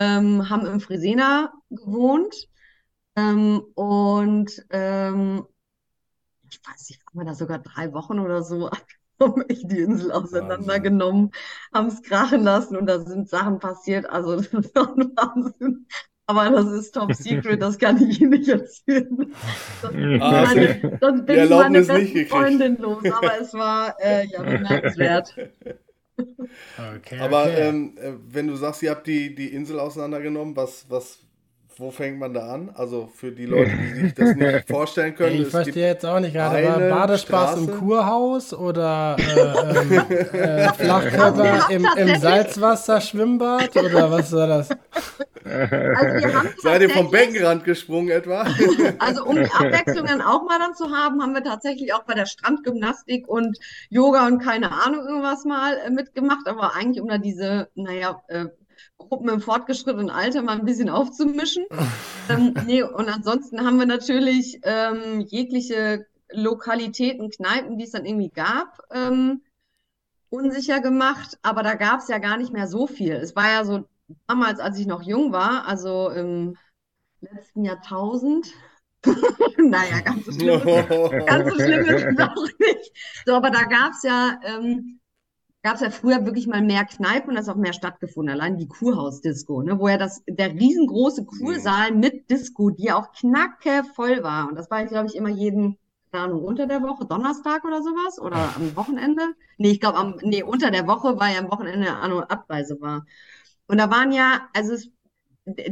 ähm, 0.00 0.50
haben 0.50 0.66
im 0.66 0.80
Fresena 0.80 1.52
gewohnt 1.70 2.49
ähm, 3.16 3.62
und 3.74 4.64
ähm, 4.70 5.46
ich 6.50 6.60
weiß 6.66 6.90
nicht, 6.90 7.02
haben 7.06 7.18
wir 7.18 7.24
da 7.24 7.34
sogar 7.34 7.58
drei 7.58 7.92
Wochen 7.92 8.18
oder 8.18 8.42
so 8.42 8.70
haben 9.20 9.42
echt 9.48 9.70
die 9.70 9.80
Insel 9.80 10.12
auseinandergenommen, 10.12 11.30
haben 11.72 11.88
es 11.88 12.02
krachen 12.02 12.42
lassen 12.42 12.76
und 12.76 12.86
da 12.86 13.00
sind 13.00 13.28
Sachen 13.28 13.58
passiert. 13.58 14.06
Also 14.06 14.36
das 14.40 14.46
ist 14.46 14.76
doch 14.76 14.96
ein 14.96 15.12
Wahnsinn. 15.16 15.86
Aber 16.26 16.48
das 16.48 16.70
ist 16.70 16.92
top 16.92 17.12
secret, 17.12 17.60
das 17.60 17.76
kann 17.76 18.00
ich 18.00 18.20
Ihnen 18.20 18.30
nicht 18.30 18.48
erzählen. 18.48 19.34
Das, 19.82 19.92
ah, 20.20 20.44
meine, 20.46 20.98
das 21.00 21.24
bin 21.26 21.38
ich 21.40 21.50
meine 21.50 21.82
beste 21.82 22.26
Freundin 22.26 22.78
los, 22.78 23.04
aber 23.04 23.40
es 23.40 23.52
war 23.52 23.96
äh, 24.00 24.26
ja 24.26 24.40
bemerkenswert. 24.40 25.34
Okay, 26.16 27.18
aber 27.18 27.42
okay. 27.46 27.68
Ähm, 27.68 27.94
äh, 27.96 28.12
wenn 28.28 28.46
du 28.46 28.54
sagst, 28.54 28.80
ihr 28.84 28.90
habt 28.90 29.08
die, 29.08 29.34
die 29.34 29.48
Insel 29.48 29.80
auseinandergenommen, 29.80 30.54
was, 30.54 30.88
was 30.88 31.18
wo 31.80 31.90
fängt 31.90 32.18
man 32.18 32.34
da 32.34 32.52
an? 32.52 32.70
Also 32.74 33.08
für 33.14 33.32
die 33.32 33.46
Leute, 33.46 33.70
die 33.70 34.00
sich 34.00 34.14
das 34.14 34.34
nicht 34.34 34.68
vorstellen 34.68 35.14
können. 35.14 35.40
Ich 35.40 35.48
verstehe 35.48 35.88
jetzt 35.88 36.04
auch 36.04 36.20
nicht 36.20 36.34
gerade, 36.34 36.62
war 36.62 36.78
Badespaß 36.78 37.52
Straße? 37.52 37.70
im 37.70 37.78
Kurhaus 37.78 38.52
oder 38.52 39.16
äh, 39.18 39.40
ähm, 39.80 40.38
äh, 40.38 40.72
Flachkörper 40.74 41.70
im, 41.70 41.86
im 41.96 42.20
Salzwasser-Schwimmbad 42.20 43.74
oder 43.76 44.10
was 44.10 44.30
war 44.32 44.46
das? 44.46 44.68
Also 45.42 46.28
Seid 46.58 46.82
ihr 46.82 46.90
vom 46.90 47.10
Beckenrand 47.10 47.64
gesprungen 47.64 48.10
etwa? 48.10 48.46
Also 48.98 49.24
um 49.24 49.36
die 49.36 49.50
Abwechslung 49.50 50.04
dann 50.04 50.20
auch 50.20 50.42
mal 50.44 50.58
dann 50.58 50.74
zu 50.74 50.90
haben, 50.90 51.22
haben 51.22 51.32
wir 51.32 51.42
tatsächlich 51.42 51.94
auch 51.94 52.04
bei 52.04 52.12
der 52.12 52.26
Strandgymnastik 52.26 53.26
und 53.26 53.58
Yoga 53.88 54.26
und 54.26 54.38
keine 54.40 54.70
Ahnung 54.70 55.06
irgendwas 55.06 55.46
mal 55.46 55.78
äh, 55.78 55.90
mitgemacht, 55.90 56.46
aber 56.46 56.76
eigentlich 56.76 57.00
um 57.00 57.08
da 57.08 57.16
diese, 57.16 57.68
naja, 57.74 58.22
äh, 58.28 58.46
Gruppen 59.08 59.28
im 59.28 59.40
fortgeschrittenen 59.40 60.10
Alter 60.10 60.42
mal 60.42 60.58
ein 60.58 60.64
bisschen 60.64 60.88
aufzumischen. 60.88 61.64
ähm, 62.28 62.54
nee, 62.66 62.82
und 62.82 63.08
ansonsten 63.08 63.64
haben 63.64 63.78
wir 63.78 63.86
natürlich 63.86 64.60
ähm, 64.62 65.20
jegliche 65.20 66.06
Lokalitäten, 66.32 67.30
Kneipen, 67.30 67.78
die 67.78 67.84
es 67.84 67.90
dann 67.90 68.04
irgendwie 68.04 68.30
gab, 68.30 68.78
ähm, 68.92 69.42
unsicher 70.28 70.80
gemacht. 70.80 71.38
Aber 71.42 71.62
da 71.62 71.74
gab 71.74 72.00
es 72.00 72.08
ja 72.08 72.18
gar 72.18 72.36
nicht 72.36 72.52
mehr 72.52 72.68
so 72.68 72.86
viel. 72.86 73.14
Es 73.14 73.34
war 73.34 73.50
ja 73.50 73.64
so 73.64 73.84
damals, 74.28 74.60
als 74.60 74.78
ich 74.78 74.86
noch 74.86 75.02
jung 75.02 75.32
war, 75.32 75.66
also 75.66 76.10
im 76.10 76.56
letzten 77.20 77.64
Jahrtausend. 77.64 78.52
naja, 79.56 80.00
ganz 80.00 80.26
so 80.26 80.32
schlimm, 80.32 80.60
ganz 81.26 81.50
so 81.50 81.56
schlimm 81.56 81.84
ist 81.86 82.04
es 82.04 82.18
auch 82.18 82.58
nicht. 82.58 82.92
So, 83.24 83.34
aber 83.34 83.50
da 83.50 83.64
gab 83.64 83.92
es 83.92 84.02
ja 84.02 84.38
ähm, 84.44 84.99
gab 85.62 85.74
es 85.74 85.80
ja 85.80 85.90
früher 85.90 86.24
wirklich 86.24 86.46
mal 86.46 86.62
mehr 86.62 86.84
Kneipen 86.84 87.30
und 87.30 87.36
das 87.36 87.48
auch 87.48 87.56
mehr 87.56 87.72
stattgefunden. 87.72 88.32
Allein 88.34 88.56
die 88.58 88.68
Kurhaus-Disco, 88.68 89.62
ne, 89.62 89.78
wo 89.78 89.88
ja 89.88 89.98
das, 89.98 90.22
der 90.28 90.52
riesengroße 90.52 91.26
Kursaal 91.26 91.92
mit 91.92 92.30
Disco, 92.30 92.70
die 92.70 92.84
ja 92.84 92.96
auch 92.96 93.12
knacke 93.12 93.84
voll 93.94 94.22
war. 94.22 94.48
Und 94.48 94.56
das 94.56 94.70
war, 94.70 94.84
glaube 94.86 95.08
ich, 95.08 95.16
immer 95.16 95.28
jeden, 95.28 95.78
keine 96.12 96.24
Ahnung, 96.24 96.44
unter 96.44 96.66
der 96.66 96.82
Woche, 96.82 97.04
Donnerstag 97.06 97.64
oder 97.64 97.82
sowas 97.82 98.18
oder 98.18 98.36
am 98.56 98.74
Wochenende. 98.76 99.34
Nee, 99.58 99.72
ich 99.72 99.80
glaube, 99.80 99.98
am, 99.98 100.16
nee, 100.22 100.42
unter 100.42 100.70
der 100.70 100.86
Woche, 100.86 101.18
weil 101.20 101.34
ja 101.34 101.40
am 101.40 101.50
Wochenende 101.50 101.92
An- 101.94 102.12
und 102.12 102.30
Abreise 102.30 102.80
war. 102.80 103.04
Und 103.66 103.78
da 103.78 103.90
waren 103.90 104.12
ja, 104.12 104.48
also 104.54 104.72
es, 104.72 104.90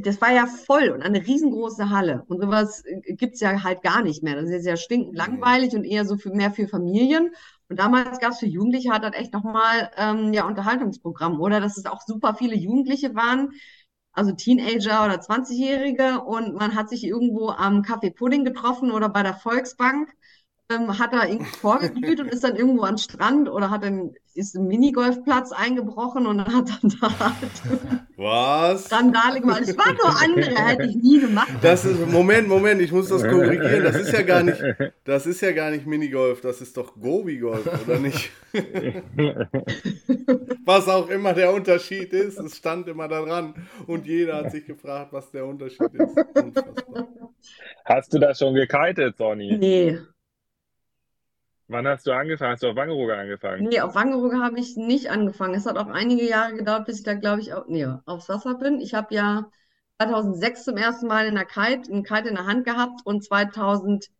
das 0.01 0.21
war 0.21 0.33
ja 0.33 0.47
voll 0.47 0.91
und 0.91 1.03
eine 1.03 1.27
riesengroße 1.27 1.91
Halle. 1.91 2.25
Und 2.29 2.41
sowas 2.41 2.85
gibt's 3.07 3.41
ja 3.41 3.62
halt 3.62 3.83
gar 3.83 4.03
nicht 4.03 4.23
mehr. 4.23 4.41
Das 4.41 4.51
ist 4.51 4.67
ja 4.67 4.77
stinkend 4.77 5.17
langweilig 5.17 5.75
und 5.75 5.85
eher 5.85 6.05
so 6.05 6.17
für 6.17 6.31
mehr 6.31 6.51
für 6.51 6.69
Familien. 6.69 7.31
Und 7.69 7.79
damals 7.79 8.19
gab 8.21 8.33
es 8.33 8.38
für 8.38 8.47
Jugendliche 8.47 8.91
halt 8.91 9.14
echt 9.14 9.33
nochmal 9.33 9.91
ähm, 9.97 10.33
ja, 10.33 10.47
Unterhaltungsprogramm, 10.47 11.41
oder? 11.41 11.61
Dass 11.61 11.76
es 11.76 11.87
auch 11.87 12.01
super 12.01 12.35
viele 12.35 12.57
Jugendliche 12.57 13.14
waren, 13.14 13.51
also 14.12 14.33
Teenager 14.33 15.05
oder 15.05 15.20
20-Jährige, 15.20 16.20
und 16.20 16.55
man 16.55 16.74
hat 16.74 16.89
sich 16.89 17.05
irgendwo 17.05 17.51
am 17.51 17.83
Café 17.83 18.14
Pudding 18.14 18.45
getroffen 18.45 18.91
oder 18.91 19.09
bei 19.09 19.22
der 19.22 19.35
Volksbank 19.35 20.11
ähm, 20.71 20.99
hat 20.99 21.14
er 21.14 21.29
irgendwie 21.29 21.51
vorgeglüht 21.57 22.21
und 22.21 22.29
ist 22.29 22.45
dann 22.45 22.55
irgendwo 22.55 22.85
am 22.85 22.99
Strand 22.99 23.49
oder 23.49 23.71
hat 23.71 23.85
dann, 23.85 24.12
ist 24.35 24.55
im 24.55 24.66
Minigolfplatz 24.66 25.51
eingebrochen 25.51 26.27
und 26.27 26.45
hat 26.45 26.69
dann 26.83 26.93
da 27.01 27.19
halt 27.19 27.35
Was? 28.16 28.93
Randale 28.93 29.41
gemacht. 29.41 29.62
Es 29.62 29.79
waren 29.79 29.97
nur 29.97 30.14
andere, 30.23 30.55
hätte 30.62 30.85
ich 30.85 30.97
nie 30.97 31.21
gemacht. 31.21 31.49
Das 31.62 31.87
ist, 31.87 32.07
Moment, 32.09 32.49
Moment, 32.49 32.83
ich 32.83 32.93
muss 32.93 33.09
das 33.09 33.23
korrigieren. 33.23 33.83
Das 33.83 33.97
ist 33.97 34.12
ja 34.12 34.21
gar 34.23 34.43
nicht, 34.43 34.62
das 35.05 35.27
ist 35.27 35.41
ja 35.41 35.53
gar 35.53 35.71
nicht 35.71 35.87
Minigolf, 35.87 36.43
das 36.43 36.61
ist 36.61 36.77
doch 36.77 36.95
Gobi-Golf, 37.01 37.66
oder 37.87 37.99
nicht? 37.99 38.31
was 40.66 40.87
auch 40.89 41.09
immer 41.09 41.33
der 41.33 41.55
Unterschied 41.55 42.12
ist, 42.12 42.39
es 42.39 42.57
stand 42.57 42.89
immer 42.89 43.09
da 43.09 43.23
dran 43.23 43.55
und 43.87 44.07
jeder 44.07 44.37
hat 44.37 44.51
sich 44.51 44.66
gefragt, 44.66 45.12
was 45.12 45.31
der 45.31 45.47
Unterschied 45.47 45.95
ist. 45.95 46.14
Unfassbar. 46.35 47.09
Hast 47.87 48.12
du 48.12 48.19
das 48.19 48.39
schon 48.39 48.55
gekitet, 48.55 49.16
Sonny? 49.16 49.57
Nee. 49.57 49.99
Wann 51.69 51.87
hast 51.87 52.07
du 52.07 52.12
angefangen? 52.12 52.53
Hast 52.53 52.62
du 52.62 52.69
auf 52.69 52.77
Wangerooge 52.77 53.16
angefangen? 53.16 53.71
Nee, 53.71 53.81
auf 53.81 53.95
Wangerooge 53.95 54.39
habe 54.39 54.59
ich 54.61 54.77
nicht 54.77 55.11
angefangen. 55.11 55.55
Es 55.55 55.66
hat 55.66 55.77
auch 55.79 55.89
einige 55.89 56.25
Jahre 56.29 56.55
gedauert, 56.55 56.87
bis 56.87 56.99
ich 56.99 57.05
da, 57.05 57.14
glaube 57.14 57.41
ich, 57.41 57.53
auch, 57.55 57.66
nee, 57.66 57.87
aufs 58.07 58.29
Wasser 58.29 58.55
bin. 58.55 58.81
Ich 58.81 58.95
habe 58.95 59.12
ja 59.14 59.51
2006 59.97 60.64
zum 60.64 60.77
ersten 60.77 61.09
Mal 61.09 61.27
in 61.27 61.35
der 61.35 61.45
Kite, 61.45 61.91
einen 61.93 62.05
Kite 62.05 62.29
in 62.29 62.37
der 62.37 62.47
Hand 62.47 62.64
gehabt 62.64 63.01
und 63.05 63.25
2000 63.25 64.11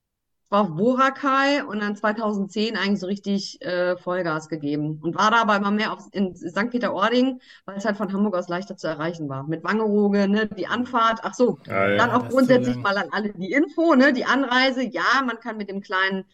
war 0.51 0.63
auf 0.63 0.69
Boracay 0.77 1.63
und 1.63 1.81
dann 1.81 1.95
2010 1.95 2.77
eigentlich 2.77 3.01
so 3.01 3.07
richtig 3.07 3.61
äh, 3.63 3.97
Vollgas 3.99 4.49
gegeben 4.49 4.99
und 5.03 5.15
war 5.15 5.31
da 5.31 5.43
aber 5.43 5.57
immer 5.57 5.71
mehr 5.71 5.93
auf, 5.93 6.09
in 6.13 6.35
St. 6.35 6.71
Peter-Ording, 6.71 7.41
weil 7.67 7.77
es 7.77 7.85
halt 7.85 7.99
von 7.99 8.13
Hamburg 8.13 8.35
aus 8.35 8.49
leichter 8.49 8.77
zu 8.77 8.87
erreichen 8.89 9.29
war. 9.29 9.47
Mit 9.47 9.63
Wangerooge, 9.63 10.27
ne, 10.27 10.47
die 10.49 10.67
Anfahrt, 10.67 11.21
ach 11.23 11.35
so, 11.35 11.59
Ah, 11.69 11.89
ja. 11.89 11.97
dann 11.97 12.11
auch 12.11 12.29
grundsätzlich 12.29 12.77
so 12.77 12.81
mal 12.81 12.97
an 12.97 13.09
alle 13.13 13.33
die 13.35 13.53
Info, 13.53 13.95
ne, 13.95 14.13
die 14.15 14.25
Anreise, 14.25 14.83
ja, 14.83 15.23
man 15.27 15.39
kann 15.41 15.59
mit 15.59 15.69
dem 15.69 15.81
kleinen 15.83 16.25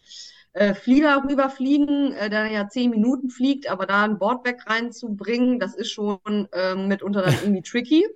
äh, 0.54 0.74
Flieger 0.74 1.24
rüberfliegen, 1.28 2.12
äh, 2.12 2.30
der 2.30 2.46
ja 2.46 2.68
zehn 2.68 2.90
Minuten 2.90 3.28
fliegt, 3.28 3.68
aber 3.68 3.86
da 3.86 4.04
ein 4.04 4.18
Boardback 4.18 4.68
reinzubringen, 4.68 5.58
das 5.58 5.74
ist 5.74 5.90
schon 5.90 6.48
ähm, 6.52 6.88
mitunter 6.88 7.22
dann 7.22 7.34
irgendwie 7.42 7.62
tricky. 7.68 8.06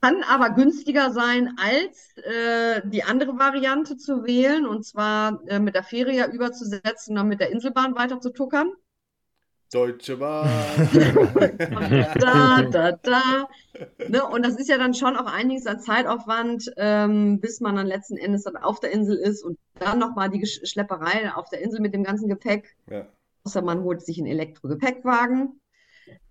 Kann 0.00 0.22
aber 0.22 0.50
günstiger 0.50 1.12
sein, 1.12 1.56
als 1.56 2.14
äh, 2.18 2.82
die 2.84 3.04
andere 3.04 3.38
Variante 3.38 3.96
zu 3.96 4.24
wählen, 4.24 4.66
und 4.66 4.84
zwar 4.84 5.40
äh, 5.46 5.58
mit 5.58 5.74
der 5.74 5.82
Fähre 5.82 6.12
ja 6.12 6.26
überzusetzen 6.26 7.12
und 7.12 7.16
dann 7.16 7.28
mit 7.28 7.40
der 7.40 7.50
Inselbahn 7.50 7.96
weiter 7.96 8.20
zu 8.20 8.30
tuckern. 8.30 8.70
Deutsche 9.74 10.16
Bahn. 10.16 10.48
Da, 12.20 12.62
da, 12.62 12.92
da. 12.92 13.48
Ne? 14.08 14.24
Und 14.24 14.44
das 14.46 14.56
ist 14.56 14.68
ja 14.68 14.78
dann 14.78 14.94
schon 14.94 15.16
auch 15.16 15.26
einiges 15.26 15.66
an 15.66 15.80
Zeitaufwand, 15.80 16.70
ähm, 16.76 17.40
bis 17.40 17.60
man 17.60 17.76
dann 17.76 17.86
letzten 17.86 18.16
Endes 18.16 18.44
dann 18.44 18.56
auf 18.56 18.80
der 18.80 18.92
Insel 18.92 19.16
ist 19.16 19.42
und 19.44 19.58
dann 19.78 19.98
nochmal 19.98 20.30
die 20.30 20.46
Schlepperei 20.46 21.32
auf 21.34 21.48
der 21.50 21.60
Insel 21.60 21.80
mit 21.80 21.92
dem 21.92 22.04
ganzen 22.04 22.28
Gepäck. 22.28 22.76
Ja. 22.88 23.06
Außer 23.44 23.62
man 23.62 23.82
holt 23.82 24.02
sich 24.02 24.18
einen 24.18 24.28
Elektro-Gepäckwagen. 24.28 25.60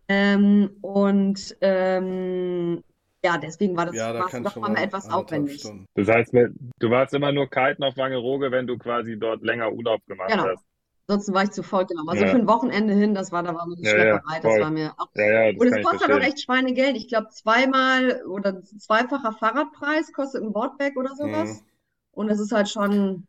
Ähm, 0.08 0.78
und 0.82 1.58
ähm, 1.62 2.84
ja, 3.24 3.38
deswegen 3.38 3.76
war 3.78 3.86
das 3.86 3.96
Ja, 3.96 4.12
da 4.14 4.28
doch 4.40 4.56
mal 4.58 4.72
mal 4.72 4.84
etwas 4.84 5.10
aufwendig. 5.10 5.60
Stunden. 5.60 5.86
Das 5.96 6.08
heißt, 6.10 6.34
du 6.34 6.90
warst 6.90 7.14
immer 7.14 7.32
nur 7.32 7.50
kiten 7.50 7.84
auf 7.84 7.96
Wangerooge, 7.98 8.52
wenn 8.52 8.68
du 8.68 8.78
quasi 8.78 9.18
dort 9.18 9.44
länger 9.44 9.72
Urlaub 9.72 10.06
gemacht 10.06 10.30
Genau. 10.30 10.46
hast. 10.46 10.64
Ansonsten 11.08 11.34
war 11.34 11.44
ich 11.44 11.52
zu 11.52 11.64
faul, 11.64 11.86
genau. 11.86 12.04
Also 12.08 12.26
Ja. 12.26 12.32
für 12.32 12.38
ein 12.38 12.48
Wochenende 12.48 12.94
hin, 12.94 13.14
das 13.14 13.32
war, 13.32 13.44
da 13.44 13.54
war 13.54 13.68
mir 13.68 13.76
die 13.76 13.84
Ja, 13.84 13.90
ja, 13.98 14.20
Schlepperei, 14.20 14.40
das 14.40 14.42
voll. 14.42 14.60
war 14.60 14.72
mir 14.72 14.94
auch 14.98 15.10
Ja, 15.16 15.26
ja, 15.46 15.52
das 15.54 15.62
Und 15.62 15.68
es 15.68 15.82
kostet 15.82 16.12
auch 16.12 16.22
verstehen. 16.22 16.22
echt 16.22 16.42
Schweinegeld. 16.42 16.96
Ich 16.98 17.08
glaube, 17.10 17.30
zweimal 17.30 18.24
oder 18.26 18.64
zweifacher 18.64 19.34
Fahrradpreis 19.34 20.12
kostet 20.14 20.44
ein 20.44 20.54
Boardback 20.54 20.98
oder 20.98 21.16
sowas. 21.16 21.64
Mhm. 21.64 21.66
Und 22.12 22.30
es 22.30 22.40
ist 22.40 22.52
halt 22.52 22.70
schon 22.70 23.28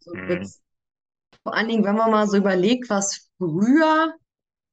so 0.00 0.12
ein 0.12 0.18
Mhm. 0.18 0.28
Witz. 0.28 0.60
Vor 1.44 1.54
allen 1.54 1.68
Dingen, 1.68 1.84
wenn 1.84 1.96
man 1.96 2.10
mal 2.10 2.28
so 2.28 2.36
überlegt, 2.36 2.90
was 2.90 3.30
früher 3.38 4.14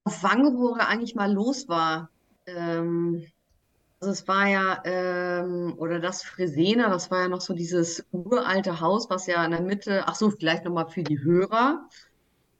auf 0.06 0.24
Wangerooge 0.24 0.86
eigentlich 0.88 1.16
mal 1.16 1.32
los 1.34 1.68
war. 1.70 2.10
Ähm, 2.47 3.26
also 4.02 4.14
es 4.14 4.28
war 4.28 4.47
ja, 4.47 4.82
ähm, 4.84 5.76
oder 5.78 5.99
das 5.99 6.24
Fresena, 6.24 6.89
das 6.89 7.12
war 7.12 7.22
ja 7.22 7.28
noch 7.28 7.41
so 7.41 7.54
dieses 7.54 8.04
uralte 8.12 8.82
Haus, 8.82 9.10
was 9.12 9.28
ja 9.28 9.45
in 9.45 9.52
der 9.52 9.62
Mitte, 9.62 10.04
ach 10.08 10.16
so, 10.16 10.32
vielleicht 10.32 10.66
nochmal 10.66 10.89
für 10.89 11.04
die 11.04 11.20
Hörer. 11.24 11.88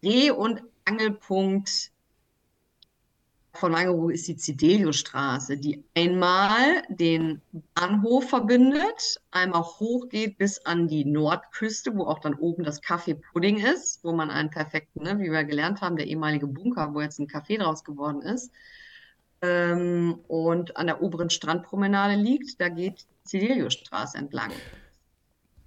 Dreh- 0.04 0.30
und 0.30 0.62
Angelpunkt 0.86 1.92
von 3.54 3.74
Wangerooge 3.74 4.14
ist 4.14 4.28
die 4.28 4.38
Zedeliusstraße, 4.38 5.58
die 5.58 5.84
einmal 5.96 6.84
den 6.90 7.42
Bahnhof 7.74 8.30
verbindet, 8.30 9.20
einmal 9.32 9.64
hochgeht 9.64 10.38
bis 10.38 10.60
an 10.66 10.88
die 10.88 11.06
Nordküste, 11.06 11.96
wo 11.96 12.04
auch 12.04 12.20
dann 12.20 12.36
oben 12.36 12.64
das 12.64 12.84
Café 12.84 13.16
Pudding 13.16 13.58
ist, 13.58 14.04
wo 14.04 14.14
man 14.14 14.30
einen 14.30 14.52
perfekten, 14.52 15.04
ne, 15.04 15.18
wie 15.20 15.32
wir 15.32 15.44
gelernt 15.44 15.82
haben, 15.82 15.98
der 15.98 16.06
ehemalige 16.06 16.48
Bunker, 16.48 16.94
wo 16.94 17.02
jetzt 17.02 17.20
ein 17.20 17.28
Café 17.28 17.58
draus 17.58 17.84
geworden 17.84 18.22
ist, 18.22 18.52
ähm, 19.42 20.20
und 20.28 20.78
an 20.78 20.88
der 20.88 21.02
oberen 21.02 21.30
Strandpromenade 21.30 22.16
liegt, 22.16 22.60
da 22.62 22.70
geht 22.70 23.02
die 23.02 23.24
Zedeliusstraße 23.26 24.18
entlang. 24.18 24.52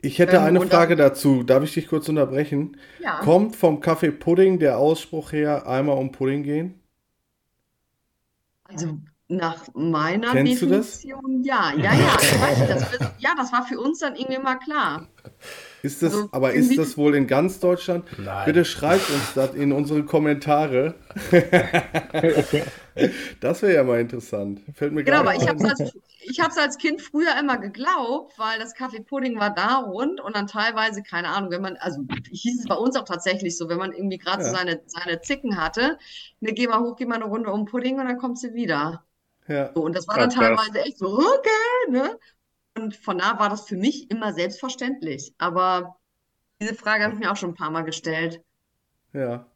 Ich 0.02 0.18
hätte 0.20 0.36
Ähm, 0.36 0.42
eine 0.42 0.60
Frage 0.60 0.94
dazu. 0.96 1.42
Darf 1.42 1.64
ich 1.64 1.74
dich 1.74 1.88
kurz 1.88 2.08
unterbrechen? 2.08 2.76
Ja. 2.98 3.20
Kommt 3.20 3.56
vom 3.56 3.80
Kaffee 3.80 4.12
Pudding 4.12 4.58
der 4.60 4.78
Ausspruch 4.78 5.32
her, 5.32 5.66
einmal 5.66 5.96
um 5.98 6.12
Pudding 6.12 6.42
gehen? 6.44 6.80
Also 8.64 8.98
nach 9.28 9.68
meiner 9.74 10.32
Kennst 10.32 10.60
du 10.62 10.66
das? 10.66 11.00
Definition, 11.00 11.42
ja, 11.44 11.72
ja, 11.76 11.94
ja, 11.94 12.16
ich 12.20 12.40
weiß, 12.40 12.66
das, 12.68 12.98
ja, 13.18 13.34
das 13.36 13.52
war 13.52 13.64
für 13.66 13.78
uns 13.80 14.00
dann 14.00 14.16
irgendwie 14.16 14.38
mal 14.42 14.56
klar. 14.56 15.08
Ist 15.82 16.02
das, 16.02 16.12
Also 16.14 16.28
aber 16.32 16.52
ist 16.54 16.76
das 16.78 16.96
wohl 16.96 17.14
in 17.14 17.26
ganz 17.26 17.60
Deutschland? 17.60 18.06
Nein. 18.16 18.44
Bitte 18.46 18.64
schreibt 18.64 19.10
uns 19.10 19.32
das 19.34 19.54
in 19.54 19.72
unsere 19.72 20.04
Kommentare. 20.04 20.94
Das 23.40 23.62
wäre 23.62 23.74
ja 23.74 23.84
mal 23.84 24.00
interessant. 24.00 24.60
Fällt 24.74 24.92
mir 24.92 25.04
Genau, 25.04 25.18
aber 25.20 25.34
ich 25.36 25.46
habe 25.46 25.58
es 25.58 25.64
als, 25.64 25.92
ich 26.20 26.40
als 26.42 26.78
Kind 26.78 27.02
früher 27.02 27.38
immer 27.38 27.58
geglaubt, 27.58 28.38
weil 28.38 28.58
das 28.58 28.74
Kaffee 28.74 29.00
Pudding 29.02 29.38
war 29.38 29.50
da 29.54 29.76
rund 29.80 30.20
und 30.20 30.34
dann 30.34 30.46
teilweise, 30.46 31.02
keine 31.02 31.28
Ahnung, 31.28 31.50
wenn 31.50 31.60
man, 31.60 31.76
also 31.76 32.02
hieß 32.30 32.60
es 32.60 32.66
bei 32.66 32.74
uns 32.76 32.96
auch 32.96 33.04
tatsächlich 33.04 33.56
so, 33.58 33.68
wenn 33.68 33.76
man 33.78 33.92
irgendwie 33.92 34.16
gerade 34.18 34.42
so 34.42 34.48
Ja. 34.48 34.56
seine, 34.56 34.82
seine 34.86 35.20
Zicken 35.20 35.58
hatte, 35.60 35.98
ne, 36.40 36.52
geh 36.54 36.66
mal 36.66 36.80
hoch, 36.80 36.96
geh 36.96 37.04
mal 37.04 37.16
eine 37.16 37.26
Runde 37.26 37.52
um 37.52 37.66
Pudding 37.66 37.98
und 38.00 38.06
dann 38.06 38.18
kommst 38.18 38.44
du 38.44 38.54
wieder. 38.54 39.04
Ja. 39.48 39.74
So, 39.74 39.82
und 39.84 39.94
das 39.96 40.08
war 40.08 40.18
dann 40.18 40.30
krass. 40.30 40.30
teilweise 40.30 40.80
echt 40.84 40.98
so, 40.98 41.08
okay, 41.18 41.90
ne? 41.90 42.18
Und 42.76 42.96
von 42.96 43.18
da 43.18 43.38
war 43.38 43.50
das 43.50 43.66
für 43.68 43.76
mich 43.76 44.10
immer 44.10 44.32
selbstverständlich. 44.34 45.34
Aber 45.38 45.96
diese 46.60 46.74
Frage 46.74 47.04
habe 47.04 47.14
ich 47.14 47.20
mir 47.20 47.32
auch 47.32 47.36
schon 47.36 47.50
ein 47.52 47.54
paar 47.56 47.70
Mal 47.70 47.82
gestellt. 47.84 48.42
Ja. 49.12 49.46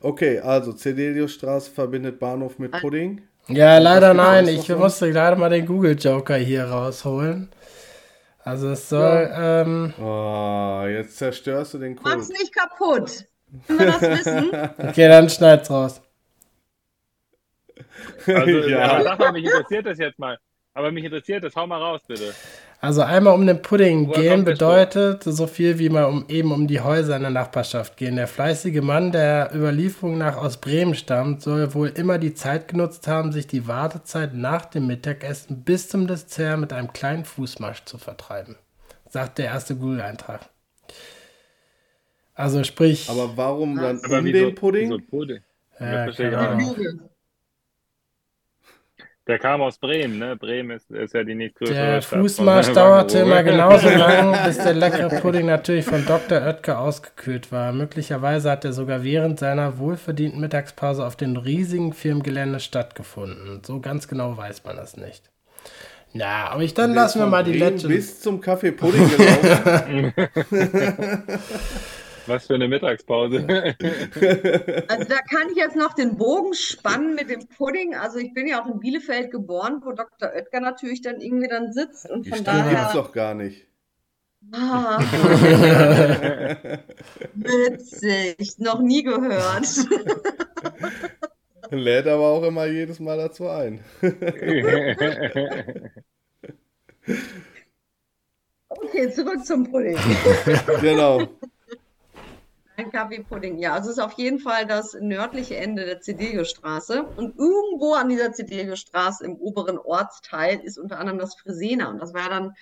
Okay, 0.00 0.38
also 0.40 0.72
Cedeliusstraße 0.72 1.70
verbindet 1.70 2.18
Bahnhof 2.18 2.58
mit 2.58 2.72
Pudding. 2.72 3.22
Ja, 3.48 3.78
leider 3.78 4.10
Genau, 4.10 4.22
nein. 4.24 4.48
Ich 4.48 4.68
musste 4.68 5.10
gerade 5.10 5.36
mal 5.36 5.50
den 5.50 5.66
Google 5.66 5.96
Joker 5.98 6.36
hier 6.36 6.64
rausholen. 6.64 7.48
Also 8.44 8.70
es 8.70 8.88
soll, 8.88 9.30
ähm, 9.34 9.94
Oh, 10.00 10.84
jetzt 10.88 11.16
zerstörst 11.18 11.74
du 11.74 11.78
den 11.78 11.94
Mach's 12.02 12.26
Code. 12.28 12.38
nicht 12.38 12.54
kaputt. 12.54 13.24
Wenn 13.68 13.78
wir 13.78 13.86
das 13.86 14.00
wissen. 14.02 14.48
okay, 14.88 15.08
dann 15.08 15.28
schneid's 15.28 15.70
raus. 15.70 16.00
Also, 18.26 18.50
Ja. 18.68 19.02
sag 19.02 19.18
mal, 19.18 19.32
mich 19.32 19.44
interessiert 19.44 19.86
das 19.86 19.98
jetzt 19.98 20.18
mal. 20.18 20.38
Aber 20.74 20.92
mich 20.92 21.04
interessiert 21.04 21.44
das, 21.44 21.54
hau 21.56 21.66
mal 21.66 21.80
raus, 21.80 22.02
bitte. 22.06 22.36
Also 22.80 23.02
einmal 23.02 23.34
um 23.34 23.46
den 23.46 23.62
Pudding 23.62 24.08
Woher 24.08 24.38
gehen 24.38 24.44
bedeutet 24.44 25.22
so 25.22 25.46
viel 25.46 25.78
wie 25.78 25.88
mal 25.88 26.04
um 26.04 26.24
eben 26.28 26.50
um 26.52 26.66
die 26.66 26.80
Häuser 26.80 27.14
in 27.16 27.22
der 27.22 27.30
Nachbarschaft 27.30 27.96
gehen. 27.96 28.16
Der 28.16 28.26
fleißige 28.26 28.80
Mann, 28.82 29.12
der 29.12 29.54
Überlieferung 29.54 30.18
nach 30.18 30.36
aus 30.36 30.56
Bremen 30.60 30.94
stammt, 30.96 31.42
soll 31.42 31.74
wohl 31.74 31.88
immer 31.88 32.18
die 32.18 32.34
Zeit 32.34 32.66
genutzt 32.68 33.06
haben, 33.06 33.30
sich 33.30 33.46
die 33.46 33.68
Wartezeit 33.68 34.34
nach 34.34 34.64
dem 34.66 34.88
Mittagessen 34.88 35.62
bis 35.62 35.88
zum 35.88 36.08
Dessert 36.08 36.58
mit 36.58 36.72
einem 36.72 36.92
kleinen 36.92 37.24
Fußmarsch 37.24 37.84
zu 37.84 37.98
vertreiben. 37.98 38.56
Sagt 39.08 39.38
der 39.38 39.46
erste 39.46 39.76
Google-Eintrag. 39.76 40.40
Also 42.34 42.62
sprich, 42.64 43.08
Aber 43.08 43.36
warum 43.36 43.80
dann 43.80 44.00
Aber 44.02 44.18
in 44.18 44.24
wieso, 44.24 44.32
den 44.32 44.54
Pudding? 44.54 44.88
wieso 44.88 44.98
Pudding? 44.98 45.42
Ja, 45.78 45.92
Das 45.92 46.02
verstehe 46.02 46.30
ich 46.30 46.34
keine 46.34 46.38
auch 46.38 46.50
Ahnung. 46.50 46.56
nicht. 46.56 46.76
Lüge. 46.76 47.10
Der 49.28 49.38
kam 49.38 49.62
aus 49.62 49.78
Bremen, 49.78 50.18
ne? 50.18 50.34
Bremen 50.34 50.72
ist, 50.72 50.90
ist 50.90 51.14
ja 51.14 51.22
die 51.22 51.36
nächstgrößere 51.36 51.76
Der 51.76 52.02
Stadt 52.02 52.20
Fußmarsch 52.20 52.68
dauerte 52.74 53.20
immer 53.20 53.44
genauso 53.44 53.88
lang, 53.96 54.36
bis 54.44 54.58
der 54.58 54.74
leckere 54.74 55.20
Pudding 55.20 55.46
natürlich 55.46 55.84
von 55.84 56.04
Dr. 56.04 56.42
Oetker 56.42 56.80
ausgekühlt 56.80 57.52
war. 57.52 57.72
Möglicherweise 57.72 58.50
hat 58.50 58.64
er 58.64 58.72
sogar 58.72 59.04
während 59.04 59.38
seiner 59.38 59.78
wohlverdienten 59.78 60.40
Mittagspause 60.40 61.06
auf 61.06 61.14
dem 61.14 61.36
riesigen 61.36 61.92
Firmengelände 61.92 62.58
stattgefunden. 62.58 63.62
So 63.64 63.78
ganz 63.78 64.08
genau 64.08 64.36
weiß 64.36 64.64
man 64.64 64.74
das 64.74 64.96
nicht. 64.96 65.30
Na, 66.14 66.50
aber 66.50 66.62
ich 66.62 66.74
dann 66.74 66.92
lassen 66.92 67.20
wir 67.20 67.26
mal 67.26 67.44
die 67.44 67.52
Bremen 67.52 67.76
Legend. 67.76 67.88
bis 67.88 68.20
zum 68.20 68.40
Kaffee 68.40 68.72
Pudding 68.72 69.08
gelaufen. 69.08 70.12
Was 72.26 72.46
für 72.46 72.54
eine 72.54 72.68
Mittagspause. 72.68 73.46
Also 74.88 75.04
da 75.08 75.20
kann 75.22 75.48
ich 75.50 75.56
jetzt 75.56 75.76
noch 75.76 75.94
den 75.94 76.16
Bogen 76.16 76.54
spannen 76.54 77.14
mit 77.14 77.30
dem 77.30 77.46
Pudding. 77.48 77.94
Also 77.94 78.18
ich 78.18 78.34
bin 78.34 78.46
ja 78.46 78.62
auch 78.62 78.66
in 78.66 78.80
Bielefeld 78.80 79.30
geboren, 79.30 79.80
wo 79.84 79.92
Dr. 79.92 80.30
Oetker 80.34 80.60
natürlich 80.60 81.02
dann 81.02 81.20
irgendwie 81.20 81.48
dann 81.48 81.72
sitzt 81.72 82.10
und 82.10 82.26
Die 82.26 82.30
von 82.30 82.38
gibt's 82.38 82.52
daher, 82.52 82.90
doch 82.92 83.12
gar 83.12 83.34
nicht. 83.34 83.66
Ah, 84.52 84.98
witzig, 87.34 88.58
noch 88.58 88.80
nie 88.80 89.02
gehört. 89.04 89.66
Lädt 91.70 92.06
aber 92.06 92.26
auch 92.26 92.42
immer 92.42 92.66
jedes 92.66 93.00
Mal 93.00 93.16
dazu 93.18 93.48
ein. 93.48 93.80
Okay, 98.68 99.10
zurück 99.10 99.44
zum 99.44 99.70
Pudding. 99.70 99.98
Genau. 100.80 101.28
Ein 102.76 102.90
Kaffeepudding, 102.90 103.58
ja. 103.58 103.74
Also 103.74 103.90
es 103.90 103.98
ist 103.98 104.02
auf 104.02 104.14
jeden 104.14 104.38
Fall 104.38 104.66
das 104.66 104.94
nördliche 104.94 105.56
Ende 105.56 105.84
der 105.84 106.00
Cedilio-Straße. 106.00 107.02
Und 107.02 107.38
irgendwo 107.38 107.94
an 107.94 108.08
dieser 108.08 108.32
Cedilio-Straße 108.32 109.24
im 109.24 109.36
oberen 109.36 109.78
Ortsteil 109.78 110.60
ist 110.60 110.78
unter 110.78 110.98
anderem 110.98 111.18
das 111.18 111.34
Fresena. 111.34 111.90
Und 111.90 111.98
das 111.98 112.14
war 112.14 112.30
dann 112.30 112.54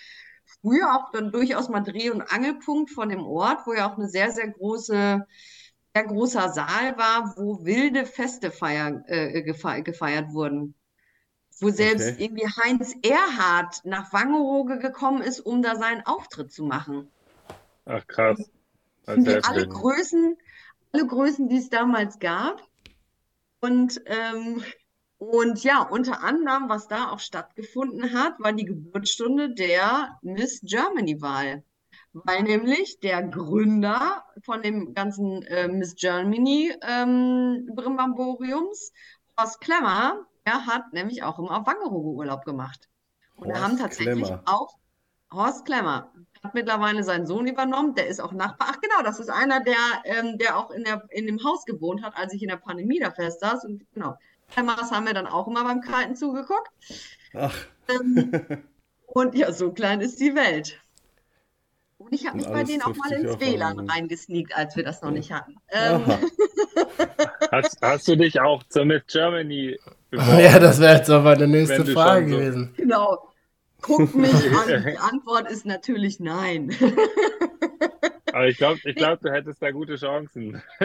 früher 0.60 0.94
auch 0.94 1.12
dann 1.12 1.30
durchaus 1.30 1.68
mal 1.68 1.80
Dreh- 1.80 2.10
und 2.10 2.22
Angelpunkt 2.22 2.90
von 2.90 3.08
dem 3.08 3.24
Ort, 3.24 3.66
wo 3.66 3.72
ja 3.72 3.88
auch 3.88 3.96
eine 3.96 4.08
sehr, 4.08 4.32
sehr 4.32 4.48
große, 4.48 5.26
sehr 5.94 6.04
großer 6.04 6.48
Saal 6.48 6.98
war, 6.98 7.34
wo 7.36 7.64
wilde 7.64 8.04
Feste 8.04 8.50
feiern, 8.50 9.04
äh, 9.06 9.42
gefeiert 9.42 10.32
wurden. 10.32 10.74
Wo 11.60 11.68
selbst 11.68 12.14
okay. 12.14 12.24
irgendwie 12.24 12.46
Heinz 12.46 12.94
Erhardt 13.02 13.82
nach 13.84 14.12
Wangerooge 14.12 14.78
gekommen 14.78 15.22
ist, 15.22 15.40
um 15.40 15.62
da 15.62 15.76
seinen 15.76 16.04
Auftritt 16.04 16.50
zu 16.50 16.64
machen. 16.64 17.08
Ach 17.84 18.04
krass. 18.06 18.50
Die 19.16 19.44
alle 19.44 19.68
Größen, 19.68 20.36
alle 20.92 21.06
Größen, 21.06 21.48
die 21.48 21.56
es 21.56 21.68
damals 21.68 22.18
gab. 22.18 22.62
Und, 23.60 24.00
ähm, 24.06 24.62
und 25.18 25.62
ja, 25.62 25.82
unter 25.82 26.22
anderem, 26.22 26.68
was 26.68 26.88
da 26.88 27.10
auch 27.10 27.18
stattgefunden 27.18 28.12
hat, 28.12 28.40
war 28.40 28.52
die 28.52 28.64
Geburtsstunde 28.64 29.54
der 29.54 30.18
Miss 30.22 30.60
Germany-Wahl. 30.62 31.62
Weil 32.12 32.42
nämlich 32.42 32.98
der 33.00 33.22
Gründer 33.22 34.24
von 34.42 34.62
dem 34.62 34.94
ganzen 34.94 35.42
äh, 35.42 35.68
Miss 35.68 35.94
Germany 35.94 36.74
ähm, 36.82 37.68
Brimbamboriums, 37.74 38.92
Horst 39.38 39.60
Klemmer, 39.60 40.26
der 40.44 40.66
hat 40.66 40.92
nämlich 40.92 41.22
auch 41.22 41.38
immer 41.38 41.60
auf 41.60 41.66
Wangerooge 41.66 42.08
Urlaub 42.08 42.44
gemacht. 42.44 42.88
Und 43.36 43.48
Horst 43.48 43.60
wir 43.60 43.64
haben 43.64 43.78
tatsächlich 43.78 44.24
Klemmer. 44.24 44.42
auch 44.46 44.74
Horst 45.32 45.64
Klemmer 45.64 46.12
hat 46.42 46.54
mittlerweile 46.54 47.04
seinen 47.04 47.26
Sohn 47.26 47.46
übernommen, 47.46 47.94
der 47.94 48.06
ist 48.06 48.20
auch 48.20 48.32
Nachbar. 48.32 48.68
Ach 48.70 48.80
genau, 48.80 49.02
das 49.02 49.20
ist 49.20 49.28
einer, 49.28 49.60
der, 49.60 49.76
ähm, 50.04 50.38
der 50.38 50.56
auch 50.56 50.70
in, 50.70 50.84
der, 50.84 51.04
in 51.10 51.26
dem 51.26 51.44
Haus 51.44 51.64
gewohnt 51.64 52.02
hat, 52.02 52.16
als 52.16 52.32
ich 52.32 52.42
in 52.42 52.48
der 52.48 52.56
Pandemie 52.56 52.98
da 52.98 53.10
fest 53.10 53.40
saß. 53.40 53.64
Und 53.64 53.84
genau, 53.92 54.16
Klemmers 54.50 54.90
haben 54.90 55.06
wir 55.06 55.14
dann 55.14 55.26
auch 55.26 55.46
immer 55.46 55.64
beim 55.64 55.80
Kalten 55.80 56.16
zugeguckt. 56.16 56.70
Ach. 57.34 57.54
Ähm, 57.88 58.32
und 59.06 59.34
ja, 59.34 59.52
so 59.52 59.72
klein 59.72 60.00
ist 60.00 60.20
die 60.20 60.34
Welt. 60.34 60.80
Und 61.98 62.14
ich 62.14 62.26
habe 62.26 62.38
mich 62.38 62.46
bei 62.46 62.64
denen 62.64 62.80
auch 62.80 62.96
mal 62.96 63.12
ins 63.12 63.38
WLAN 63.38 63.90
reingesneakt, 63.90 64.56
als 64.56 64.74
wir 64.74 64.84
das 64.84 65.02
noch 65.02 65.10
nicht 65.10 65.32
hatten. 65.32 65.56
Ähm, 65.68 66.02
hast, 67.52 67.76
hast, 67.82 68.08
du 68.08 68.16
dich 68.16 68.40
auch 68.40 68.62
zur 68.70 68.86
Miss 68.86 69.02
Germany 69.06 69.78
beworben? 70.08 70.40
Ja, 70.40 70.58
das 70.58 70.80
wäre 70.80 70.96
jetzt 70.96 71.10
aber 71.10 71.32
eine 71.32 71.46
nächste 71.46 71.84
Frage 71.84 72.30
so 72.30 72.36
gewesen. 72.38 72.74
Genau. 72.74 73.29
Guck 73.80 74.14
mich 74.14 74.32
an. 74.32 74.84
Die 74.86 74.98
Antwort 74.98 75.50
ist 75.50 75.66
natürlich 75.66 76.20
nein. 76.20 76.74
Aber 78.32 78.46
ich 78.46 78.58
glaube, 78.58 78.80
ich 78.84 78.94
glaub, 78.94 79.20
du 79.20 79.32
hättest 79.32 79.60
da 79.60 79.70
gute 79.72 79.96
Chancen. 79.96 80.62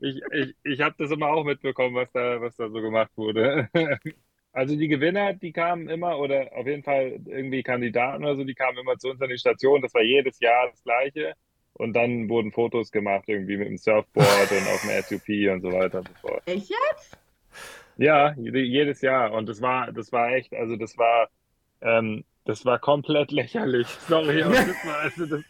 ich 0.00 0.20
ich, 0.30 0.54
ich 0.62 0.80
habe 0.80 0.94
das 0.96 1.10
immer 1.10 1.28
auch 1.28 1.44
mitbekommen, 1.44 1.96
was 1.96 2.12
da, 2.12 2.40
was 2.40 2.54
da 2.56 2.68
so 2.68 2.80
gemacht 2.80 3.10
wurde. 3.16 3.68
Also 4.52 4.76
die 4.76 4.88
Gewinner, 4.88 5.32
die 5.32 5.52
kamen 5.52 5.88
immer, 5.88 6.18
oder 6.18 6.50
auf 6.54 6.66
jeden 6.66 6.82
Fall 6.82 7.20
irgendwie 7.26 7.62
Kandidaten 7.62 8.22
oder 8.22 8.36
so, 8.36 8.44
die 8.44 8.54
kamen 8.54 8.78
immer 8.78 8.98
zu 8.98 9.08
uns 9.08 9.20
an 9.22 9.30
die 9.30 9.38
Station. 9.38 9.80
Das 9.80 9.94
war 9.94 10.02
jedes 10.02 10.38
Jahr 10.40 10.68
das 10.70 10.82
Gleiche. 10.84 11.34
Und 11.74 11.94
dann 11.94 12.28
wurden 12.28 12.52
Fotos 12.52 12.92
gemacht, 12.92 13.24
irgendwie 13.28 13.56
mit 13.56 13.66
dem 13.66 13.78
Surfboard 13.78 14.52
und 14.52 14.68
auf 14.68 14.82
dem 14.82 15.02
SUP 15.02 15.52
und 15.52 15.62
so 15.62 15.72
weiter 15.72 16.00
und 16.00 16.08
so 16.08 16.14
fort. 16.28 16.42
Echt 16.44 16.70
jetzt? 16.70 17.18
Ja, 17.96 18.34
jedes 18.36 19.00
Jahr. 19.00 19.32
Und 19.32 19.48
das 19.48 19.62
war, 19.62 19.90
das 19.90 20.12
war 20.12 20.32
echt, 20.32 20.52
also 20.54 20.76
das 20.76 20.98
war, 20.98 21.28
ähm, 21.82 22.24
das 22.44 22.64
war 22.64 22.78
komplett 22.78 23.30
lächerlich. 23.30 23.86
Sorry, 24.08 24.42
aber 24.42 24.54
das 24.54 24.84
war 24.84 24.98
also 24.98 25.26
das. 25.26 25.42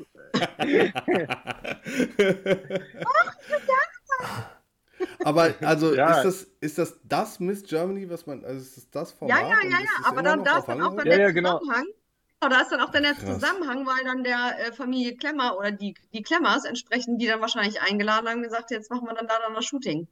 aber 5.25 5.55
also 5.61 5.95
ja. 5.95 6.17
ist 6.17 6.25
das 6.25 6.43
ist 6.61 6.79
das 6.79 7.01
das 7.05 7.41
Miss 7.41 7.63
Germany, 7.65 8.11
was 8.11 8.27
man 8.27 8.45
also 8.45 8.61
ist 8.61 8.77
das 8.77 8.91
das 8.91 9.13
Format? 9.13 9.41
Ja, 9.41 9.49
ja, 9.49 9.63
ja, 9.63 9.79
ja, 9.81 9.87
aber 10.05 10.23
dann 10.23 10.45
da 10.45 10.59
ist 10.59 10.67
dann 10.67 10.83
auch 10.83 10.95
der 10.97 11.07
ja, 11.07 11.19
ja, 11.23 11.31
genau. 11.31 11.59
Zusammenhang. 11.59 11.87
Genau, 12.41 12.55
da 12.57 12.61
ist 12.63 12.73
dann 12.73 12.81
auch 12.81 12.91
der 12.91 13.03
nette 13.03 13.25
Zusammenhang, 13.25 13.87
weil 13.87 14.05
dann 14.05 14.25
der 14.25 14.59
äh, 14.59 14.73
Familie 14.73 15.17
Klemmer 15.17 15.57
oder 15.57 15.71
die, 15.71 15.95
die 16.13 16.23
Klemmers 16.23 16.65
entsprechend, 16.65 17.23
die 17.23 17.27
dann 17.27 17.41
wahrscheinlich 17.41 17.81
eingeladen 17.81 18.29
haben, 18.29 18.43
gesagt, 18.43 18.73
jetzt 18.73 18.91
machen 18.91 19.07
wir 19.07 19.15
dann 19.15 19.29
da 19.29 19.39
dann 19.39 19.55
das 19.55 19.65
Shooting. 19.65 20.09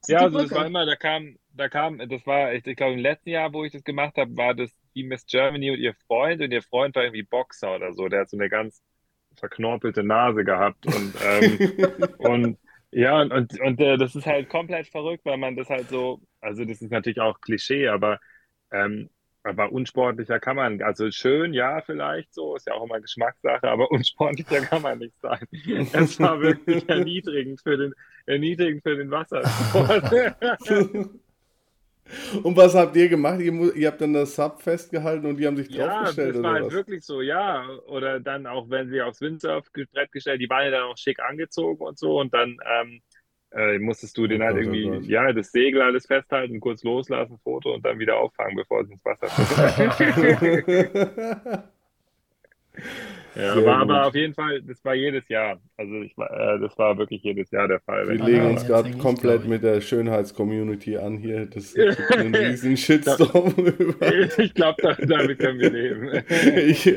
Das 0.00 0.08
ja, 0.08 0.20
also 0.20 0.38
das 0.38 0.50
war 0.52 0.64
immer, 0.64 0.86
da 0.86 0.96
kam, 0.96 1.36
da 1.52 1.68
kam, 1.68 1.98
das 1.98 2.26
war, 2.26 2.54
ich, 2.54 2.66
ich 2.66 2.76
glaube, 2.76 2.94
im 2.94 3.00
letzten 3.00 3.28
Jahr, 3.28 3.52
wo 3.52 3.62
ich 3.64 3.72
das 3.72 3.84
gemacht 3.84 4.16
habe, 4.16 4.34
war 4.38 4.54
das 4.54 4.70
die 4.94 5.04
Miss 5.04 5.26
Germany 5.26 5.70
und 5.70 5.78
ihr 5.78 5.94
Freund 6.06 6.40
und 6.42 6.50
ihr 6.50 6.62
Freund 6.62 6.94
war 6.96 7.04
irgendwie 7.04 7.22
Boxer 7.22 7.76
oder 7.76 7.92
so. 7.92 8.08
Der 8.08 8.20
hat 8.20 8.30
so 8.30 8.36
eine 8.36 8.48
ganz 8.48 8.82
verknorpelte 9.36 10.02
Nase 10.02 10.44
gehabt 10.44 10.86
und, 10.86 11.14
ähm, 11.24 11.88
und 12.18 12.58
ja, 12.92 13.20
und, 13.20 13.32
und, 13.32 13.60
und 13.60 13.80
äh, 13.80 13.96
das 13.96 14.16
ist 14.16 14.26
halt 14.26 14.48
komplett 14.48 14.88
verrückt, 14.88 15.24
weil 15.24 15.36
man 15.36 15.56
das 15.56 15.68
halt 15.70 15.88
so, 15.88 16.20
also 16.40 16.64
das 16.64 16.82
ist 16.82 16.90
natürlich 16.90 17.20
auch 17.20 17.40
Klischee, 17.40 17.88
aber, 17.88 18.18
ähm, 18.72 19.10
aber 19.44 19.72
unsportlicher 19.72 20.40
kann 20.40 20.56
man, 20.56 20.82
also 20.82 21.10
schön, 21.10 21.54
ja, 21.54 21.80
vielleicht 21.82 22.34
so, 22.34 22.56
ist 22.56 22.66
ja 22.66 22.74
auch 22.74 22.84
immer 22.84 23.00
Geschmackssache, 23.00 23.68
aber 23.68 23.90
unsportlicher 23.92 24.62
kann 24.62 24.82
man 24.82 24.98
nicht 24.98 25.14
sein. 25.20 25.46
Es 25.92 26.18
war 26.18 26.40
wirklich 26.40 26.88
erniedrigend 26.88 27.60
für 27.60 27.76
den, 27.76 27.94
erniedrigend 28.26 28.82
für 28.82 28.96
den 28.96 29.10
Wassersport. 29.10 30.12
Und 32.42 32.56
was 32.56 32.74
habt 32.74 32.96
ihr 32.96 33.08
gemacht? 33.08 33.40
Ihr, 33.40 33.74
ihr, 33.74 33.88
habt 33.88 34.00
dann 34.00 34.12
das 34.12 34.34
Sub 34.34 34.60
festgehalten 34.60 35.26
und 35.26 35.36
die 35.36 35.46
haben 35.46 35.56
sich 35.56 35.68
draufgestellt? 35.68 36.28
Ja, 36.28 36.32
das 36.34 36.42
war 36.42 36.52
halt 36.54 36.66
was? 36.66 36.72
wirklich 36.72 37.04
so, 37.04 37.20
ja. 37.20 37.68
Oder 37.86 38.20
dann 38.20 38.46
auch, 38.46 38.68
wenn 38.70 38.88
sie 38.90 39.00
aufs 39.00 39.20
Windsurf-Brett 39.20 40.12
gestellt, 40.12 40.40
die 40.40 40.48
waren 40.48 40.64
ja 40.64 40.70
dann 40.70 40.82
auch 40.84 40.96
schick 40.96 41.20
angezogen 41.20 41.84
und 41.84 41.98
so. 41.98 42.20
Und 42.20 42.34
dann 42.34 42.56
ähm, 42.80 43.00
äh, 43.52 43.78
musstest 43.78 44.16
du 44.16 44.26
den 44.26 44.42
halt 44.42 44.56
Gott, 44.56 44.64
irgendwie, 44.64 44.90
oh 44.90 45.00
ja, 45.02 45.32
das 45.32 45.52
Segel 45.52 45.82
alles 45.82 46.06
festhalten, 46.06 46.60
kurz 46.60 46.82
loslassen, 46.82 47.38
Foto 47.42 47.74
und 47.74 47.84
dann 47.84 47.98
wieder 47.98 48.16
auffangen, 48.16 48.56
bevor 48.56 48.82
es 48.82 48.90
ins 48.90 49.04
Wasser 49.04 49.28
fällt. 50.36 51.64
Ja, 53.36 53.54
Sehr 53.54 53.64
war 53.64 53.78
aber 53.78 54.06
auf 54.06 54.14
jeden 54.14 54.34
Fall, 54.34 54.60
das 54.62 54.84
war 54.84 54.94
jedes 54.94 55.28
Jahr. 55.28 55.60
Also 55.76 56.02
ich, 56.02 56.12
äh, 56.18 56.58
das 56.60 56.76
war 56.76 56.98
wirklich 56.98 57.22
jedes 57.22 57.50
Jahr 57.50 57.68
der 57.68 57.80
Fall. 57.80 58.08
Wir 58.08 58.24
legen 58.24 58.46
uns 58.46 58.66
gerade 58.66 58.90
komplett 58.92 59.46
mit 59.46 59.62
der 59.62 59.80
Schönheitscommunity 59.80 60.96
an 60.96 61.16
hier. 61.16 61.46
Das 61.46 61.74
gibt 61.74 62.16
einen 62.16 62.34
riesen 62.34 62.76
Shitstorm 62.76 63.54
Ich 64.38 64.54
glaube, 64.54 64.96
damit 65.06 65.38
können 65.38 65.60
wir 65.60 65.70
leben. 65.70 66.22
ich, 66.68 66.92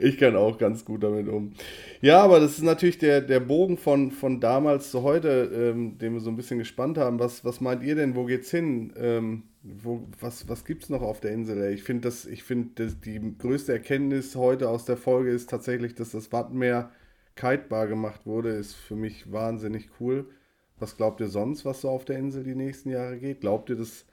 ich 0.00 0.18
kann 0.18 0.34
auch 0.36 0.58
ganz 0.58 0.84
gut 0.84 1.02
damit 1.02 1.28
um. 1.28 1.52
Ja, 2.00 2.22
aber 2.22 2.40
das 2.40 2.52
ist 2.52 2.64
natürlich 2.64 2.98
der, 2.98 3.20
der 3.20 3.40
Bogen 3.40 3.78
von, 3.78 4.10
von 4.10 4.40
damals 4.40 4.90
zu 4.90 5.02
heute, 5.02 5.50
ähm, 5.54 5.98
den 5.98 6.14
wir 6.14 6.20
so 6.20 6.30
ein 6.30 6.36
bisschen 6.36 6.58
gespannt 6.58 6.98
haben. 6.98 7.18
Was, 7.18 7.44
was 7.44 7.60
meint 7.60 7.82
ihr 7.82 7.94
denn? 7.94 8.16
Wo 8.16 8.24
geht's 8.24 8.50
hin? 8.50 8.92
Ähm, 8.98 9.44
wo, 9.68 10.08
was 10.20 10.48
was 10.48 10.64
gibt 10.64 10.84
es 10.84 10.90
noch 10.90 11.02
auf 11.02 11.20
der 11.20 11.32
Insel? 11.32 11.72
Ich 11.72 11.82
finde, 11.82 12.10
find, 12.10 12.78
die 13.04 13.34
größte 13.38 13.72
Erkenntnis 13.72 14.36
heute 14.36 14.68
aus 14.68 14.84
der 14.84 14.96
Folge 14.96 15.30
ist 15.30 15.50
tatsächlich, 15.50 15.94
dass 15.94 16.12
das 16.12 16.32
Wattenmeer 16.32 16.90
kitebar 17.34 17.86
gemacht 17.86 18.26
wurde. 18.26 18.50
Ist 18.50 18.74
für 18.74 18.96
mich 18.96 19.32
wahnsinnig 19.32 19.88
cool. 20.00 20.26
Was 20.78 20.96
glaubt 20.96 21.20
ihr 21.20 21.28
sonst, 21.28 21.64
was 21.64 21.80
so 21.80 21.90
auf 21.90 22.04
der 22.04 22.18
Insel 22.18 22.44
die 22.44 22.54
nächsten 22.54 22.90
Jahre 22.90 23.18
geht? 23.18 23.40
Glaubt 23.40 23.70
ihr, 23.70 23.76
dass 23.76 24.04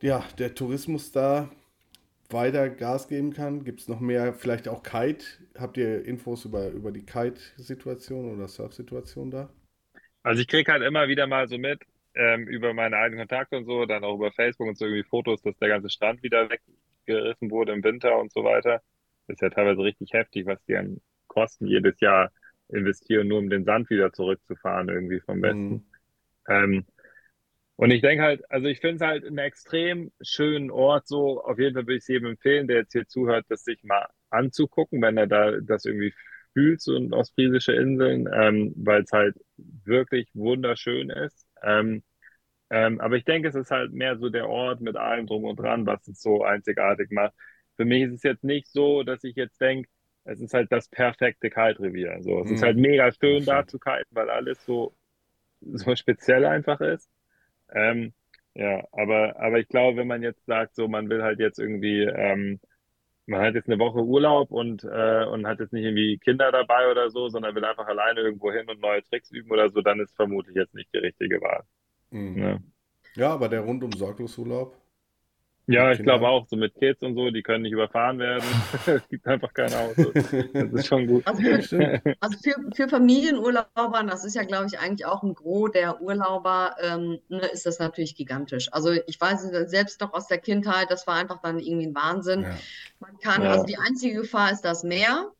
ja, 0.00 0.24
der 0.38 0.54
Tourismus 0.54 1.12
da 1.12 1.50
weiter 2.30 2.68
Gas 2.68 3.08
geben 3.08 3.32
kann? 3.32 3.64
Gibt 3.64 3.80
es 3.80 3.88
noch 3.88 4.00
mehr, 4.00 4.32
vielleicht 4.34 4.68
auch 4.68 4.82
Kite? 4.82 5.24
Habt 5.56 5.76
ihr 5.76 6.04
Infos 6.04 6.44
über, 6.44 6.68
über 6.68 6.92
die 6.92 7.04
Kite-Situation 7.04 8.32
oder 8.32 8.48
Surf-Situation 8.48 9.30
da? 9.30 9.48
Also 10.22 10.42
ich 10.42 10.48
kriege 10.48 10.70
halt 10.70 10.82
immer 10.82 11.08
wieder 11.08 11.26
mal 11.26 11.48
so 11.48 11.58
mit, 11.58 11.80
ähm, 12.18 12.48
über 12.48 12.74
meine 12.74 12.96
alten 12.96 13.16
Kontakte 13.16 13.56
und 13.56 13.64
so, 13.64 13.86
dann 13.86 14.04
auch 14.04 14.16
über 14.16 14.32
Facebook 14.32 14.68
und 14.68 14.76
so 14.76 14.84
irgendwie 14.84 15.08
Fotos, 15.08 15.40
dass 15.42 15.56
der 15.58 15.68
ganze 15.68 15.88
Strand 15.88 16.22
wieder 16.22 16.48
weggerissen 16.50 17.50
wurde 17.50 17.72
im 17.72 17.84
Winter 17.84 18.18
und 18.18 18.32
so 18.32 18.42
weiter. 18.42 18.82
Das 19.26 19.36
ist 19.36 19.42
ja 19.42 19.50
teilweise 19.50 19.82
richtig 19.82 20.12
heftig, 20.12 20.44
was 20.46 20.62
die 20.64 20.76
an 20.76 21.00
Kosten 21.28 21.66
jedes 21.66 22.00
Jahr 22.00 22.32
investieren, 22.68 23.28
nur 23.28 23.38
um 23.38 23.48
den 23.48 23.64
Sand 23.64 23.88
wieder 23.88 24.12
zurückzufahren 24.12 24.88
irgendwie 24.88 25.20
vom 25.20 25.40
Westen. 25.40 25.70
Mhm. 25.70 25.84
Ähm, 26.48 26.86
und 27.76 27.92
ich 27.92 28.02
denke 28.02 28.24
halt, 28.24 28.50
also 28.50 28.66
ich 28.66 28.80
finde 28.80 28.96
es 28.96 29.02
halt 29.02 29.24
einen 29.24 29.38
extrem 29.38 30.10
schönen 30.20 30.72
Ort, 30.72 31.06
so 31.06 31.40
auf 31.44 31.60
jeden 31.60 31.74
Fall 31.74 31.86
würde 31.86 31.94
ich 31.94 32.02
es 32.02 32.08
jedem 32.08 32.30
empfehlen, 32.30 32.66
der 32.66 32.78
jetzt 32.78 32.92
hier 32.92 33.06
zuhört, 33.06 33.46
das 33.48 33.62
sich 33.62 33.84
mal 33.84 34.08
anzugucken, 34.30 35.00
wenn 35.00 35.16
er 35.16 35.28
da 35.28 35.52
das 35.60 35.84
irgendwie 35.84 36.12
fühlt, 36.52 36.80
so 36.80 36.98
ostfriesische 37.12 37.74
Inseln, 37.74 38.28
ähm, 38.32 38.72
weil 38.76 39.02
es 39.02 39.12
halt 39.12 39.36
wirklich 39.56 40.28
wunderschön 40.34 41.10
ist. 41.10 41.46
Ähm, 41.62 42.02
ähm, 42.70 43.00
aber 43.00 43.16
ich 43.16 43.24
denke, 43.24 43.48
es 43.48 43.54
ist 43.54 43.70
halt 43.70 43.92
mehr 43.92 44.18
so 44.18 44.28
der 44.30 44.48
Ort 44.48 44.80
mit 44.80 44.96
allem 44.96 45.26
drum 45.26 45.44
und 45.44 45.58
dran, 45.58 45.86
was 45.86 46.06
es 46.08 46.20
so 46.22 46.42
einzigartig 46.44 47.10
macht. 47.10 47.34
Für 47.76 47.84
mich 47.84 48.02
ist 48.02 48.12
es 48.14 48.22
jetzt 48.22 48.44
nicht 48.44 48.68
so, 48.68 49.02
dass 49.02 49.24
ich 49.24 49.36
jetzt 49.36 49.60
denke, 49.60 49.88
es 50.24 50.40
ist 50.40 50.52
halt 50.54 50.70
das 50.72 50.88
perfekte 50.88 51.48
Kiterevier. 51.50 52.18
So, 52.22 52.40
es 52.42 52.50
Mhm. 52.50 52.50
ist 52.50 52.62
halt 52.62 52.76
mega 52.76 53.10
schön 53.12 53.46
da 53.46 53.66
zu 53.66 53.78
kiten, 53.78 54.04
weil 54.10 54.28
alles 54.30 54.64
so, 54.64 54.94
so 55.60 55.94
speziell 55.96 56.44
einfach 56.46 56.80
ist. 56.80 57.10
Ähm, 57.72 58.14
ja, 58.54 58.84
aber, 58.92 59.38
aber 59.40 59.58
ich 59.60 59.68
glaube, 59.68 59.98
wenn 59.98 60.06
man 60.08 60.22
jetzt 60.22 60.44
sagt, 60.46 60.74
so, 60.76 60.88
man 60.88 61.08
will 61.10 61.22
halt 61.22 61.40
jetzt 61.40 61.58
irgendwie, 61.58 62.02
ähm, 62.04 62.60
man 63.26 63.42
hat 63.42 63.54
jetzt 63.54 63.68
eine 63.68 63.78
Woche 63.78 64.00
Urlaub 64.04 64.50
und, 64.50 64.84
äh, 64.84 65.24
und 65.26 65.46
hat 65.46 65.60
jetzt 65.60 65.72
nicht 65.72 65.84
irgendwie 65.84 66.18
Kinder 66.18 66.52
dabei 66.52 66.90
oder 66.90 67.10
so, 67.10 67.28
sondern 67.28 67.54
will 67.54 67.64
einfach 67.64 67.86
alleine 67.88 68.20
irgendwo 68.20 68.52
hin 68.52 68.68
und 68.70 68.80
neue 68.80 69.02
Tricks 69.04 69.30
üben 69.30 69.50
oder 69.52 69.70
so, 69.70 69.82
dann 69.82 70.00
ist 70.00 70.16
vermutlich 70.16 70.56
jetzt 70.56 70.74
nicht 70.74 70.92
die 70.94 70.98
richtige 70.98 71.40
Wahl. 71.40 71.64
Mhm. 72.10 72.34
Ne? 72.34 72.62
Ja, 73.16 73.32
aber 73.32 73.48
der 73.48 73.60
rundum 73.60 73.92
sorglos 73.92 74.36
Urlaub. 74.38 74.76
Ja, 75.70 75.92
ich 75.92 76.02
glaube 76.02 76.26
auch, 76.26 76.46
so 76.48 76.56
mit 76.56 76.74
Kids 76.76 77.02
und 77.02 77.14
so, 77.14 77.30
die 77.30 77.42
können 77.42 77.60
nicht 77.64 77.72
überfahren 77.72 78.18
werden. 78.18 78.42
Es 78.86 79.06
gibt 79.08 79.26
einfach 79.26 79.52
kein 79.52 79.70
Auto. 79.74 80.12
Das 80.14 80.32
ist 80.72 80.86
schon 80.86 81.06
gut. 81.06 81.26
Also 81.26 81.42
für, 81.42 82.00
also 82.20 82.38
für, 82.42 82.54
für 82.74 82.88
Familienurlauber, 82.88 84.02
das 84.08 84.24
ist 84.24 84.34
ja, 84.34 84.44
glaube 84.44 84.64
ich, 84.66 84.78
eigentlich 84.78 85.04
auch 85.04 85.22
ein 85.22 85.34
Gros 85.34 85.72
der 85.72 86.00
Urlauber, 86.00 86.74
ähm, 86.82 87.18
ne, 87.28 87.44
ist 87.52 87.66
das 87.66 87.78
natürlich 87.80 88.14
gigantisch. 88.16 88.72
Also 88.72 88.92
ich 88.92 89.20
weiß 89.20 89.44
es 89.44 89.70
selbst 89.70 90.00
noch 90.00 90.14
aus 90.14 90.26
der 90.26 90.38
Kindheit, 90.38 90.86
das 90.90 91.06
war 91.06 91.16
einfach 91.16 91.42
dann 91.42 91.58
irgendwie 91.58 91.88
ein 91.88 91.94
Wahnsinn. 91.94 92.44
Ja. 92.44 92.56
Man 93.00 93.18
kann, 93.18 93.42
Ja. 93.42 93.50
also 93.50 93.66
die 93.66 93.76
einzige 93.76 94.22
Gefahr 94.22 94.50
ist 94.50 94.62
das 94.62 94.84
Meer? 94.84 95.32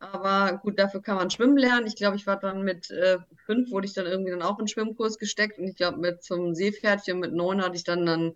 Aber 0.00 0.58
gut, 0.58 0.78
dafür 0.78 1.02
kann 1.02 1.16
man 1.16 1.30
schwimmen 1.30 1.56
lernen. 1.56 1.86
Ich 1.86 1.96
glaube, 1.96 2.16
ich 2.16 2.26
war 2.26 2.38
dann 2.38 2.62
mit 2.62 2.90
äh, 2.90 3.18
fünf, 3.46 3.70
wurde 3.70 3.86
ich 3.86 3.92
dann 3.94 4.06
irgendwie 4.06 4.30
dann 4.30 4.42
auch 4.42 4.58
in 4.58 4.64
den 4.64 4.68
Schwimmkurs 4.68 5.18
gesteckt 5.18 5.58
und 5.58 5.68
ich 5.68 5.76
glaube, 5.76 5.98
mit 5.98 6.22
zum 6.24 6.54
Seepferdchen 6.54 7.18
mit 7.20 7.32
neun 7.32 7.62
hatte 7.62 7.76
ich 7.76 7.84
dann 7.84 8.04
dann 8.06 8.34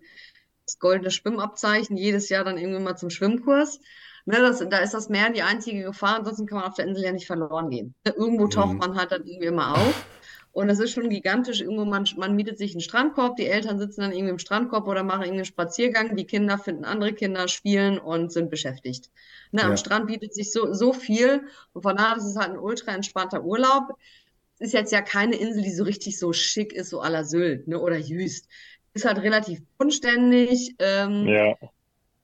das 0.65 0.79
goldene 0.79 1.11
Schwimmabzeichen, 1.11 1.97
jedes 1.97 2.29
Jahr 2.29 2.43
dann 2.43 2.57
irgendwie 2.57 2.79
mal 2.81 2.95
zum 2.97 3.09
Schwimmkurs. 3.09 3.79
Ne, 4.25 4.39
das, 4.39 4.59
da 4.69 4.79
ist 4.79 4.93
das 4.93 5.09
Meer 5.09 5.29
die 5.31 5.43
einzige 5.43 5.83
Gefahr, 5.83 6.17
ansonsten 6.17 6.47
kann 6.47 6.59
man 6.59 6.67
auf 6.69 6.75
der 6.75 6.85
Insel 6.87 7.03
ja 7.05 7.11
nicht 7.11 7.27
verloren 7.27 7.69
gehen. 7.69 7.95
Irgendwo 8.05 8.47
taucht 8.47 8.77
Mhm. 8.77 8.79
man 8.79 8.95
halt 8.97 9.11
dann 9.11 9.25
irgendwie 9.25 9.47
immer 9.47 9.77
auf. 9.77 10.05
Und 10.55 10.69
das 10.69 10.79
ist 10.79 10.91
schon 10.93 11.09
gigantisch. 11.09 11.59
Irgendwo, 11.59 11.83
man, 11.83 12.07
man 12.15 12.33
mietet 12.33 12.57
sich 12.57 12.71
einen 12.71 12.79
Strandkorb, 12.79 13.35
die 13.35 13.45
Eltern 13.45 13.77
sitzen 13.77 13.99
dann 13.99 14.13
irgendwie 14.13 14.29
im 14.31 14.39
Strandkorb 14.39 14.87
oder 14.87 15.03
machen 15.03 15.23
irgendwie 15.23 15.39
einen 15.39 15.45
Spaziergang, 15.45 16.15
die 16.15 16.25
Kinder 16.25 16.57
finden 16.57 16.85
andere 16.85 17.11
Kinder, 17.11 17.49
spielen 17.49 17.97
und 17.99 18.31
sind 18.31 18.49
beschäftigt. 18.49 19.11
Ne, 19.51 19.63
Ja. 19.63 19.67
Am 19.67 19.75
Strand 19.75 20.07
bietet 20.07 20.33
sich 20.33 20.53
so, 20.53 20.71
so 20.73 20.93
viel 20.93 21.41
und 21.73 21.81
von 21.81 21.97
daher 21.97 22.15
ist 22.15 22.23
es 22.23 22.37
halt 22.37 22.51
ein 22.51 22.57
ultra 22.57 22.93
entspannter 22.93 23.43
Urlaub. 23.43 23.83
Es 24.57 24.67
ist 24.67 24.73
jetzt 24.73 24.93
ja 24.93 25.01
keine 25.01 25.35
Insel, 25.35 25.61
die 25.61 25.73
so 25.73 25.83
richtig 25.83 26.17
so 26.17 26.31
schick 26.31 26.71
ist, 26.71 26.89
so 26.89 27.01
à 27.01 27.09
la 27.09 27.25
Sylt, 27.25 27.67
ne, 27.67 27.77
oder 27.77 27.97
Jüst. 27.97 28.47
Ist 28.93 29.03
halt 29.03 29.17
relativ 29.17 29.61
unständig. 29.77 30.73
Ähm, 30.79 31.27
Ja, 31.27 31.57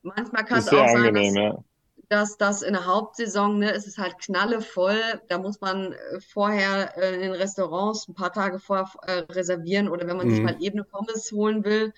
manchmal 0.00 0.46
kann 0.46 0.60
es 0.60 0.68
auch 0.68 0.88
sein, 0.88 1.04
angenehm, 1.04 1.34
dass, 1.34 1.42
ja. 1.44 1.64
Dass 2.12 2.36
das 2.36 2.62
in 2.62 2.74
der 2.74 2.86
Hauptsaison, 2.86 3.58
ne, 3.58 3.72
es 3.72 3.86
ist 3.86 3.98
halt 3.98 4.18
knallevoll. 4.18 5.00
Da 5.28 5.38
muss 5.38 5.60
man 5.60 5.92
äh, 5.92 6.20
vorher 6.20 6.96
äh, 6.98 7.14
in 7.14 7.20
den 7.22 7.32
Restaurants 7.32 8.08
ein 8.08 8.14
paar 8.14 8.32
Tage 8.32 8.58
vorher 8.60 8.88
äh, 9.06 9.12
reservieren 9.32 9.88
oder 9.88 10.06
wenn 10.06 10.16
man 10.18 10.28
sich 10.30 10.40
Mhm. 10.40 10.42
mal 10.42 10.56
ebene 10.60 10.84
Pommes 10.84 11.32
holen 11.32 11.64
will. 11.64 11.92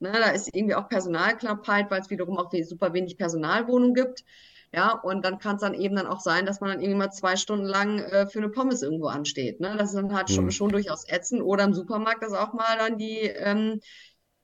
Ne, 0.00 0.12
da 0.12 0.30
ist 0.30 0.54
irgendwie 0.54 0.74
auch 0.74 0.88
Personalknappheit, 0.88 1.90
weil 1.90 2.00
es 2.00 2.10
wiederum 2.10 2.38
auch 2.38 2.50
super 2.64 2.92
wenig 2.94 3.16
Personalwohnungen 3.18 3.94
gibt. 3.94 4.24
Ja, 4.72 4.92
und 4.92 5.24
dann 5.24 5.38
kann 5.38 5.56
es 5.56 5.62
dann 5.62 5.74
eben 5.74 5.96
dann 5.96 6.06
auch 6.06 6.20
sein, 6.20 6.46
dass 6.46 6.60
man 6.60 6.70
dann 6.70 6.80
irgendwie 6.80 6.98
mal 6.98 7.10
zwei 7.10 7.36
Stunden 7.36 7.66
lang 7.66 7.98
äh, 8.00 8.28
für 8.28 8.38
eine 8.38 8.48
Pommes 8.50 8.82
irgendwo 8.82 9.06
ansteht. 9.08 9.60
Ne? 9.60 9.74
Das 9.76 9.90
ist 9.90 9.96
dann 9.96 10.14
halt 10.14 10.30
schon, 10.30 10.50
Mhm. 10.50 10.50
schon 10.50 10.70
durchaus 10.72 11.08
ätzend. 11.08 11.42
Oder 11.42 11.64
im 11.64 11.74
Supermarkt, 11.74 12.22
dass 12.22 12.32
auch 12.32 12.52
mal 12.52 12.78
dann 12.78 12.96
die, 12.98 13.18
ähm, 13.20 13.80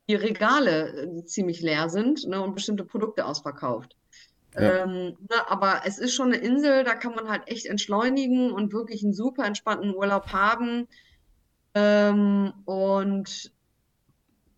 die 0.08 0.14
Regale 0.16 1.22
ziemlich 1.26 1.60
leer 1.60 1.88
sind 1.88 2.26
ne, 2.26 2.40
und 2.42 2.54
bestimmte 2.54 2.84
Produkte 2.84 3.24
ausverkauft. 3.26 3.96
Ja. 4.58 4.84
Ähm, 4.84 5.16
ne, 5.28 5.48
aber 5.48 5.82
es 5.84 5.98
ist 5.98 6.14
schon 6.14 6.32
eine 6.32 6.36
Insel, 6.36 6.84
da 6.84 6.94
kann 6.94 7.14
man 7.14 7.28
halt 7.28 7.48
echt 7.48 7.66
entschleunigen 7.66 8.50
und 8.52 8.72
wirklich 8.72 9.02
einen 9.04 9.12
super 9.12 9.44
entspannten 9.44 9.94
Urlaub 9.94 10.32
haben. 10.32 10.88
Ähm, 11.74 12.52
und 12.64 13.52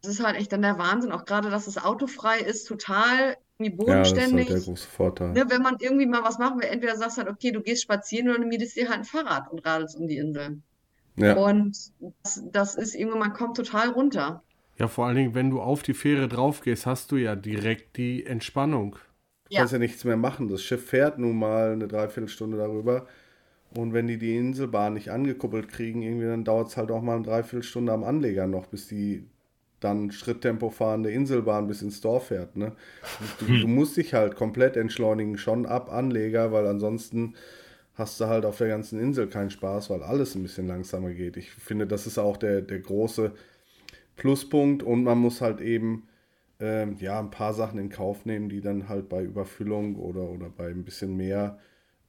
es 0.03 0.09
ist 0.09 0.24
halt 0.24 0.36
echt 0.36 0.53
dann 0.53 0.62
der 0.62 0.78
Wahnsinn, 0.78 1.12
auch 1.12 1.24
gerade, 1.24 1.51
dass 1.51 1.66
es 1.66 1.78
autofrei 1.78 2.38
ist, 2.38 2.64
total 2.64 3.36
irgendwie 3.59 3.84
Ja, 3.86 3.99
das 3.99 4.12
ist 4.12 4.32
halt 4.32 4.46
bodenständig. 4.46 4.46
der 4.46 4.61
große 4.61 4.88
Vorteil. 4.88 5.32
Ne, 5.32 5.44
wenn 5.49 5.62
man 5.62 5.76
irgendwie 5.80 6.07
mal 6.07 6.22
was 6.22 6.38
machen 6.38 6.61
will, 6.61 6.68
entweder 6.68 6.96
sagst 6.96 7.16
du 7.16 7.22
halt, 7.22 7.30
okay, 7.30 7.51
du 7.51 7.61
gehst 7.61 7.82
spazieren 7.82 8.28
oder 8.28 8.38
du 8.38 8.46
mietest 8.46 8.76
dir 8.76 8.88
halt 8.88 9.01
ein 9.01 9.05
Fahrrad 9.05 9.51
und 9.51 9.66
radelst 9.66 9.96
um 9.96 10.07
die 10.07 10.18
Insel. 10.18 10.62
Ja. 11.16 11.34
Und 11.34 11.76
das, 12.22 12.42
das 12.53 12.74
ist 12.76 12.94
irgendwie, 12.94 13.18
man 13.18 13.32
kommt 13.32 13.57
total 13.57 13.90
runter. 13.90 14.44
Ja, 14.78 14.86
vor 14.86 15.07
allen 15.07 15.16
Dingen, 15.16 15.34
wenn 15.34 15.51
du 15.51 15.61
auf 15.61 15.82
die 15.82 15.94
Fähre 15.94 16.28
drauf 16.28 16.61
gehst, 16.61 16.86
hast 16.86 17.11
du 17.11 17.16
ja 17.16 17.34
direkt 17.34 17.96
die 17.96 18.24
Entspannung. 18.24 18.96
Du 19.51 19.57
kannst 19.57 19.72
ja 19.72 19.78
nichts 19.78 20.05
mehr 20.05 20.16
machen. 20.16 20.49
Das 20.49 20.62
Schiff 20.62 20.86
fährt 20.86 21.18
nun 21.18 21.38
mal 21.38 21.72
eine 21.72 21.88
Dreiviertelstunde 21.88 22.59
darüber. 22.59 23.07
Und 23.74 23.92
wenn 23.92 24.07
die 24.07 24.18
die 24.18 24.36
Inselbahn 24.36 24.94
nicht 24.94 25.11
angekuppelt 25.11 25.68
kriegen, 25.68 26.03
irgendwie, 26.03 26.26
dann 26.26 26.44
dauert 26.44 26.68
es 26.68 26.76
halt 26.76 26.90
auch 26.90 27.03
mal 27.03 27.16
eine 27.16 27.24
Dreiviertelstunde 27.24 27.92
am 27.92 28.05
Anleger 28.05 28.46
noch, 28.46 28.66
bis 28.66 28.88
die 28.88 29.26
dann 29.80 30.11
Schritttempo 30.11 30.70
fahrende 30.70 31.11
Inselbahn 31.11 31.68
bis 31.68 31.82
ins 31.82 32.01
Dorf 32.01 32.28
fährt. 32.28 32.57
Ne? 32.57 32.72
Du, 33.38 33.46
du 33.46 33.68
musst 33.68 33.96
dich 33.96 34.14
halt 34.14 34.34
komplett 34.34 34.76
entschleunigen, 34.76 35.38
schon 35.38 35.66
ab 35.66 35.92
Anleger, 35.92 36.51
weil 36.51 36.66
ansonsten 36.66 37.34
hast 37.94 38.20
du 38.20 38.26
halt 38.26 38.44
auf 38.44 38.59
der 38.59 38.68
ganzen 38.68 38.99
Insel 38.99 39.28
keinen 39.28 39.51
Spaß, 39.51 39.90
weil 39.90 40.03
alles 40.03 40.34
ein 40.34 40.42
bisschen 40.42 40.66
langsamer 40.66 41.11
geht. 41.11 41.36
Ich 41.36 41.51
finde, 41.51 41.86
das 41.86 42.07
ist 42.07 42.18
auch 42.18 42.36
der, 42.36 42.62
der 42.62 42.80
große 42.80 43.32
Pluspunkt 44.16 44.82
und 44.82 45.05
man 45.05 45.18
muss 45.18 45.40
halt 45.40 45.61
eben 45.61 46.07
ähm, 46.61 46.96
ja, 47.00 47.18
ein 47.20 47.30
paar 47.30 47.54
Sachen 47.54 47.78
in 47.78 47.88
Kauf 47.90 48.24
nehmen, 48.26 48.48
die 48.48 48.61
dann 48.61 48.88
halt 48.88 49.09
bei 49.09 49.22
Überfüllung 49.22 49.96
oder, 49.96 50.22
oder 50.30 50.50
bei 50.50 50.68
ein 50.70 50.84
bisschen 50.84 51.16
mehr 51.16 51.59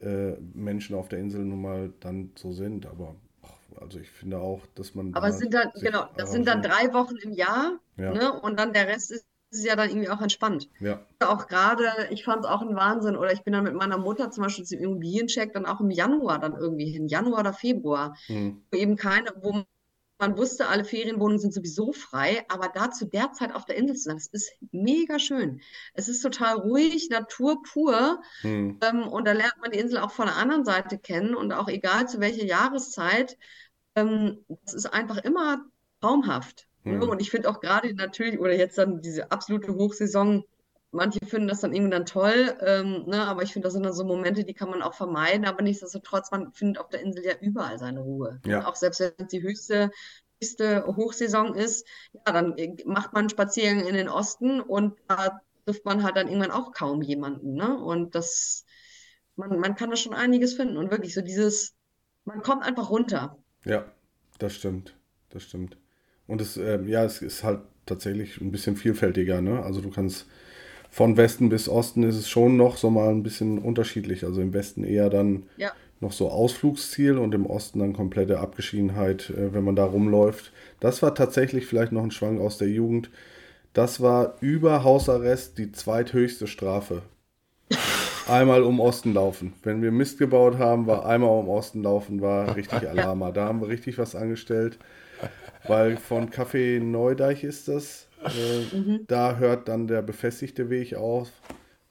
äh, 0.01 0.31
Menschen 0.53 0.95
auf 0.95 1.09
der 1.09 1.19
Insel 1.19 1.45
nun 1.45 1.61
mal 1.61 1.93
dann 1.99 2.31
so 2.35 2.51
sind. 2.53 2.85
Aber 2.85 3.15
also 3.79 3.99
ich 3.99 4.09
finde 4.11 4.39
auch, 4.39 4.65
dass 4.75 4.95
man 4.95 5.13
Aber 5.13 5.27
da 5.27 5.29
es 5.29 5.37
sind 5.37 5.53
dann, 5.53 5.71
genau, 5.81 6.07
das 6.17 6.31
sind 6.31 6.47
dann 6.47 6.61
drei 6.61 6.93
Wochen 6.93 7.15
im 7.17 7.31
Jahr, 7.33 7.79
Ja. 7.97 8.13
ne? 8.13 8.39
Und 8.41 8.59
dann 8.59 8.73
der 8.73 8.87
Rest 8.87 9.11
ist, 9.11 9.25
ist 9.51 9.65
ja 9.65 9.75
dann 9.75 9.89
irgendwie 9.89 10.09
auch 10.09 10.21
entspannt. 10.21 10.69
Ja, 10.79 10.99
Auch 11.21 11.47
gerade, 11.47 11.85
ich 12.11 12.23
fand 12.23 12.45
es 12.45 12.49
auch 12.49 12.61
ein 12.61 12.75
Wahnsinn, 12.75 13.17
oder 13.17 13.33
ich 13.33 13.43
bin 13.43 13.53
dann 13.53 13.63
mit 13.65 13.73
meiner 13.73 13.97
Mutter 13.97 14.31
zum 14.31 14.43
Beispiel 14.43 14.65
zum 14.65 14.79
Immobiliencheck 14.79 15.51
dann 15.53 15.65
auch 15.65 15.81
im 15.81 15.91
Januar 15.91 16.39
dann 16.39 16.53
irgendwie 16.55 16.89
hin, 16.91 17.07
Januar 17.07 17.41
oder 17.41 17.53
Februar, 17.53 18.15
hm, 18.27 18.49
wo 18.71 18.77
eben 18.77 18.95
keine, 18.95 19.31
wo 19.41 19.63
man 20.20 20.38
wusste, 20.38 20.67
alle 20.67 20.86
Ferienwohnungen 20.86 21.39
sind 21.39 21.53
sowieso 21.53 21.93
frei, 21.93 22.45
aber 22.49 22.70
da 22.70 22.91
zu 22.91 23.05
der 23.05 23.32
Zeit 23.34 23.53
auf 23.55 23.65
der 23.65 23.78
Insel 23.78 23.95
zu 23.95 24.03
sein, 24.03 24.17
das 24.17 24.28
ist 24.28 24.51
mega 24.72 25.17
schön. 25.20 25.61
Es 25.93 26.07
ist 26.09 26.22
total 26.22 26.57
ruhig, 26.57 27.09
Natur 27.09 27.61
pur. 27.63 28.22
hm, 28.41 28.80
Ähm, 28.82 29.07
und 29.07 29.26
da 29.28 29.34
lernt 29.34 29.57
man 29.61 29.72
die 29.72 29.80
Insel 29.80 29.99
auch 29.99 30.11
von 30.11 30.28
der 30.28 30.36
anderen 30.38 30.65
Seite 30.65 30.97
kennen 30.97 31.36
und 31.36 31.51
auch 31.53 31.67
egal 31.67 32.07
zu 32.07 32.20
welcher 32.20 32.45
Jahreszeit, 32.45 33.38
ähm, 33.95 34.45
das 34.65 34.74
ist 34.74 34.86
einfach 34.88 35.17
immer 35.17 35.65
traumhaft. 36.01 36.67
Mhm. 36.84 37.03
Und 37.03 37.22
ich 37.22 37.30
finde 37.32 37.49
auch 37.49 37.59
gerade 37.59 37.93
natürlich, 37.93 38.39
oder 38.39 38.53
jetzt 38.55 38.78
dann 38.78 39.01
diese 39.01 39.32
absolute 39.32 39.74
Hochsaison, 39.76 40.43
manche 40.91 41.19
finden 41.25 41.47
das 41.47 41.61
dann 41.61 41.73
irgendwie 41.73 41.91
dann 41.91 42.05
toll, 42.05 42.57
ähm, 42.61 43.05
ne? 43.05 43.25
Aber 43.25 43.43
ich 43.43 43.53
finde, 43.53 43.67
das 43.67 43.73
sind 43.73 43.83
dann 43.83 43.93
so 43.93 44.03
Momente, 44.03 44.43
die 44.43 44.53
kann 44.53 44.69
man 44.69 44.81
auch 44.81 44.93
vermeiden, 44.93 45.45
aber 45.45 45.61
nichtsdestotrotz, 45.61 46.31
man 46.31 46.51
findet 46.53 46.79
auf 46.79 46.89
der 46.89 47.01
Insel 47.01 47.25
ja 47.25 47.33
überall 47.41 47.77
seine 47.77 48.01
Ruhe. 48.01 48.39
Ja. 48.45 48.65
Auch 48.67 48.75
selbst 48.75 48.99
wenn 48.99 49.11
es 49.17 49.27
die 49.27 49.41
höchste, 49.41 49.91
höchste 50.41 50.85
Hochsaison 50.87 51.53
ist, 51.55 51.85
ja, 52.13 52.33
dann 52.33 52.57
äh, 52.57 52.75
macht 52.85 53.13
man 53.13 53.21
einen 53.21 53.29
Spaziergang 53.29 53.85
in 53.85 53.95
den 53.95 54.09
Osten 54.09 54.61
und 54.61 54.97
da 55.07 55.41
trifft 55.65 55.85
man 55.85 56.03
halt 56.03 56.15
dann 56.17 56.27
irgendwann 56.27 56.51
auch 56.51 56.71
kaum 56.71 57.01
jemanden, 57.01 57.53
ne? 57.53 57.77
Und 57.77 58.15
das, 58.15 58.65
man, 59.35 59.59
man 59.59 59.75
kann 59.75 59.89
da 59.89 59.95
schon 59.95 60.13
einiges 60.13 60.53
finden 60.55 60.77
und 60.77 60.91
wirklich 60.91 61.13
so 61.13 61.21
dieses, 61.21 61.75
man 62.25 62.41
kommt 62.41 62.63
einfach 62.63 62.89
runter. 62.89 63.37
ja, 63.65 63.85
das 64.39 64.55
stimmt. 64.55 64.95
Das 65.29 65.43
stimmt. 65.43 65.77
Und 66.27 66.41
es, 66.41 66.57
ähm, 66.57 66.87
ja, 66.87 67.03
es 67.03 67.21
ist 67.21 67.43
halt 67.43 67.61
tatsächlich 67.85 68.39
ein 68.41 68.51
bisschen 68.51 68.75
vielfältiger, 68.75 69.41
ne? 69.41 69.63
Also 69.63 69.81
du 69.81 69.89
kannst 69.91 70.27
von 70.89 71.17
Westen 71.17 71.49
bis 71.49 71.69
Osten 71.69 72.03
ist 72.03 72.15
es 72.15 72.29
schon 72.29 72.57
noch 72.57 72.77
so 72.77 72.89
mal 72.89 73.09
ein 73.09 73.23
bisschen 73.23 73.59
unterschiedlich. 73.59 74.23
Also 74.25 74.41
im 74.41 74.53
Westen 74.53 74.83
eher 74.83 75.09
dann 75.09 75.43
Ja. 75.57 75.71
noch 76.01 76.11
so 76.11 76.29
Ausflugsziel 76.29 77.17
und 77.17 77.33
im 77.35 77.45
Osten 77.45 77.79
dann 77.79 77.93
komplette 77.93 78.39
Abgeschiedenheit, 78.39 79.29
äh, 79.29 79.53
wenn 79.53 79.63
man 79.63 79.75
da 79.75 79.85
rumläuft. 79.85 80.51
Das 80.79 81.01
war 81.01 81.13
tatsächlich 81.13 81.65
vielleicht 81.65 81.91
noch 81.91 82.03
ein 82.03 82.11
Schwank 82.11 82.39
aus 82.39 82.57
der 82.57 82.69
Jugend. 82.69 83.09
Das 83.73 84.01
war 84.01 84.35
über 84.41 84.83
Hausarrest 84.83 85.57
die 85.57 85.71
zweithöchste 85.71 86.47
Strafe. 86.47 87.03
Einmal 88.27 88.63
um 88.63 88.79
Osten 88.79 89.13
laufen. 89.13 89.53
Wenn 89.63 89.81
wir 89.81 89.91
Mist 89.91 90.17
gebaut 90.17 90.57
haben, 90.57 90.87
war 90.87 91.05
einmal 91.05 91.29
um 91.29 91.49
Osten 91.49 91.83
laufen, 91.83 92.21
war 92.21 92.55
richtig 92.55 92.87
Alarma. 92.87 93.31
Da 93.31 93.45
haben 93.45 93.61
wir 93.61 93.67
richtig 93.67 93.97
was 93.97 94.15
angestellt. 94.15 94.79
Weil 95.67 95.97
von 95.97 96.29
Café 96.29 96.79
Neudeich 96.79 97.43
ist 97.43 97.67
das. 97.67 98.07
Äh, 98.24 98.99
Da 99.07 99.38
hört 99.38 99.67
dann 99.67 99.88
der 99.88 100.01
befestigte 100.01 100.70
Weg 100.70 100.95
auf. 100.95 101.30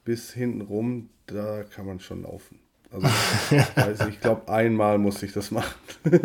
Bis 0.05 0.33
hinten 0.33 0.62
rum, 0.62 1.11
da 1.26 1.64
kann 1.64 1.87
man 1.87 2.01
schon 2.01 2.22
laufen. 2.22 2.61
Also, 2.91 3.07
weiß 3.76 4.09
ich, 4.09 4.20
glaube, 4.20 4.51
einmal 4.51 4.97
musste 4.97 5.26
ich 5.26 5.33
das 5.33 5.51
machen. 5.51 5.74
Und 6.05 6.22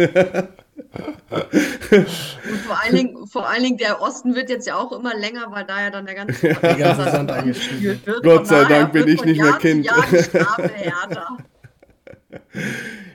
vor 2.65 2.81
allen 2.81 2.95
Dingen, 2.95 3.27
vor 3.27 3.49
allen 3.49 3.63
Dingen, 3.63 3.77
der 3.77 4.01
Osten 4.01 4.33
wird 4.35 4.49
jetzt 4.49 4.65
ja 4.67 4.77
auch 4.77 4.91
immer 4.93 5.15
länger, 5.15 5.51
weil 5.51 5.65
da 5.65 5.81
ja 5.81 5.89
dann 5.89 6.05
der 6.05 6.15
ganze, 6.15 6.47
Der 6.61 6.75
ganze 6.75 7.11
Sand 7.11 7.31
angespielt 7.31 8.05
wird. 8.05 8.23
Gott 8.23 8.47
sei 8.47 8.63
Dank 8.63 8.93
bin 8.93 9.07
ich 9.07 9.23
nicht 9.25 9.41
mehr 9.41 9.49
Jahr 9.49 9.59
Kind. 9.59 9.85
Jahr 9.85 10.05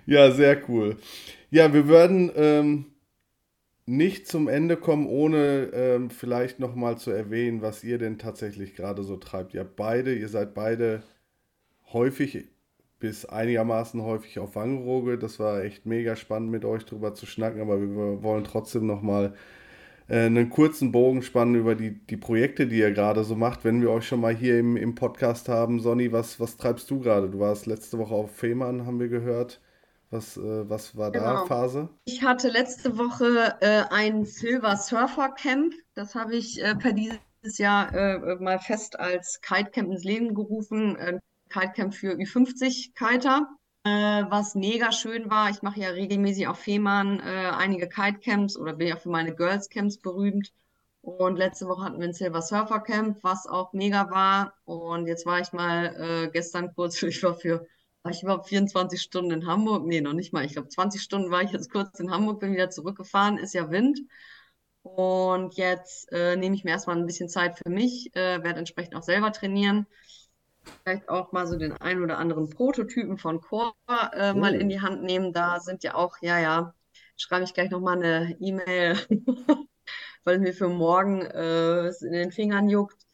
ja, 0.06 0.30
sehr 0.30 0.68
cool. 0.68 0.96
Ja, 1.50 1.72
wir 1.72 1.88
würden 1.88 2.30
ähm, 2.36 2.84
nicht 3.88 4.28
zum 4.28 4.48
Ende 4.48 4.76
kommen, 4.76 5.06
ohne 5.06 5.70
ähm, 5.72 6.10
vielleicht 6.10 6.60
nochmal 6.60 6.98
zu 6.98 7.10
erwähnen, 7.10 7.62
was 7.62 7.82
ihr 7.82 7.98
denn 7.98 8.18
tatsächlich 8.18 8.74
gerade 8.74 9.02
so 9.02 9.16
treibt. 9.16 9.54
Ihr 9.54 9.64
beide, 9.64 10.14
ihr 10.14 10.28
seid 10.28 10.54
beide 10.54 11.02
häufig 11.92 12.48
bis 13.00 13.24
einigermaßen 13.24 14.02
häufig 14.02 14.38
auf 14.38 14.56
Wangerooge. 14.56 15.18
Das 15.18 15.38
war 15.38 15.62
echt 15.62 15.86
mega 15.86 16.16
spannend 16.16 16.50
mit 16.50 16.64
euch 16.64 16.84
drüber 16.84 17.14
zu 17.14 17.26
schnacken, 17.26 17.60
aber 17.60 17.80
wir 17.80 18.22
wollen 18.22 18.44
trotzdem 18.44 18.86
nochmal 18.86 19.34
äh, 20.08 20.26
einen 20.26 20.50
kurzen 20.50 20.92
Bogen 20.92 21.22
spannen 21.22 21.54
über 21.54 21.74
die, 21.74 21.92
die 21.92 22.16
Projekte, 22.16 22.66
die 22.66 22.78
ihr 22.78 22.92
gerade 22.92 23.24
so 23.24 23.36
macht. 23.36 23.64
Wenn 23.64 23.80
wir 23.80 23.90
euch 23.90 24.06
schon 24.06 24.20
mal 24.20 24.34
hier 24.34 24.58
im, 24.58 24.76
im 24.76 24.94
Podcast 24.94 25.48
haben, 25.48 25.80
Sonny, 25.80 26.12
was, 26.12 26.40
was 26.40 26.56
treibst 26.56 26.90
du 26.90 27.00
gerade? 27.00 27.30
Du 27.30 27.38
warst 27.40 27.66
letzte 27.66 27.98
Woche 27.98 28.14
auf 28.14 28.36
Fehmarn, 28.36 28.86
haben 28.86 29.00
wir 29.00 29.08
gehört. 29.08 29.60
Was, 30.10 30.36
äh, 30.36 30.68
was 30.68 30.96
war 30.96 31.10
da 31.12 31.36
Genau. 31.36 31.46
Phase? 31.46 31.88
Ich 32.04 32.22
hatte 32.22 32.48
letzte 32.48 32.96
Woche 32.98 33.56
äh, 33.60 33.84
ein 33.90 34.24
Silver 34.24 34.76
Surfer 34.76 35.30
Camp. 35.30 35.74
Das 35.94 36.14
habe 36.14 36.36
ich 36.36 36.62
äh, 36.62 36.74
per 36.76 36.92
dieses 36.92 37.58
Jahr 37.58 37.92
äh, 37.94 38.36
mal 38.36 38.58
fest 38.58 38.98
als 38.98 39.40
Kite 39.42 39.70
Camp 39.70 39.90
ins 39.92 40.04
Leben 40.04 40.34
gerufen. 40.34 40.96
Ein 40.96 41.20
Kite 41.50 41.72
Camp 41.74 41.94
für 41.94 42.14
Ü50 42.14 42.94
Kiter, 42.94 43.48
äh, 43.84 43.90
was 44.30 44.54
mega 44.54 44.92
schön 44.92 45.30
war. 45.30 45.50
Ich 45.50 45.62
mache 45.62 45.80
ja 45.80 45.90
regelmäßig 45.90 46.48
auf 46.48 46.58
Fehmarn 46.58 47.20
äh, 47.20 47.50
einige 47.56 47.88
Kite 47.88 48.18
Camps 48.20 48.56
oder 48.56 48.74
bin 48.74 48.88
ja 48.88 48.96
für 48.96 49.10
meine 49.10 49.34
Girls 49.34 49.68
Camps 49.68 49.98
berühmt. 49.98 50.52
Und 51.00 51.36
letzte 51.36 51.66
Woche 51.68 51.84
hatten 51.84 51.98
wir 52.00 52.08
ein 52.08 52.12
Silver 52.14 52.42
Surfer 52.42 52.80
Camp, 52.80 53.18
was 53.22 53.46
auch 53.46 53.72
mega 53.72 54.10
war. 54.10 54.54
Und 54.64 55.06
jetzt 55.06 55.26
war 55.26 55.40
ich 55.40 55.52
mal 55.52 55.94
äh, 56.26 56.30
gestern 56.30 56.74
kurz, 56.74 57.02
ich 57.02 57.22
war 57.22 57.34
für 57.34 57.66
war 58.08 58.14
ich 58.14 58.22
überhaupt 58.22 58.48
24 58.48 59.02
Stunden 59.02 59.30
in 59.32 59.46
Hamburg? 59.46 59.84
Nee, 59.86 60.00
noch 60.00 60.14
nicht 60.14 60.32
mal. 60.32 60.44
Ich 60.44 60.52
glaube, 60.54 60.68
20 60.68 61.02
Stunden 61.02 61.30
war 61.30 61.42
ich 61.42 61.52
jetzt 61.52 61.70
kurz 61.70 62.00
in 62.00 62.10
Hamburg, 62.10 62.40
bin 62.40 62.52
wieder 62.54 62.70
zurückgefahren, 62.70 63.36
ist 63.36 63.52
ja 63.52 63.70
Wind. 63.70 64.00
Und 64.82 65.56
jetzt 65.56 66.10
äh, 66.12 66.36
nehme 66.36 66.54
ich 66.54 66.64
mir 66.64 66.70
erstmal 66.70 66.96
ein 66.96 67.06
bisschen 67.06 67.28
Zeit 67.28 67.58
für 67.58 67.70
mich, 67.70 68.10
äh, 68.16 68.42
werde 68.42 68.60
entsprechend 68.60 68.94
auch 68.96 69.02
selber 69.02 69.30
trainieren. 69.32 69.86
Vielleicht 70.84 71.08
auch 71.08 71.32
mal 71.32 71.46
so 71.46 71.56
den 71.58 71.72
ein 71.74 72.02
oder 72.02 72.18
anderen 72.18 72.50
Prototypen 72.50 73.18
von 73.18 73.40
Core 73.40 73.74
äh, 74.14 74.34
mal 74.34 74.54
Oh. 74.54 74.60
in 74.60 74.68
die 74.70 74.80
Hand 74.80 75.02
nehmen. 75.02 75.32
Da 75.32 75.60
sind 75.60 75.84
ja 75.84 75.94
auch, 75.94 76.16
ja, 76.22 76.38
ja, 76.40 76.74
schreibe 77.16 77.44
ich 77.44 77.54
gleich 77.54 77.70
nochmal 77.70 77.96
eine 77.98 78.36
E-Mail, 78.40 78.98
weil 80.24 80.38
mir 80.40 80.54
für 80.54 80.68
morgen 80.68 81.22
äh, 81.22 81.86
es 81.88 82.02
in 82.02 82.12
den 82.12 82.32
Fingern 82.32 82.68
juckt. 82.70 83.07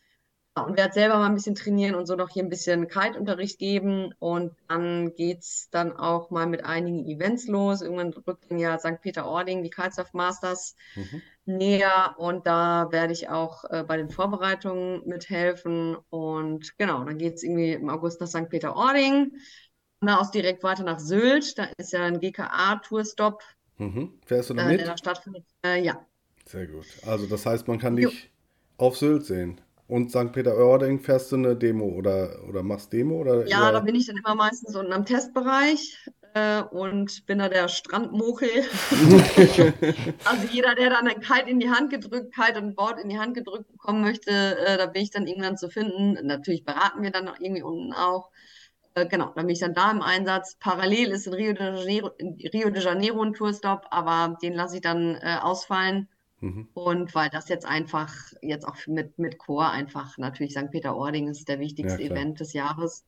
Und 0.57 0.77
werde 0.77 0.95
selber 0.95 1.17
mal 1.19 1.27
ein 1.27 1.35
bisschen 1.35 1.57
trainieren 1.57 1.97
und 1.97 2.07
so 2.07 2.15
noch 2.15 2.29
hier 2.31 2.45
ein 2.45 2.49
bisschen 2.49 2.87
Kite-Unterricht 2.87 3.59
geben. 3.59 4.15
Und 4.21 4.53
dann 4.69 5.13
geht's 5.17 5.69
dann 5.71 5.93
auch 5.97 6.31
mal 6.31 6.47
mit 6.47 6.65
einigen 6.65 7.09
Events 7.09 7.49
los. 7.49 7.83
Irgendwann 7.83 8.13
rückt 8.13 8.49
dann 8.51 8.61
ja 8.61 8.79
St. 8.79 9.01
Peter-Ording, 9.01 9.65
die 9.65 9.71
Kitesurf 9.71 10.13
Masters 10.13 10.77
Mhm. 10.95 11.23
näher. 11.45 12.15
Und 12.19 12.47
da 12.47 12.87
werde 12.93 13.13
ich 13.13 13.29
auch 13.29 13.65
äh, 13.65 13.83
bei 13.83 13.97
den 13.97 14.11
Vorbereitungen 14.11 15.03
mithelfen. 15.07 15.97
Und 16.11 16.79
genau, 16.79 17.03
dann 17.03 17.19
geht's 17.19 17.43
irgendwie 17.43 17.73
im 17.73 17.89
August 17.91 18.21
nach 18.21 18.29
St. 18.29 18.49
Peter-Ording. 18.49 19.33
Von 19.99 20.07
da 20.09 20.19
aus 20.19 20.31
direkt 20.31 20.63
weiter 20.63 20.85
nach 20.85 21.01
Sylt. 21.01 21.59
Da 21.59 21.67
ist 21.79 21.93
ja 21.93 22.05
ein 22.05 22.21
GKA-Tourstop, 22.21 23.43
Mhm. 23.79 24.21
Fährst 24.25 24.51
du 24.51 24.55
da 24.55 24.63
äh, 24.63 24.69
mit? 24.69 24.79
der 24.81 24.87
da 24.87 24.97
stattfindet. 24.97 25.45
Äh, 25.65 25.83
ja. 25.83 26.07
Sehr 26.47 26.69
gut. 26.69 26.87
Also 27.05 27.27
das 27.27 27.45
heißt, 27.45 27.67
man 27.67 27.81
kann 27.81 27.97
Jo. 27.99 28.09
dich 28.09 28.31
auf 28.79 28.97
Sylt 28.97 29.25
sehen. 29.27 29.61
Und 29.87 30.11
St. 30.11 30.33
Peter-Ording 30.33 31.01
fährst 31.01 31.31
du 31.33 31.37
eine 31.37 31.57
Demo 31.57 31.85
oder, 31.87 32.43
oder 32.49 32.63
machst 32.63 32.93
Demo 32.93 33.17
oder 33.17 33.47
Ja, 33.47 33.71
da 33.71 33.81
bin 33.81 33.95
ich 33.95 34.07
dann 34.07 34.17
immer 34.17 34.35
meistens 34.35 34.75
unten 34.75 34.93
am 34.93 35.05
Testbereich 35.05 35.99
äh, 36.35 36.63
und 36.63 37.27
bin 37.27 37.39
da 37.39 37.49
der 37.49 37.69
Strandmochel. 37.69 38.49
Also 40.25 40.47
jeder, 40.51 40.75
der 40.75 40.91
dann 40.91 41.07
Kite 41.21 41.49
in 41.49 41.61
die 41.61 41.71
Hand 41.71 41.91
gedrückt, 41.91 42.35
Kite 42.35 42.61
und 42.61 42.75
Board 42.75 42.99
in 42.99 43.09
die 43.09 43.19
Hand 43.19 43.35
gedrückt 43.35 43.71
bekommen 43.71 44.01
möchte, 44.01 44.31
äh, 44.31 44.79
da 44.79 44.87
bin 44.87 45.03
ich 45.03 45.11
dann 45.11 45.27
irgendwann 45.27 45.57
zu 45.57 45.69
finden. 45.69 46.19
Natürlich 46.27 46.65
beraten 46.65 47.03
wir 47.03 47.11
dann 47.11 47.31
irgendwie 47.39 47.63
unten 47.63 47.93
auch. 47.93 48.31
Äh, 48.95 49.07
genau, 49.07 49.33
dann 49.35 49.47
bin 49.47 49.55
ich 49.55 49.61
dann 49.61 49.75
da 49.75 49.91
im 49.91 50.03
Einsatz. 50.03 50.57
Parallel 50.59 51.11
ist 51.11 51.27
in 51.27 51.35
Rio 51.35 51.53
de 51.53 51.77
Janeiro, 51.77 52.11
Rio 52.53 52.71
de 52.71 52.83
Janeiro 52.83 53.23
ein 53.23 53.35
Tourstop, 53.35 53.87
aber 53.91 54.39
den 54.43 54.55
lasse 54.55 54.77
ich 54.77 54.83
dann 54.83 55.17
äh, 55.17 55.39
ausfallen. 55.41 56.09
Mhm. 56.45 56.69
Und 56.75 57.15
weil 57.15 57.31
das 57.31 57.49
jetzt 57.49 57.65
einfach, 57.67 58.13
jetzt 58.43 58.67
auch 58.67 58.77
mit, 58.87 59.19
mit 59.19 59.39
Chor 59.39 59.71
einfach, 59.71 60.19
natürlich 60.19 60.53
St. 60.53 60.71
Peter-Ording 60.71 61.29
ist 61.29 61.49
der 61.49 61.59
wichtigste 61.59 62.03
Ja. 62.03 62.11
Event 62.11 62.41
des 62.41 62.53
Jahres. 62.53 63.05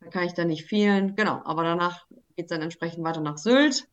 Da 0.00 0.08
kann 0.08 0.24
ich 0.24 0.32
da 0.34 0.44
nicht 0.44 0.64
fehlen. 0.64 1.14
Genau, 1.14 1.42
aber 1.44 1.64
danach 1.64 2.06
geht 2.36 2.46
es 2.46 2.50
dann 2.50 2.62
entsprechend 2.62 3.04
weiter 3.04 3.20
nach 3.20 3.38
Sylt. 3.38 3.88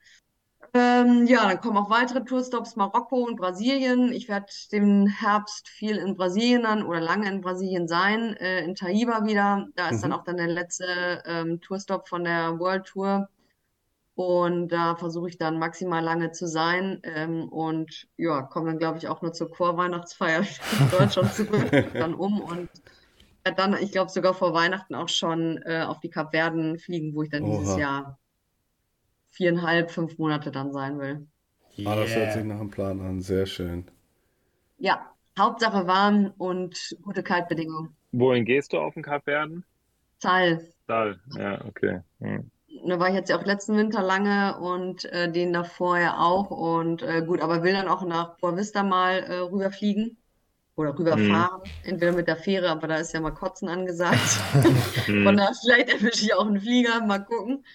Ähm, 0.73 1.25
ja, 1.25 1.47
dann 1.47 1.59
kommen 1.61 1.77
auch 1.77 1.89
weitere 1.89 2.23
Tourstops, 2.23 2.75
Marokko 2.75 3.17
und 3.25 3.37
Brasilien. 3.37 4.13
Ich 4.13 4.29
werde 4.29 4.47
im 4.71 5.07
Herbst 5.07 5.67
viel 5.67 5.97
in 5.97 6.15
Brasilien 6.15 6.63
dann 6.63 6.83
oder 6.83 7.01
lange 7.01 7.27
in 7.29 7.41
Brasilien 7.41 7.87
sein, 7.87 8.35
äh, 8.37 8.63
in 8.63 8.75
Taiba 8.75 9.25
wieder. 9.25 9.67
Da 9.75 9.89
ist 9.89 10.01
dann 10.03 10.11
Mhm. 10.11 10.15
auch 10.17 10.23
dann 10.23 10.37
der 10.37 10.47
letzte 10.47 11.23
ähm, 11.25 11.59
Tourstop 11.61 12.07
von 12.07 12.23
der 12.23 12.59
World 12.59 12.85
Tour. 12.85 13.29
Und 14.21 14.67
da 14.69 14.95
versuche 14.97 15.29
ich 15.29 15.37
dann 15.37 15.59
maximal 15.59 16.03
lange 16.03 16.31
zu 16.31 16.45
sein. 16.47 16.99
Ähm, 17.03 17.47
und 17.47 18.07
ja, 18.17 18.41
komme 18.41 18.67
dann, 18.71 18.77
glaube 18.79 18.97
ich, 18.97 19.07
auch 19.07 19.21
nur 19.21 19.31
zur 19.31 19.49
Chor-Weihnachtsfeier 19.49 20.41
in 20.71 20.89
Deutschland 20.89 21.33
zurück, 21.33 21.73
dann 21.97 22.13
um 22.13 22.41
und 22.41 22.69
werde 23.43 23.57
dann, 23.57 23.77
ich 23.81 23.91
glaube, 23.93 24.11
sogar 24.11 24.33
vor 24.33 24.53
Weihnachten 24.53 24.95
auch 24.95 25.09
schon 25.09 25.57
äh, 25.65 25.83
auf 25.87 25.99
die 26.01 26.09
Kapverden 26.09 26.79
fliegen, 26.79 27.15
wo 27.15 27.23
ich 27.23 27.29
dann 27.31 27.45
dieses 27.45 27.75
Oha. 27.75 27.75
Jahr 27.75 28.19
viereinhalb, 29.31 29.89
fünf 29.91 30.17
Monate 30.19 30.51
dann 30.51 30.71
sein 30.71 30.99
will. 30.99 31.27
Ah, 31.83 31.95
das 31.97 32.15
hört 32.15 32.31
sich 32.31 32.43
Yeah. 32.43 32.45
nach 32.45 32.59
einem 32.61 32.69
Plan 32.69 33.01
an. 33.01 33.21
Sehr 33.21 33.45
schön. 33.45 33.89
Ja, 34.77 35.15
Hauptsache 35.37 35.85
warm 35.85 36.33
und 36.37 36.95
gute 37.03 37.21
Kaltbedingungen. 37.23 37.95
Wohin 38.11 38.45
gehst 38.45 38.71
du 38.73 38.77
auf 38.79 38.93
den 38.93 39.01
Kapverden? 39.01 39.65
Zahl. 40.19 40.71
Tal. 40.87 41.19
Ja, 41.35 41.63
okay. 41.65 42.01
Hm. 42.19 42.51
Da 42.87 42.99
war 42.99 43.09
ich 43.09 43.15
jetzt 43.15 43.29
ja 43.29 43.37
auch 43.39 43.45
letzten 43.45 43.77
Winter 43.77 44.01
lange 44.03 44.57
und 44.59 45.05
äh, 45.05 45.31
den 45.31 45.53
davor 45.53 45.97
ja 45.99 46.17
auch. 46.19 46.49
Und 46.51 47.01
äh, 47.03 47.21
gut, 47.25 47.41
aber 47.41 47.63
will 47.63 47.73
dann 47.73 47.87
auch 47.87 48.03
nach 48.05 48.37
Boa 48.39 48.55
Vista 48.57 48.83
mal 48.83 49.19
äh, 49.23 49.37
rüberfliegen 49.39 50.17
oder 50.75 50.97
rüberfahren. 50.97 51.61
Entweder 51.83 52.13
mit 52.13 52.27
der 52.27 52.37
Fähre, 52.37 52.69
aber 52.69 52.87
da 52.87 52.97
ist 52.97 53.13
ja 53.13 53.21
mal 53.21 53.31
Kotzen 53.33 53.69
angesagt. 53.69 54.29
Von 55.23 55.35
Hm. 55.35 55.37
daher, 55.37 55.53
vielleicht 55.61 55.89
erwische 55.89 56.25
ich 56.25 56.33
auch 56.35 56.47
einen 56.47 56.61
Flieger, 56.61 57.05
mal 57.05 57.19
gucken, 57.25 57.65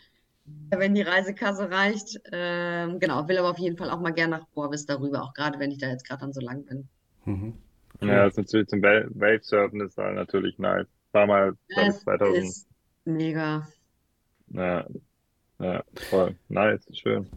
wenn 0.70 0.94
die 0.94 1.02
Reisekasse 1.02 1.70
reicht. 1.70 2.20
Ähm, 2.32 3.00
genau, 3.00 3.28
will 3.28 3.38
aber 3.38 3.50
auf 3.50 3.58
jeden 3.58 3.76
Fall 3.78 3.90
auch 3.90 4.00
mal 4.00 4.12
gern 4.12 4.30
nach 4.30 4.46
Boa 4.54 4.70
Vista 4.72 4.94
rüber, 4.96 5.22
auch 5.24 5.34
gerade 5.34 5.58
wenn 5.60 5.70
ich 5.72 5.78
da 5.78 5.88
jetzt 5.88 6.06
gerade 6.06 6.22
dann 6.22 6.32
so 6.34 6.40
lang 6.40 6.64
bin. 6.66 6.88
Mhm. 7.26 7.58
Ja, 8.00 8.24
das 8.24 8.32
ist 8.34 8.38
natürlich 8.38 8.68
zum 8.68 8.82
Wa- 8.82 9.06
Wavesurfen 9.10 9.80
ist 9.80 9.96
halt 9.98 10.14
natürlich 10.16 10.58
nice. 10.58 10.86
War 11.12 11.26
mal, 11.26 11.54
glaube 11.74 11.90
ich, 11.90 11.96
Es 11.98 12.04
2000. 12.04 12.56
ist 12.56 12.68
mega. 13.04 13.66
Ja, 14.48 14.86
ja, 15.60 15.84
voll. 16.10 16.36
Nice, 16.48 16.86
schön. 16.94 17.30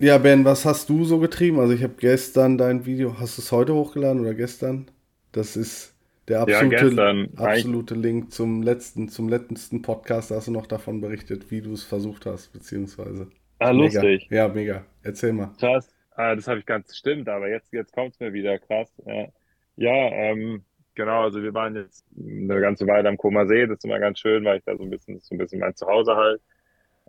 Ja, 0.00 0.18
Ben, 0.18 0.44
was 0.44 0.64
hast 0.64 0.88
du 0.90 1.04
so 1.04 1.18
getrieben? 1.18 1.58
Also 1.58 1.72
ich 1.74 1.82
habe 1.82 1.94
gestern 1.98 2.56
dein 2.56 2.86
Video, 2.86 3.18
hast 3.18 3.36
du 3.38 3.42
es 3.42 3.50
heute 3.52 3.74
hochgeladen 3.74 4.20
oder 4.20 4.34
gestern? 4.34 4.90
Das 5.32 5.56
ist 5.56 5.96
der 6.28 6.40
Ja, 6.46 6.64
absolute. 6.64 7.02
Eigentlich, 7.36 7.36
absolute 7.36 7.94
Link 7.94 8.32
zum 8.32 8.62
letzten, 8.62 9.08
zum 9.08 9.28
letzten 9.28 9.82
Podcast. 9.82 10.30
Da 10.30 10.36
hast 10.36 10.46
du 10.48 10.52
noch 10.52 10.66
davon 10.66 11.00
berichtet, 11.00 11.50
wie 11.50 11.62
du 11.62 11.72
es 11.72 11.82
versucht 11.84 12.26
hast, 12.26 12.52
beziehungsweise. 12.52 13.32
ah, 13.58 13.72
Mega. 13.72 14.02
lustig. 14.02 14.28
Ja, 14.30 14.48
mega. 14.48 14.84
Erzähl 15.02 15.32
mal. 15.32 15.56
Krass. 15.58 15.94
Ah, 16.12 16.34
das 16.34 16.48
habe 16.48 16.60
ich 16.60 16.66
ganz 16.66 16.96
stimmt, 16.96 17.28
aber 17.28 17.48
jetzt, 17.48 17.72
jetzt 17.72 17.92
kommt 17.92 18.14
es 18.14 18.20
mir 18.20 18.32
wieder. 18.32 18.58
Krass. 18.58 18.92
Ja, 19.06 19.28
ja 19.76 19.92
ähm, 19.92 20.64
genau. 20.98 21.22
Also 21.22 21.42
wir 21.42 21.54
waren 21.54 21.76
jetzt 21.76 22.04
eine 22.18 22.60
ganze 22.60 22.86
Weile 22.86 23.08
am 23.08 23.16
Koma 23.16 23.46
See. 23.46 23.66
Das 23.66 23.78
ist 23.78 23.84
immer 23.84 24.00
ganz 24.00 24.18
schön, 24.18 24.44
weil 24.44 24.58
ich 24.58 24.64
da 24.64 24.76
so 24.76 24.82
ein 24.82 24.90
bisschen, 24.90 25.18
so 25.20 25.34
ein 25.34 25.38
bisschen 25.38 25.60
mein 25.60 25.74
Zuhause 25.74 26.16
halt. 26.16 26.42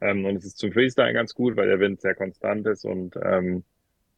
Ähm, 0.01 0.25
und 0.25 0.37
es 0.37 0.45
ist 0.45 0.59
zum 0.59 0.71
Freestyle 0.71 1.13
ganz 1.13 1.33
gut, 1.33 1.57
weil 1.57 1.67
der 1.67 1.79
Wind 1.79 1.99
sehr 1.99 2.15
konstant 2.15 2.65
ist 2.67 2.85
und 2.85 3.15
ähm, 3.21 3.63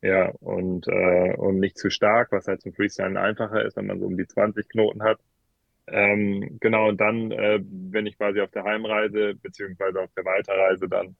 ja, 0.03 0.29
und, 0.41 0.87
äh, 0.87 1.35
und 1.37 1.59
nicht 1.59 1.77
zu 1.77 1.89
stark, 1.89 2.31
was 2.31 2.47
halt 2.47 2.61
zum 2.61 2.73
Freestylen 2.73 3.17
einfacher 3.17 3.63
ist, 3.65 3.77
wenn 3.77 3.87
man 3.87 3.99
so 3.99 4.07
um 4.07 4.17
die 4.17 4.27
20 4.27 4.67
Knoten 4.69 5.03
hat. 5.03 5.19
Ähm, 5.87 6.57
genau, 6.59 6.89
und 6.89 6.99
dann 6.99 7.31
äh, 7.31 7.59
bin 7.61 8.05
ich 8.07 8.17
quasi 8.17 8.41
auf 8.41 8.51
der 8.51 8.63
Heimreise, 8.63 9.35
beziehungsweise 9.35 10.01
auf 10.01 10.11
der 10.15 10.25
Weiterreise 10.25 10.87
dann 10.89 11.15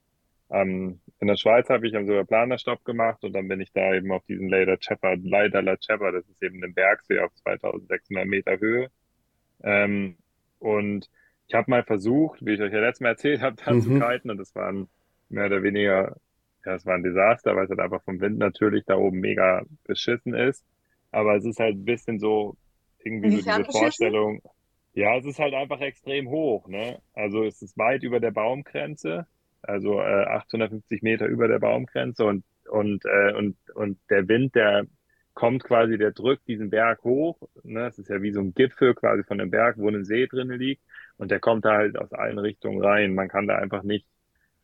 ähm, 0.52 1.02
in 1.20 1.28
der 1.28 1.38
Schweiz 1.38 1.70
habe 1.70 1.88
ich 1.88 1.96
am 1.96 2.06
Silberplaner-Stopp 2.06 2.84
gemacht 2.86 3.24
und 3.24 3.34
dann 3.34 3.48
bin 3.48 3.62
ich 3.62 3.72
da 3.74 3.94
eben 3.96 4.12
auf 4.12 4.24
diesen 4.26 4.50
Leiter 4.50 4.78
Chepper, 4.80 5.16
Leiter 5.18 5.62
La 5.62 5.78
Chepper, 5.78 6.12
das 6.12 6.28
ist 6.28 6.42
eben 6.44 6.64
ein 6.64 6.74
Bergsee 6.74 7.20
auf 7.20 7.34
2600 7.36 8.28
Meter 8.28 8.60
Höhe. 8.60 8.90
Ähm, 9.64 10.18
und 10.60 11.10
ich 11.48 11.56
habe 11.56 11.70
mal 11.72 11.84
versucht, 11.84 12.46
wie 12.46 12.54
ich 12.54 12.62
euch 12.62 12.74
ja 12.74 12.80
letztes 12.80 13.02
Mal 13.02 13.10
erzählt 13.10 13.42
habe, 13.42 13.56
da 13.64 13.78
zu 13.80 13.92
Mhm. 13.92 13.92
kiten 13.92 14.30
und 14.32 14.38
das 14.38 14.56
war 14.56 14.70
ein, 14.70 14.90
mehr 15.30 15.46
oder 15.48 15.64
weniger, 15.64 16.16
ja, 16.66 16.76
es 16.76 16.86
war 16.86 16.96
ein 16.96 17.04
Desaster, 17.04 17.56
weil 17.56 17.66
es 17.66 17.70
halt 17.70 17.80
einfach 17.80 18.04
vom 18.04 18.20
Wind 18.22 18.38
natürlich 18.40 18.86
da 18.86 18.96
oben 18.98 19.20
mega 19.20 19.64
beschissen 19.84 20.34
ist. 20.34 20.64
Aber 21.12 21.36
es 21.36 21.46
ist 21.46 21.60
halt 21.60 21.76
ein 21.78 21.86
bisschen 21.86 22.20
so 22.20 22.58
irgendwie 23.00 23.42
so 23.42 23.42
Inwiefern 23.42 23.66
diese? 23.66 23.66
Vorstellung. 23.66 24.42
Ja, 24.94 25.18
es 25.18 25.26
ist 25.26 25.40
halt 25.40 25.54
einfach 25.54 25.80
extrem 25.82 26.30
hoch, 26.30 26.68
ne? 26.68 27.02
Also 27.14 27.44
es 27.46 27.62
ist 27.62 27.78
weit 27.78 28.04
über 28.04 28.20
der 28.20 28.32
Baumgrenze. 28.32 29.28
Also 29.64 30.00
äh, 30.00 30.26
850 30.26 31.02
Meter 31.02 31.28
über 31.28 31.48
der 31.48 31.60
Baumgrenze 31.60 32.26
und, 32.26 32.44
und, 32.70 33.06
äh, 33.06 33.34
und, 33.34 33.58
und 33.74 34.00
der 34.10 34.28
Wind, 34.28 34.56
der 34.56 34.86
kommt 35.34 35.64
quasi, 35.64 35.98
der 35.98 36.12
drückt 36.12 36.48
diesen 36.48 36.70
Berg 36.70 37.04
hoch. 37.04 37.40
Ne? 37.64 37.82
Das 37.82 38.00
ist 38.00 38.10
ja 38.10 38.22
wie 38.22 38.32
so 38.32 38.42
ein 38.42 38.54
Gipfel 38.54 38.94
quasi 38.94 39.24
von 39.24 39.38
dem 39.38 39.50
Berg, 39.50 39.78
wo 39.78 39.88
ein 39.88 40.04
See 40.04 40.28
drin 40.28 40.50
liegt. 40.50 40.84
Und 41.18 41.32
der 41.32 41.40
kommt 41.40 41.66
da 41.66 41.78
halt 41.78 41.98
aus 41.98 42.12
allen 42.14 42.40
Richtungen 42.40 42.84
rein. 42.84 43.14
Man 43.14 43.30
kann 43.30 43.48
da 43.48 43.58
einfach 43.58 43.84
nicht, 43.84 44.06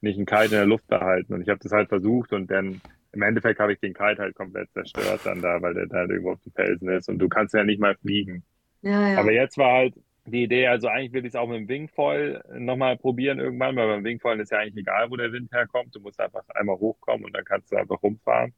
nicht 0.02 0.18
einen 0.18 0.26
Kite 0.26 0.46
in 0.46 0.52
der 0.52 0.66
Luft 0.66 0.88
behalten. 0.88 1.34
Und 1.34 1.42
ich 1.42 1.50
habe 1.50 1.60
das 1.62 1.72
halt 1.72 1.90
versucht 1.90 2.34
und 2.34 2.52
dann 2.52 2.82
im 3.14 3.22
Endeffekt 3.22 3.60
habe 3.60 3.74
ich 3.74 3.80
den 3.80 3.94
Kite 3.94 4.22
halt 4.22 4.36
komplett 4.36 4.72
zerstört 4.74 5.22
dann 5.24 5.42
da, 5.42 5.62
weil 5.62 5.74
der 5.74 5.88
da 5.88 5.98
halt 5.98 6.12
irgendwo 6.12 6.34
auf 6.34 6.44
dem 6.44 6.52
Felsen 6.52 6.90
ist 6.90 7.10
und 7.10 7.20
du 7.20 7.30
kannst 7.30 7.54
ja 7.54 7.64
nicht 7.64 7.80
mal 7.80 7.96
fliegen. 7.96 8.44
Ja, 8.82 9.10
ja. 9.10 9.18
Aber 9.18 9.32
jetzt 9.32 9.58
war 9.58 9.74
halt 9.74 9.96
die 10.32 10.44
Idee, 10.44 10.68
also 10.68 10.88
eigentlich 10.88 11.14
will 11.14 11.26
ich 11.26 11.30
es 11.30 11.36
auch 11.36 11.48
mit 11.48 11.58
dem 11.58 11.68
Wingfoil 11.70 12.44
nochmal 12.58 12.98
probieren 12.98 13.40
irgendwann, 13.40 13.76
weil 13.76 13.88
beim 13.88 14.04
Wingfoil 14.04 14.40
ist 14.40 14.52
ja 14.52 14.60
eigentlich 14.60 14.78
egal, 14.78 15.10
wo 15.10 15.16
der 15.16 15.32
Wind 15.32 15.52
herkommt. 15.52 15.96
Du 15.96 16.00
musst 16.02 16.20
einfach 16.20 16.44
einmal 16.50 16.78
hochkommen 16.78 17.26
und 17.26 17.36
dann 17.36 17.46
kannst 17.46 17.72
du 17.72 17.78
einfach 17.78 18.02
rumfahren. 18.04 18.54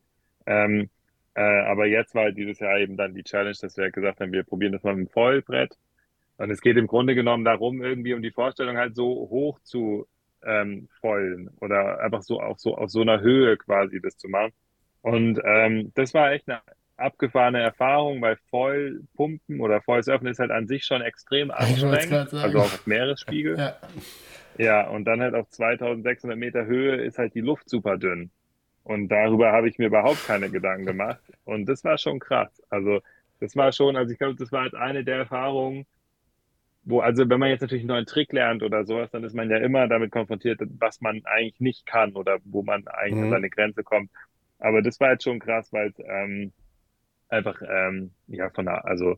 Ähm, 0.45 0.89
äh, 1.35 1.41
aber 1.41 1.85
jetzt 1.85 2.15
war 2.15 2.23
halt 2.23 2.37
dieses 2.37 2.59
Jahr 2.59 2.79
eben 2.79 2.97
dann 2.97 3.13
die 3.13 3.23
Challenge, 3.23 3.55
dass 3.61 3.77
wir 3.77 3.85
halt 3.85 3.93
gesagt 3.93 4.19
haben, 4.19 4.31
wir 4.31 4.43
probieren 4.43 4.73
das 4.73 4.83
mal 4.83 4.95
mit 4.95 5.07
dem 5.07 5.11
Foilbrett. 5.11 5.77
Und 6.37 6.49
es 6.51 6.61
geht 6.61 6.77
im 6.77 6.87
Grunde 6.87 7.15
genommen 7.15 7.45
darum, 7.45 7.81
irgendwie 7.83 8.13
um 8.13 8.21
die 8.21 8.31
Vorstellung 8.31 8.77
halt 8.77 8.95
so 8.95 9.05
hoch 9.29 9.59
zu 9.61 10.07
ähm, 10.43 10.87
foilen 11.01 11.49
oder 11.59 11.99
einfach 11.99 12.23
so 12.23 12.41
auf 12.41 12.59
so 12.59 12.77
auf 12.77 12.89
so 12.89 13.01
einer 13.01 13.19
Höhe 13.21 13.57
quasi 13.57 14.01
das 14.01 14.17
zu 14.17 14.29
machen. 14.29 14.53
Und 15.01 15.39
ähm, 15.45 15.91
das 15.95 16.13
war 16.13 16.31
echt 16.31 16.49
eine 16.49 16.61
abgefahrene 16.99 17.61
Erfahrung, 17.61 18.21
weil 18.21 18.37
Foilpumpen 18.49 19.59
oder 19.59 19.81
Foils 19.81 20.07
öffnen 20.09 20.31
ist 20.31 20.39
halt 20.39 20.51
an 20.51 20.67
sich 20.67 20.85
schon 20.85 21.01
extrem 21.01 21.51
anstrengend, 21.51 22.33
also 22.33 22.59
auch 22.59 22.65
auf 22.65 22.87
Meeresspiegel. 22.87 23.57
ja. 23.57 23.75
ja, 24.57 24.87
und 24.89 25.05
dann 25.05 25.21
halt 25.21 25.35
auf 25.35 25.49
2600 25.49 26.37
Meter 26.37 26.65
Höhe 26.65 26.95
ist 26.97 27.17
halt 27.17 27.33
die 27.35 27.41
Luft 27.41 27.69
super 27.69 27.97
dünn. 27.97 28.31
Und 28.83 29.09
darüber 29.09 29.51
habe 29.51 29.69
ich 29.69 29.77
mir 29.77 29.87
überhaupt 29.87 30.25
keine 30.25 30.49
Gedanken 30.49 30.85
gemacht. 30.85 31.21
Und 31.45 31.67
das 31.67 31.83
war 31.83 31.97
schon 31.97 32.19
krass. 32.19 32.61
Also, 32.69 33.01
das 33.39 33.55
war 33.55 33.71
schon, 33.71 33.95
also 33.95 34.11
ich 34.11 34.17
glaube, 34.17 34.35
das 34.35 34.51
war 34.51 34.61
halt 34.61 34.75
eine 34.75 35.03
der 35.03 35.17
Erfahrungen, 35.17 35.85
wo, 36.83 37.01
also 37.01 37.29
wenn 37.29 37.39
man 37.39 37.49
jetzt 37.49 37.61
natürlich 37.61 37.83
einen 37.83 37.89
neuen 37.89 38.05
Trick 38.05 38.33
lernt 38.33 38.63
oder 38.63 38.85
sowas, 38.85 39.11
dann 39.11 39.23
ist 39.23 39.35
man 39.35 39.49
ja 39.49 39.57
immer 39.57 39.87
damit 39.87 40.11
konfrontiert, 40.11 40.59
was 40.79 41.01
man 41.01 41.21
eigentlich 41.25 41.59
nicht 41.59 41.85
kann 41.85 42.13
oder 42.13 42.39
wo 42.45 42.63
man 42.63 42.87
eigentlich 42.87 43.17
mhm. 43.17 43.23
an 43.25 43.29
seine 43.31 43.49
Grenze 43.49 43.83
kommt. 43.83 44.09
Aber 44.59 44.81
das 44.81 44.99
war 44.99 45.11
jetzt 45.11 45.23
schon 45.23 45.39
krass, 45.39 45.71
weil 45.71 45.89
es 45.89 45.99
ähm, 46.05 46.51
einfach, 47.29 47.61
ähm, 47.67 48.11
ja, 48.27 48.49
von 48.49 48.65
der, 48.65 48.85
also 48.85 49.17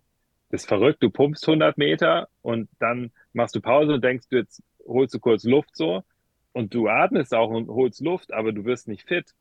das 0.49 0.61
ist 0.63 0.67
verrückt, 0.67 1.01
du 1.01 1.09
pumpst 1.09 1.47
100 1.47 1.77
Meter 1.77 2.27
und 2.41 2.69
dann 2.79 3.11
machst 3.33 3.55
du 3.55 3.61
Pause 3.61 3.93
und 3.93 4.03
denkst, 4.03 4.27
du 4.29 4.37
jetzt 4.37 4.61
holst 4.85 5.13
du 5.13 5.19
kurz 5.19 5.43
Luft 5.43 5.75
so 5.75 6.03
und 6.51 6.73
du 6.73 6.87
atmest 6.89 7.33
auch 7.33 7.49
und 7.49 7.69
holst 7.69 8.01
Luft, 8.01 8.33
aber 8.33 8.51
du 8.51 8.65
wirst 8.65 8.87
nicht 8.87 9.07
fit. 9.07 9.33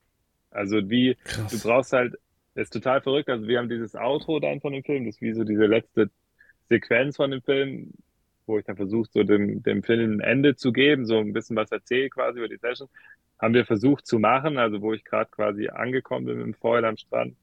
Also 0.50 0.88
wie, 0.88 1.16
Krass. 1.24 1.50
du 1.50 1.68
brauchst 1.68 1.92
halt, 1.92 2.14
das 2.54 2.64
ist 2.64 2.72
total 2.72 3.00
verrückt. 3.00 3.28
Also 3.28 3.46
wir 3.46 3.58
haben 3.58 3.68
dieses 3.68 3.94
Outro 3.94 4.40
dann 4.40 4.60
von 4.60 4.72
dem 4.72 4.84
Film, 4.84 5.04
das 5.04 5.16
ist 5.16 5.22
wie 5.22 5.32
so 5.32 5.44
diese 5.44 5.66
letzte 5.66 6.10
Sequenz 6.68 7.16
von 7.16 7.30
dem 7.30 7.42
Film, 7.42 7.92
wo 8.46 8.58
ich 8.58 8.64
dann 8.64 8.76
versucht, 8.76 9.12
so 9.12 9.22
dem, 9.22 9.62
dem 9.62 9.82
Film 9.82 10.18
ein 10.18 10.20
Ende 10.20 10.56
zu 10.56 10.72
geben, 10.72 11.06
so 11.06 11.18
ein 11.18 11.32
bisschen 11.32 11.56
was 11.56 11.70
erzähle 11.72 12.10
quasi 12.10 12.38
über 12.38 12.48
die 12.48 12.56
Session, 12.56 12.88
haben 13.40 13.54
wir 13.54 13.64
versucht 13.64 14.06
zu 14.06 14.18
machen, 14.18 14.58
also 14.58 14.80
wo 14.80 14.92
ich 14.92 15.04
gerade 15.04 15.30
quasi 15.30 15.68
angekommen 15.68 16.26
bin 16.26 16.40
im 16.40 16.54
Foil 16.54 16.84
am 16.84 16.96
Strand. 16.96 17.36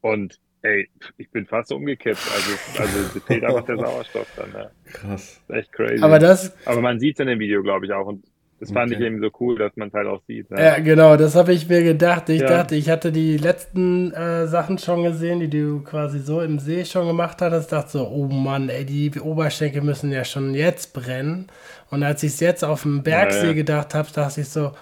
Und 0.00 0.40
ey, 0.64 0.88
ich 1.18 1.30
bin 1.30 1.46
fast 1.46 1.70
umgekippt. 1.72 2.18
Also, 2.34 2.82
also 2.82 3.20
fehlt 3.20 3.44
einfach 3.44 3.64
der 3.64 3.76
Sauerstoff 3.78 4.26
dann. 4.36 4.52
Ja. 4.52 4.70
Krass. 4.92 5.40
echt 5.48 5.72
crazy. 5.72 6.02
Aber 6.02 6.18
das. 6.18 6.54
Aber 6.66 6.80
man 6.80 6.98
sieht 6.98 7.16
es 7.16 7.20
in 7.20 7.28
dem 7.28 7.38
Video, 7.38 7.62
glaube 7.62 7.86
ich, 7.86 7.92
auch. 7.92 8.06
Und 8.06 8.24
das 8.60 8.72
fand 8.72 8.90
okay. 8.90 9.00
ich 9.00 9.06
eben 9.06 9.20
so 9.20 9.30
cool, 9.40 9.58
dass 9.58 9.76
man 9.76 9.88
es 9.88 9.94
halt 9.94 10.06
auch 10.06 10.22
sieht. 10.26 10.50
Ne? 10.50 10.62
Ja, 10.62 10.78
genau, 10.78 11.16
das 11.16 11.34
habe 11.34 11.52
ich 11.52 11.68
mir 11.68 11.82
gedacht. 11.82 12.30
Ich 12.30 12.40
ja. 12.40 12.48
dachte, 12.48 12.76
ich 12.76 12.88
hatte 12.88 13.12
die 13.12 13.36
letzten 13.36 14.12
äh, 14.12 14.46
Sachen 14.46 14.78
schon 14.78 15.02
gesehen, 15.02 15.40
die 15.40 15.50
du 15.50 15.82
quasi 15.82 16.20
so 16.20 16.40
im 16.40 16.58
See 16.58 16.84
schon 16.84 17.06
gemacht 17.06 17.42
hattest. 17.42 17.66
Ich 17.66 17.70
dachte 17.70 17.90
so, 17.90 18.08
oh 18.08 18.26
Mann, 18.28 18.70
ey, 18.70 18.86
die 18.86 19.12
Oberschenkel 19.20 19.82
müssen 19.82 20.10
ja 20.12 20.24
schon 20.24 20.54
jetzt 20.54 20.94
brennen. 20.94 21.48
Und 21.90 22.02
als 22.04 22.22
ich 22.22 22.32
es 22.32 22.40
jetzt 22.40 22.64
auf 22.64 22.82
dem 22.82 23.02
Bergsee 23.02 23.38
ja, 23.40 23.46
ja. 23.48 23.52
gedacht 23.52 23.94
habe, 23.94 24.08
dachte 24.14 24.40
ich 24.40 24.48
so, 24.48 24.72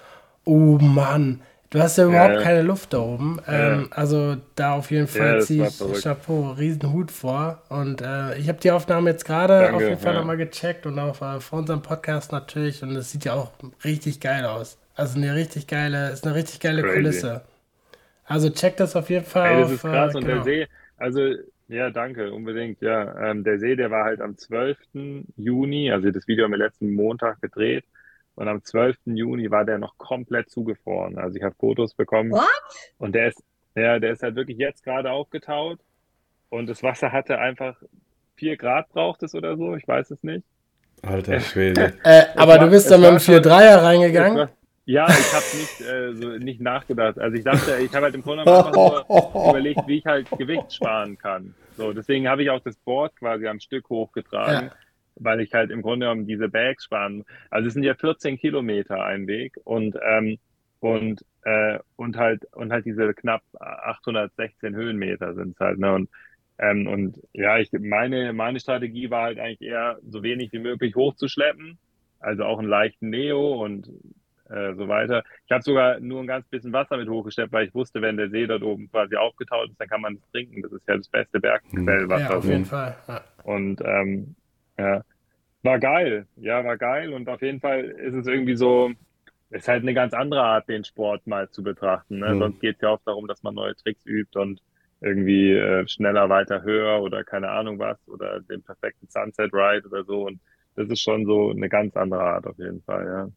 oh 0.45 0.77
Mann, 0.79 1.41
Du 1.73 1.79
hast 1.81 1.97
ja 1.97 2.05
überhaupt 2.05 2.35
ja, 2.35 2.41
keine 2.43 2.61
Luft 2.61 2.93
da 2.93 2.99
oben. 2.99 3.41
Ähm, 3.47 3.87
also 3.89 4.37
da 4.53 4.75
auf 4.75 4.91
jeden 4.91 5.07
Fall 5.07 5.37
ja, 5.37 5.39
ziehe 5.39 5.67
ich 5.67 6.03
Chapeau, 6.03 6.51
riesen 6.51 6.93
Hut 6.93 7.09
vor. 7.09 7.63
Und 7.69 7.99
äh, 7.99 8.37
ich 8.37 8.47
habe 8.47 8.59
die 8.59 8.69
Aufnahme 8.69 9.09
jetzt 9.09 9.25
gerade 9.25 9.73
auf 9.73 9.81
jeden 9.81 9.97
Fall 9.97 10.13
ja. 10.13 10.19
nochmal 10.19 10.37
gecheckt 10.37 10.85
und 10.85 10.99
auch 10.99 11.19
äh, 11.23 11.39
vor 11.39 11.57
unserem 11.57 11.81
Podcast 11.81 12.31
natürlich. 12.31 12.83
Und 12.83 12.95
es 12.95 13.11
sieht 13.11 13.25
ja 13.25 13.33
auch 13.33 13.53
richtig 13.83 14.19
geil 14.19 14.45
aus. 14.45 14.77
Also 14.93 15.17
eine 15.17 15.33
richtig 15.33 15.65
geile, 15.65 16.11
ist 16.11 16.27
eine 16.27 16.35
richtig 16.35 16.59
geile 16.59 16.83
Crazy. 16.83 16.95
Kulisse. 16.95 17.41
Also 18.25 18.51
check 18.51 18.77
das 18.77 18.95
auf 18.95 19.09
jeden 19.09 19.25
Fall. 19.25 19.53
Ey, 19.53 19.61
das 19.61 19.65
auf, 19.65 19.73
ist 19.73 19.81
krass. 19.81 20.13
Äh, 20.13 20.17
und 20.17 20.25
genau. 20.25 20.35
der 20.35 20.43
See, 20.43 20.67
also 20.97 21.21
ja, 21.69 21.89
danke, 21.89 22.31
unbedingt. 22.31 22.81
Ja, 22.81 23.31
ähm, 23.31 23.43
der 23.43 23.57
See, 23.57 23.75
der 23.75 23.89
war 23.89 24.03
halt 24.05 24.21
am 24.21 24.37
12. 24.37 24.77
Juni, 25.37 25.91
also 25.91 26.11
das 26.11 26.27
Video 26.27 26.45
haben 26.45 26.51
wir 26.51 26.59
letzten 26.59 26.93
Montag 26.93 27.41
gedreht. 27.41 27.83
Und 28.35 28.47
am 28.47 28.63
12. 28.63 28.97
Juni 29.05 29.51
war 29.51 29.63
der 29.63 29.77
noch 29.77 29.97
komplett 29.97 30.49
zugefroren. 30.49 31.17
Also 31.17 31.37
ich 31.37 31.43
habe 31.43 31.55
Fotos 31.59 31.93
bekommen. 31.93 32.31
What? 32.31 32.47
Und 32.97 33.13
der 33.13 33.27
ist, 33.27 33.43
ja, 33.75 33.99
der 33.99 34.13
ist 34.13 34.23
halt 34.23 34.35
wirklich 34.35 34.57
jetzt 34.57 34.83
gerade 34.83 35.11
aufgetaut. 35.11 35.79
Und 36.49 36.67
das 36.67 36.81
Wasser 36.83 37.11
hatte 37.11 37.37
einfach 37.39 37.75
vier 38.35 38.57
Grad 38.57 38.89
braucht 38.89 39.23
es 39.23 39.35
oder 39.35 39.55
so. 39.55 39.75
Ich 39.75 39.87
weiß 39.87 40.11
es 40.11 40.23
nicht. 40.23 40.43
Alter 41.03 41.39
Schwede. 41.39 41.93
äh, 42.03 42.23
aber 42.35 42.53
war, 42.53 42.59
du 42.59 42.69
bist 42.69 42.89
dann 42.89 43.01
mit 43.01 43.09
dem 43.09 43.17
4-3er 43.17 43.83
reingegangen? 43.83 44.37
War, 44.37 44.49
ja, 44.85 45.07
ich 45.07 45.33
habe 45.33 45.45
nicht, 45.57 45.81
äh, 45.81 46.13
so, 46.13 46.29
nicht 46.43 46.59
nachgedacht. 46.59 47.19
Also 47.19 47.37
ich 47.37 47.43
dachte, 47.43 47.77
ich 47.77 47.93
habe 47.93 48.05
halt 48.05 48.15
im 48.15 48.23
Grunde 48.23 48.41
einfach 48.41 48.73
nur 48.73 49.05
überlegt, 49.49 49.87
wie 49.87 49.99
ich 49.99 50.05
halt 50.05 50.29
Gewicht 50.31 50.73
sparen 50.73 51.17
kann. 51.17 51.53
So, 51.77 51.93
deswegen 51.93 52.27
habe 52.27 52.43
ich 52.43 52.49
auch 52.49 52.59
das 52.59 52.75
Board 52.77 53.15
quasi 53.15 53.47
am 53.47 53.59
Stück 53.59 53.89
hochgetragen. 53.89 54.69
Ja 54.69 54.82
weil 55.15 55.41
ich 55.41 55.53
halt 55.53 55.71
im 55.71 55.81
Grunde 55.81 56.05
genommen 56.05 56.27
diese 56.27 56.49
Bags 56.49 56.85
sparen. 56.85 57.23
Also 57.49 57.67
es 57.67 57.73
sind 57.73 57.83
ja 57.83 57.95
14 57.95 58.37
Kilometer 58.37 59.03
ein 59.03 59.27
Weg 59.27 59.55
und 59.63 59.97
ähm, 60.03 60.37
und 60.79 61.25
äh, 61.43 61.79
und 61.95 62.17
halt 62.17 62.45
und 62.53 62.71
halt 62.71 62.85
diese 62.85 63.13
knapp 63.13 63.43
816 63.59 64.75
Höhenmeter 64.75 65.33
sind 65.33 65.53
es 65.53 65.59
halt 65.59 65.79
ne 65.79 65.93
und 65.93 66.09
ähm, 66.57 66.87
und 66.87 67.21
ja 67.33 67.57
ich 67.59 67.69
meine 67.71 68.33
meine 68.33 68.59
Strategie 68.59 69.09
war 69.09 69.23
halt 69.23 69.39
eigentlich 69.39 69.61
eher 69.61 69.99
so 70.07 70.23
wenig 70.23 70.51
wie 70.51 70.59
möglich 70.59 70.95
hochzuschleppen 70.95 71.77
also 72.23 72.43
auch 72.45 72.57
einen 72.57 72.69
leichten 72.69 73.09
Neo 73.09 73.63
und 73.63 73.87
äh, 74.49 74.73
so 74.75 74.87
weiter. 74.87 75.23
Ich 75.45 75.51
habe 75.51 75.61
sogar 75.61 75.99
nur 75.99 76.21
ein 76.21 76.27
ganz 76.27 76.47
bisschen 76.47 76.73
Wasser 76.73 76.97
mit 76.97 77.09
hochgeschleppt, 77.09 77.51
weil 77.51 77.67
ich 77.67 77.75
wusste, 77.75 78.01
wenn 78.01 78.17
der 78.17 78.29
See 78.29 78.47
dort 78.47 78.63
oben 78.63 78.89
quasi 78.89 79.15
aufgetaut 79.15 79.69
ist, 79.69 79.79
dann 79.79 79.89
kann 79.89 80.01
man 80.01 80.15
es 80.15 80.31
trinken. 80.31 80.61
Das 80.61 80.71
ist 80.71 80.87
ja 80.87 80.97
das 80.97 81.07
beste 81.09 81.39
Bergquellwasser. 81.39 82.29
Ja, 82.29 82.37
auf 82.37 82.45
jeden 82.45 82.65
Fall. 82.65 82.95
Ja. 83.07 83.21
Und 83.43 83.81
ähm, 83.83 84.35
ja, 84.77 85.03
war 85.63 85.79
geil. 85.79 86.27
Ja, 86.35 86.63
war 86.63 86.77
geil. 86.77 87.13
Und 87.13 87.29
auf 87.29 87.41
jeden 87.41 87.59
Fall 87.59 87.85
ist 87.85 88.13
es 88.13 88.27
irgendwie 88.27 88.55
so, 88.55 88.91
ist 89.49 89.67
halt 89.67 89.83
eine 89.83 89.93
ganz 89.93 90.13
andere 90.13 90.41
Art, 90.43 90.67
den 90.67 90.83
Sport 90.83 91.25
mal 91.27 91.49
zu 91.49 91.63
betrachten. 91.63 92.19
Ne? 92.19 92.33
Mhm. 92.35 92.39
Sonst 92.39 92.59
geht 92.59 92.75
es 92.75 92.81
ja 92.81 92.89
oft 92.91 93.07
darum, 93.07 93.27
dass 93.27 93.43
man 93.43 93.55
neue 93.55 93.75
Tricks 93.75 94.05
übt 94.05 94.37
und 94.37 94.61
irgendwie 95.01 95.53
äh, 95.53 95.87
schneller, 95.87 96.29
weiter, 96.29 96.63
höher 96.63 97.01
oder 97.01 97.23
keine 97.23 97.49
Ahnung 97.49 97.77
was 97.79 97.97
oder 98.07 98.39
den 98.41 98.63
perfekten 98.63 99.07
Sunset 99.09 99.53
Ride 99.53 99.87
oder 99.87 100.03
so. 100.03 100.27
Und 100.27 100.39
das 100.75 100.89
ist 100.89 101.01
schon 101.01 101.25
so 101.25 101.51
eine 101.51 101.69
ganz 101.69 101.95
andere 101.95 102.23
Art 102.23 102.47
auf 102.47 102.57
jeden 102.57 102.81
Fall, 102.83 103.05
ja. 103.05 103.29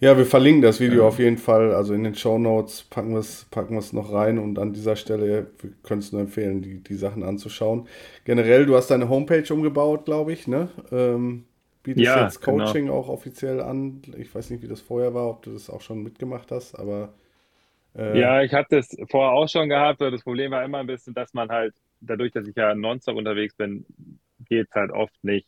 Ja, 0.00 0.16
wir 0.16 0.24
verlinken 0.24 0.62
das 0.62 0.80
Video 0.80 1.02
ja. 1.02 1.08
auf 1.08 1.18
jeden 1.18 1.36
Fall. 1.36 1.74
Also 1.74 1.92
in 1.92 2.04
den 2.04 2.14
Show 2.14 2.38
Notes 2.38 2.84
packen 2.84 3.12
wir 3.12 3.18
es 3.18 3.44
packen 3.50 3.78
noch 3.92 4.12
rein 4.12 4.38
und 4.38 4.58
an 4.58 4.72
dieser 4.72 4.96
Stelle 4.96 5.48
können 5.82 6.00
es 6.00 6.10
nur 6.10 6.22
empfehlen, 6.22 6.62
die, 6.62 6.82
die 6.82 6.94
Sachen 6.94 7.22
anzuschauen. 7.22 7.86
Generell, 8.24 8.64
du 8.64 8.76
hast 8.76 8.90
deine 8.90 9.10
Homepage 9.10 9.52
umgebaut, 9.52 10.06
glaube 10.06 10.32
ich, 10.32 10.48
ne? 10.48 10.70
Ähm, 10.90 11.44
bietest 11.82 12.06
ja, 12.06 12.24
jetzt 12.24 12.40
genau. 12.40 12.64
Coaching 12.64 12.86
genau. 12.86 12.96
auch 12.96 13.08
offiziell 13.08 13.60
an. 13.60 14.00
Ich 14.16 14.34
weiß 14.34 14.48
nicht, 14.50 14.62
wie 14.62 14.68
das 14.68 14.80
vorher 14.80 15.12
war, 15.12 15.28
ob 15.28 15.42
du 15.42 15.52
das 15.52 15.68
auch 15.68 15.82
schon 15.82 16.02
mitgemacht 16.02 16.50
hast, 16.50 16.74
aber. 16.76 17.12
Äh, 17.94 18.18
ja, 18.18 18.42
ich 18.42 18.54
habe 18.54 18.68
das 18.70 18.96
vorher 19.10 19.32
auch 19.32 19.48
schon 19.48 19.68
gehabt. 19.68 20.00
Das 20.00 20.22
Problem 20.22 20.52
war 20.52 20.64
immer 20.64 20.78
ein 20.78 20.86
bisschen, 20.86 21.12
dass 21.12 21.34
man 21.34 21.50
halt, 21.50 21.74
dadurch, 22.00 22.32
dass 22.32 22.46
ich 22.46 22.56
ja 22.56 22.74
nonstop 22.74 23.16
unterwegs 23.16 23.54
bin, 23.54 23.84
geht 24.48 24.68
es 24.70 24.74
halt 24.74 24.92
oft 24.92 25.12
nicht 25.22 25.46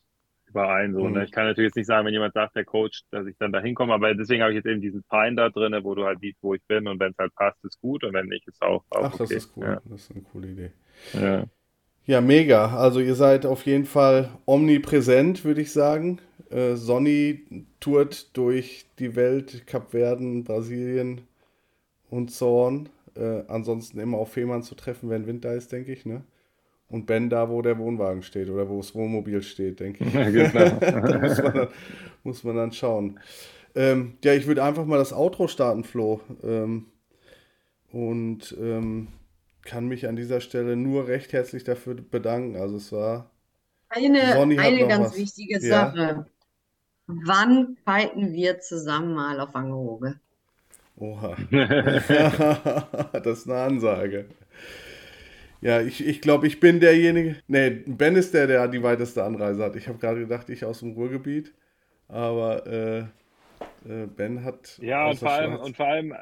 überein. 0.53 0.92
So, 0.92 1.00
ne? 1.00 1.09
mhm. 1.09 1.14
ne? 1.14 1.24
Ich 1.24 1.32
kann 1.32 1.46
natürlich 1.46 1.68
jetzt 1.68 1.76
nicht 1.76 1.86
sagen, 1.86 2.07
wenn 2.07 2.12
jemand 2.12 2.34
sagt, 2.34 2.55
der 2.55 2.64
Coach, 2.64 3.03
dass 3.11 3.26
ich 3.26 3.36
dann 3.38 3.53
da 3.53 3.61
hinkomme, 3.61 3.94
aber 3.94 4.14
deswegen 4.14 4.42
habe 4.42 4.53
ich 4.53 4.57
jetzt 4.57 4.66
eben 4.66 4.80
diesen 4.80 5.03
Finder 5.11 5.50
drin, 5.50 5.76
wo 5.82 5.94
du 5.94 6.05
halt 6.05 6.20
siehst, 6.20 6.38
wo 6.42 6.55
ich 6.55 6.62
bin 6.68 6.86
und 6.86 7.00
wenn 7.00 7.12
es 7.12 7.18
halt 7.18 7.34
passt, 7.34 7.64
ist 7.64 7.80
gut 7.80 8.05
und 8.05 8.12
wenn 8.12 8.26
nicht, 8.26 8.46
ist 8.46 8.62
auch, 8.62 8.84
auch 8.90 9.05
Ach, 9.05 9.14
okay. 9.14 9.18
das 9.18 9.30
ist 9.30 9.53
cool. 9.57 9.64
Ja. 9.64 9.82
Das 9.84 10.03
ist 10.03 10.11
eine 10.12 10.22
coole 10.22 10.48
Idee. 10.48 10.70
Ja. 11.14 11.44
Ja, 12.05 12.20
mega. 12.20 12.76
Also 12.76 12.98
ihr 12.98 13.14
seid 13.14 13.46
auf 13.46 13.64
jeden 13.64 13.84
Fall 13.84 14.30
omnipräsent, 14.44 15.44
würde 15.44 15.61
ich 15.61 15.72
sagen. 15.72 16.18
Äh, 16.50 16.74
Sonny 16.74 17.66
tourt 17.78 18.36
durch 18.36 18.86
die 18.98 19.14
Welt, 19.14 19.66
Kapverden, 19.66 20.42
Brasilien 20.42 21.20
und 22.11 22.32
Zorn. 22.32 22.88
Äh, 23.14 23.44
ansonsten 23.46 24.00
immer 24.00 24.18
auf 24.18 24.32
Fehmarn 24.32 24.62
zu 24.62 24.74
treffen, 24.74 25.11
wenn 25.11 25.26
Winter 25.26 25.55
ist, 25.55 25.70
denke 25.70 25.92
ich, 25.92 26.05
ne? 26.05 26.24
Und 26.93 27.07
Ben 27.07 27.30
da, 27.30 27.49
wo 27.49 27.62
der 27.62 27.78
Wohnwagen 27.78 28.22
steht 28.22 28.51
oder 28.51 28.68
wo 28.68 28.76
das 28.76 28.95
Wohnmobil 28.95 29.43
steht, 29.43 29.80
denke 29.80 30.05
ich. 30.05 30.14
Ja, 30.14 30.30
genau. 30.30 30.76
da 30.80 31.18
muss 31.18 31.43
man, 31.43 31.55
dann, 31.55 31.68
muss 32.22 32.45
man 32.45 32.57
dann 32.57 32.72
schauen. 32.72 33.18
Ähm, 33.74 34.18
ja, 34.22 34.34
ich 34.34 34.47
würde 34.47 34.62
einfach 34.62 34.84
mal 34.84 34.99
das 34.99 35.14
Outro 35.14 35.49
starten, 35.49 35.84
Flo. 35.84 36.20
Ähm, 36.45 36.86
und 37.90 38.55
ähm, 38.61 39.09
kann 39.62 39.88
mich 39.88 40.07
an 40.07 40.16
dieser 40.16 40.40
Stelle 40.43 40.76
nur 40.76 41.09
recht 41.09 41.32
herzlich 41.32 41.64
dafür 41.64 41.95
bedanken. 41.95 42.57
Also 42.57 42.76
es 42.76 42.93
war. 42.93 43.30
Eine, 43.88 44.20
eine 44.22 44.86
ganz 44.86 45.12
was. 45.12 45.16
wichtige 45.16 45.61
Sache. 45.61 45.99
Ja. 45.99 46.26
Wann 47.07 47.76
kiten 47.86 48.32
wir 48.32 48.61
zusammen 48.61 49.14
mal 49.14 49.40
auf 49.40 49.55
Wangerooge? 49.55 50.20
Oha. 50.97 51.36
das 53.12 53.38
ist 53.38 53.49
eine 53.49 53.61
Ansage. 53.61 54.26
Ja, 55.62 55.80
ich, 55.80 56.04
ich 56.06 56.20
glaube, 56.20 56.46
ich 56.46 56.60
bin 56.60 56.80
derjenige. 56.80 57.36
Nee, 57.46 57.70
Ben 57.86 58.16
ist 58.16 58.34
der, 58.34 58.46
der 58.46 58.66
die 58.68 58.82
weiteste 58.82 59.22
Anreise 59.22 59.62
hat. 59.62 59.76
Ich 59.76 59.88
habe 59.88 59.98
gerade 59.98 60.20
gedacht, 60.20 60.50
ich 60.50 60.64
aus 60.64 60.80
dem 60.80 60.92
Ruhrgebiet. 60.92 61.54
Aber 62.08 62.66
äh, 62.66 62.98
äh, 63.88 64.06
Ben 64.06 64.44
hat. 64.44 64.78
Ja, 64.82 65.08
und 65.08 65.18
vor, 65.18 65.30
allem, 65.30 65.56
und 65.56 65.76
vor 65.76 65.86
allem 65.86 66.14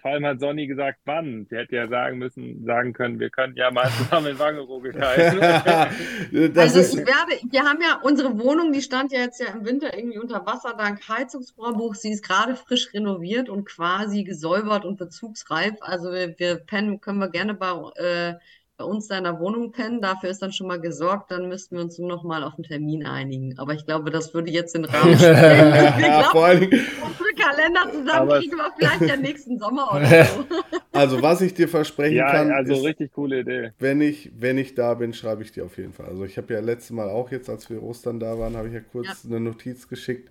vor 0.00 0.10
allem 0.10 0.26
hat 0.26 0.40
Sonny 0.40 0.66
gesagt, 0.66 0.98
wann. 1.04 1.46
Sie 1.48 1.56
hätte 1.56 1.76
ja 1.76 1.88
sagen 1.88 2.18
müssen, 2.18 2.64
sagen 2.64 2.92
können, 2.92 3.20
wir 3.20 3.30
können 3.30 3.54
ja 3.56 3.70
mal 3.70 3.88
zusammen 3.90 4.28
in 4.28 4.38
Wangerooge 4.38 4.92
reisen. 4.94 5.40
also 6.56 6.80
ich 6.80 6.96
werde, 6.96 7.40
wir 7.50 7.62
haben 7.62 7.80
ja 7.80 8.00
unsere 8.02 8.38
Wohnung, 8.38 8.72
die 8.72 8.82
stand 8.82 9.12
ja 9.12 9.20
jetzt 9.20 9.40
ja 9.40 9.48
im 9.48 9.64
Winter 9.64 9.96
irgendwie 9.96 10.18
unter 10.18 10.44
Wasser 10.46 10.74
dank 10.76 11.08
Heizungsrohrbuch. 11.08 11.94
Sie 11.94 12.10
ist 12.10 12.24
gerade 12.24 12.56
frisch 12.56 12.92
renoviert 12.92 13.48
und 13.48 13.66
quasi 13.66 14.24
gesäubert 14.24 14.84
und 14.84 14.98
bezugsreif. 14.98 15.74
Also 15.80 16.12
wir, 16.12 16.38
wir 16.38 16.56
pennen, 16.56 17.00
können 17.00 17.18
wir 17.18 17.28
gerne 17.28 17.54
bei 17.54 17.70
äh, 17.96 18.34
bei 18.76 18.84
uns 18.84 19.06
da 19.06 19.18
in 19.18 19.24
der 19.24 19.38
Wohnung 19.38 19.70
pennen. 19.70 20.00
Dafür 20.00 20.30
ist 20.30 20.42
dann 20.42 20.52
schon 20.52 20.66
mal 20.66 20.80
gesorgt. 20.80 21.30
Dann 21.30 21.48
müssten 21.48 21.76
wir 21.76 21.82
uns 21.82 21.98
nur 21.98 22.08
noch 22.08 22.24
mal 22.24 22.42
auf 22.42 22.54
einen 22.54 22.64
Termin 22.64 23.06
einigen. 23.06 23.58
Aber 23.58 23.74
ich 23.74 23.86
glaube, 23.86 24.10
das 24.10 24.34
würde 24.34 24.50
jetzt 24.50 24.74
den 24.74 24.84
Rahmen 24.84 25.14
sprengen. 25.16 26.00
ja, 26.00 26.22
vor 26.30 26.46
allem, 26.46 26.64
unsere 26.64 27.34
Kalender 27.36 27.92
zusammenkriegen 27.92 28.58
wir 28.58 28.72
vielleicht 28.76 29.00
ja 29.02 29.16
nächsten 29.16 29.58
Sommer 29.58 29.92
oder 29.92 30.24
so. 30.24 30.44
Also, 30.92 31.22
was 31.22 31.40
ich 31.40 31.54
dir 31.54 31.68
versprechen 31.68 32.16
ja, 32.16 32.30
kann, 32.30 32.50
also 32.50 32.74
ist, 32.74 32.84
richtig 32.84 33.12
coole 33.12 33.40
Idee. 33.40 33.72
Wenn 33.78 34.00
ich, 34.00 34.32
wenn 34.36 34.58
ich 34.58 34.74
da 34.74 34.94
bin, 34.94 35.12
schreibe 35.12 35.42
ich 35.42 35.52
dir 35.52 35.64
auf 35.64 35.76
jeden 35.76 35.92
Fall. 35.92 36.06
Also, 36.06 36.24
ich 36.24 36.36
habe 36.36 36.52
ja 36.52 36.60
letztes 36.60 36.90
Mal 36.90 37.08
auch 37.08 37.30
jetzt, 37.30 37.48
als 37.48 37.70
wir 37.70 37.82
Ostern 37.82 38.18
da 38.18 38.38
waren, 38.38 38.56
habe 38.56 38.68
ich 38.68 38.74
ja 38.74 38.80
kurz 38.80 39.06
ja. 39.06 39.30
eine 39.30 39.40
Notiz 39.40 39.88
geschickt. 39.88 40.30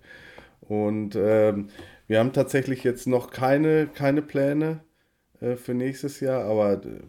Und 0.60 1.16
ähm, 1.16 1.68
wir 2.06 2.18
haben 2.18 2.32
tatsächlich 2.32 2.84
jetzt 2.84 3.06
noch 3.06 3.30
keine, 3.30 3.86
keine 3.86 4.22
Pläne 4.22 4.80
äh, 5.40 5.56
für 5.56 5.74
nächstes 5.74 6.20
Jahr, 6.20 6.44
aber 6.44 6.74
äh, 6.74 7.00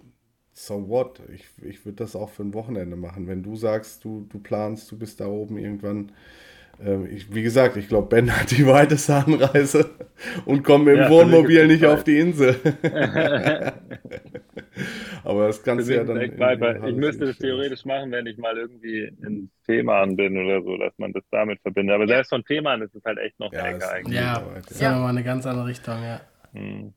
so 0.56 0.88
what? 0.88 1.22
Ich, 1.34 1.46
ich 1.64 1.86
würde 1.86 1.98
das 1.98 2.16
auch 2.16 2.30
für 2.30 2.44
ein 2.44 2.54
Wochenende 2.54 2.96
machen. 2.96 3.28
Wenn 3.28 3.44
du 3.44 3.56
sagst, 3.58 4.04
du, 4.06 4.26
du 4.30 4.40
planst, 4.40 4.90
du 4.92 4.98
bist 4.98 5.20
da 5.20 5.28
oben 5.28 5.58
irgendwann. 5.58 6.14
Ähm, 6.84 7.08
ich, 7.12 7.34
wie 7.34 7.44
gesagt, 7.44 7.78
ich 7.78 7.88
glaube, 7.88 8.08
Ben 8.08 8.36
hat 8.36 8.52
die 8.52 8.66
weiteste 8.66 9.16
Anreise 9.16 9.90
und 10.46 10.64
kommt 10.64 10.86
mit 10.86 10.96
dem 10.96 11.04
ja, 11.04 11.10
Wohnmobil 11.10 11.68
nicht 11.68 11.86
auf 11.86 12.04
die 12.06 12.20
Insel. 12.20 12.56
Aber 15.24 15.48
das 15.48 15.64
kannst 15.64 15.90
du 15.90 15.96
ja 15.96 16.04
dann. 16.04 16.22
In, 16.22 16.34
in 16.34 16.86
ich 16.86 16.96
müsste 16.96 17.26
das 17.26 17.38
theoretisch 17.38 17.86
machen, 17.86 18.12
wenn 18.12 18.26
ich 18.26 18.38
mal 18.38 18.58
irgendwie 18.58 19.12
in 19.26 19.50
Fehmarn 19.64 20.16
bin 20.16 20.38
oder 20.38 20.62
so, 20.64 20.78
dass 20.78 20.94
man 20.98 21.12
das 21.14 21.24
damit 21.32 21.60
verbindet. 21.62 21.96
Aber 21.96 22.08
selbst 22.08 22.30
von 22.30 22.44
Fehmarn 22.44 22.82
ist 22.82 22.96
es 22.96 23.04
halt 23.04 23.18
echt 23.18 23.40
noch 23.40 23.52
ja, 23.54 23.60
ärger 23.60 23.92
eigentlich. 23.92 24.20
Ja, 24.20 24.42
das 24.56 24.72
ist 24.72 24.82
ja 24.82 24.92
nochmal 24.94 25.10
eine 25.10 25.24
ganz 25.24 25.46
andere 25.46 25.68
Richtung, 25.68 26.02
ja. 26.04 26.22
Hm. 26.54 26.94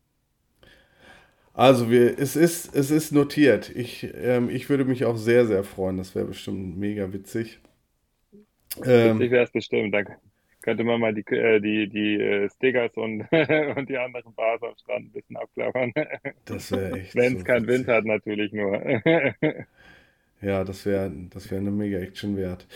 Also 1.59 1.91
wir, 1.91 2.17
es 2.17 2.37
ist, 2.37 2.73
es 2.77 2.93
ist 2.93 3.11
notiert. 3.11 3.69
Ich, 3.75 4.07
ähm, 4.15 4.49
ich 4.49 4.71
würde 4.71 4.85
mich 4.85 5.05
auch 5.05 5.17
sehr, 5.17 5.45
sehr 5.45 5.65
freuen. 5.65 5.97
Das 5.97 6.15
wäre 6.15 6.27
bestimmt 6.27 6.79
mega 6.79 7.13
witzig. 7.13 7.59
Ähm, 8.85 9.19
witzig 9.19 9.33
wäre 9.33 9.43
es 9.43 9.51
bestimmt. 9.51 9.93
Dann 9.93 10.07
könnte 10.63 10.85
man 10.85 11.01
mal 11.01 11.13
die, 11.13 11.27
äh, 11.35 11.59
die, 11.59 11.89
die 11.89 12.15
äh, 12.15 12.49
Stickers 12.49 12.93
und, 12.95 13.23
und 13.77 13.89
die 13.89 13.99
anderen 13.99 14.33
Bars 14.35 14.63
am 14.63 14.77
Strand 14.81 15.07
ein 15.07 15.11
bisschen 15.11 15.37
abklappern. 15.37 15.93
Das 16.45 16.71
wäre 16.71 16.93
echt. 17.01 17.17
Wenn 17.17 17.33
es 17.33 17.39
so 17.41 17.45
keinen 17.45 17.67
Wind 17.67 17.89
hat, 17.89 18.05
natürlich 18.05 18.53
nur. 18.53 18.81
ja, 20.41 20.63
das 20.63 20.87
wäre 20.87 21.11
das 21.31 21.51
wär 21.51 21.59
eine 21.59 21.73
mega 21.73 21.99
Action 21.99 22.37
wert. 22.37 22.69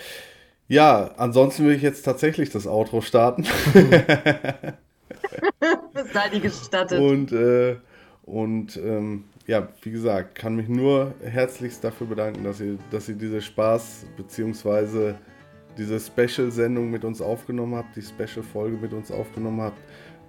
Ja, 0.66 1.14
ansonsten 1.18 1.62
würde 1.62 1.76
ich 1.76 1.82
jetzt 1.82 2.02
tatsächlich 2.02 2.50
das 2.50 2.66
Outro 2.66 3.00
starten. 3.00 3.44
das 5.94 6.12
sei 6.12 6.30
die 6.34 6.40
gestattet. 6.40 6.98
Und 6.98 7.30
äh, 7.30 7.76
und 8.32 8.78
ähm, 8.78 9.24
ja, 9.46 9.68
wie 9.82 9.90
gesagt, 9.90 10.36
kann 10.36 10.56
mich 10.56 10.66
nur 10.66 11.12
herzlichst 11.22 11.84
dafür 11.84 12.06
bedanken, 12.06 12.44
dass 12.44 12.62
ihr, 12.62 12.78
dass 12.90 13.06
ihr 13.10 13.16
diese 13.16 13.42
Spaß 13.42 14.06
bzw. 14.16 15.12
diese 15.76 16.00
Special-Sendung 16.00 16.90
mit 16.90 17.04
uns 17.04 17.20
aufgenommen 17.20 17.74
habt, 17.74 17.94
die 17.94 18.00
Special-Folge 18.00 18.78
mit 18.78 18.94
uns 18.94 19.12
aufgenommen 19.12 19.60
habt. 19.60 19.76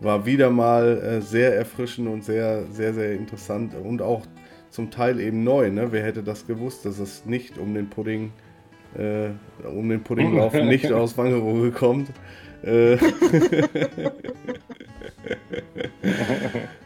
War 0.01 0.26
wieder 0.26 0.49
mal 0.49 0.97
äh, 0.97 1.22
sehr 1.22 1.56
erfrischend 1.56 2.10
und 2.10 2.26
sehr, 2.26 2.66
sehr, 2.66 2.93
sehr 2.93 3.14
interessant 3.14 3.74
und 3.74 4.01
auch 4.01 4.26
zum 4.70 4.91
Teil 4.91 5.22
eben 5.22 5.45
neu. 5.45 5.72
Ne? 5.72 5.93
Wer 5.93 6.04
hätte 6.04 6.24
das 6.24 6.45
gewusst, 6.45 6.86
dass 6.86 6.99
es 6.99 7.26
nicht 7.26 7.58
um 7.58 7.74
den 7.74 7.89
Pudding, 7.89 8.34
äh, 8.97 9.30
um 9.66 9.88
den 9.88 10.04
Puddinglaufen 10.04 10.68
nicht 10.68 10.91
aus 10.91 11.18
Wangerooge 11.18 11.72
kommt. 11.72 12.10
Äh, 12.64 12.97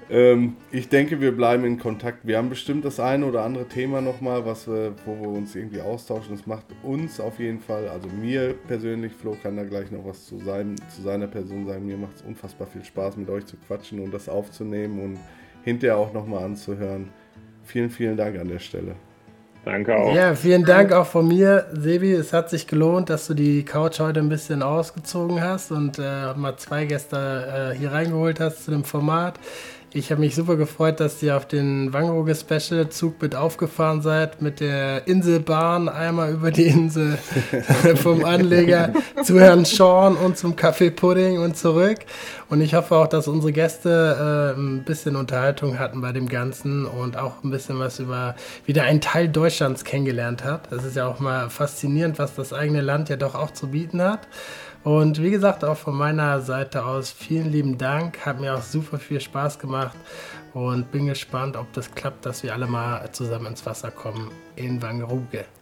ähm, 0.10 0.56
ich 0.72 0.90
denke, 0.90 1.20
wir 1.20 1.36
bleiben 1.36 1.66
in 1.66 1.78
Kontakt. 1.78 2.20
Wir 2.26 2.38
haben 2.38 2.50
bestimmt 2.50 2.86
das 2.86 3.00
eine 3.00 3.26
oder 3.26 3.44
andere 3.44 3.68
Thema 3.68 4.02
nochmal, 4.02 4.46
was 4.46 4.68
wir, 4.68 4.94
wo 5.06 5.20
wir 5.20 5.30
uns 5.30 5.56
irgendwie 5.56 5.82
austauschen. 5.82 6.34
Es 6.36 6.48
macht 6.48 6.66
uns 6.84 7.20
auf 7.20 7.40
jeden 7.40 7.60
Fall, 7.60 7.90
also 7.90 8.08
mir 8.08 8.56
persönlich, 8.68 9.14
Flo 9.14 9.36
kann 9.42 9.58
da 9.58 9.64
gleich 9.64 9.92
noch 9.92 10.06
was 10.06 10.26
zu, 10.26 10.40
sein, 10.40 10.76
zu 10.96 11.02
seiner 11.02 11.28
Person 11.28 11.68
sagen. 11.68 11.86
Mir 11.86 11.98
macht 11.98 12.16
es 12.16 12.22
unfassbar 12.22 12.68
viel 12.68 12.84
Spaß, 12.84 13.18
mit 13.18 13.30
euch 13.30 13.46
zu 13.46 13.58
quatschen 13.68 14.00
und 14.00 14.14
das 14.14 14.30
aufzunehmen 14.30 15.00
und 15.00 15.20
hinterher 15.64 15.98
auch 15.98 16.14
nochmal 16.14 16.46
anzuhören. 16.46 17.10
Vielen, 17.64 17.90
vielen 17.90 18.16
Dank 18.16 18.40
an 18.40 18.48
der 18.48 18.60
Stelle. 18.60 18.96
Danke 19.66 19.98
auch. 19.98 20.16
Ja, 20.16 20.34
vielen 20.34 20.64
Dank 20.64 20.94
auch 20.94 21.08
von 21.08 21.28
mir, 21.28 21.66
Sebi. 21.74 22.14
Es 22.14 22.32
hat 22.32 22.50
sich 22.50 22.68
gelohnt, 22.68 23.10
dass 23.10 23.28
du 23.28 23.34
die 23.34 23.66
Couch 23.66 24.00
heute 24.00 24.22
ein 24.22 24.30
bisschen 24.30 24.64
ausgezogen 24.64 25.44
hast 25.44 25.74
und 25.74 26.00
äh, 26.00 26.34
mal 26.36 26.56
zwei 26.56 26.86
Gäste 26.86 27.74
äh, 27.74 27.78
hier 27.78 27.92
reingeholt 27.92 28.40
hast 28.40 28.64
zu 28.64 28.72
dem 28.72 28.86
Format. 28.86 29.38
Ich 29.94 30.12
habe 30.12 30.20
mich 30.20 30.36
super 30.36 30.58
gefreut, 30.58 31.00
dass 31.00 31.24
ihr 31.24 31.38
auf 31.38 31.48
den 31.48 31.94
Wangerooge 31.94 32.36
Special 32.36 32.90
Zug 32.90 33.22
mit 33.22 33.36
aufgefahren 33.36 34.02
seid, 34.02 34.42
mit 34.42 34.60
der 34.60 35.08
Inselbahn 35.08 35.88
einmal 35.88 36.34
über 36.34 36.52
die 36.52 36.68
Insel 36.68 37.18
vom 37.96 38.26
Anleger 38.26 38.92
zu 39.24 39.40
Herrn 39.40 39.64
Sean 39.64 40.18
und 40.18 40.38
zum 40.38 40.58
Kaffee 40.58 40.92
Pudding 40.92 41.40
und 41.40 41.56
zurück. 41.56 42.00
Und 42.50 42.60
ich 42.60 42.74
hoffe 42.76 42.98
auch, 42.98 43.08
dass 43.08 43.30
unsere 43.30 43.54
Gäste 43.54 44.54
äh, 44.58 44.60
ein 44.60 44.84
bisschen 44.84 45.16
Unterhaltung 45.16 45.80
hatten 45.80 46.02
bei 46.02 46.12
dem 46.12 46.28
Ganzen 46.28 46.86
und 46.86 47.16
auch 47.16 47.42
ein 47.46 47.50
bisschen 47.50 47.80
was 47.80 48.00
über 48.00 48.36
wieder 48.66 48.84
einen 48.84 49.00
Teil 49.00 49.30
Deutschlands 49.30 49.86
kennengelernt 49.86 50.44
hat. 50.44 50.70
Das 50.70 50.84
ist 50.84 50.98
ja 50.98 51.08
auch 51.08 51.20
mal 51.20 51.50
faszinierend, 51.50 52.20
was 52.20 52.36
das 52.36 52.52
eigene 52.52 52.82
Land 52.82 53.08
ja 53.08 53.16
doch 53.16 53.36
auch 53.36 53.52
zu 53.52 53.70
bieten 53.70 54.02
hat. 54.02 54.28
Und 54.88 55.22
wie 55.22 55.32
gesagt, 55.32 55.66
auch 55.66 55.76
von 55.76 55.98
meiner 55.98 56.40
Seite 56.40 56.86
aus 56.86 57.12
vielen 57.12 57.52
lieben 57.52 57.78
Dank. 57.78 58.26
Hat 58.26 58.40
mir 58.40 58.56
auch 58.56 58.62
super 58.62 58.98
viel 58.98 59.20
Spaß 59.20 59.60
gemacht 59.60 59.98
und 60.54 60.90
bin 60.94 61.08
gespannt, 61.08 61.58
ob 61.58 61.74
das 61.74 61.94
klappt, 61.94 62.26
dass 62.26 62.42
wir 62.42 62.54
alle 62.54 62.68
mal 62.68 63.12
zusammen 63.12 63.48
ins 63.48 63.66
Wasser 63.66 63.92
kommen 63.92 64.32
in 64.56 64.82
Wangerooge. 64.82 65.44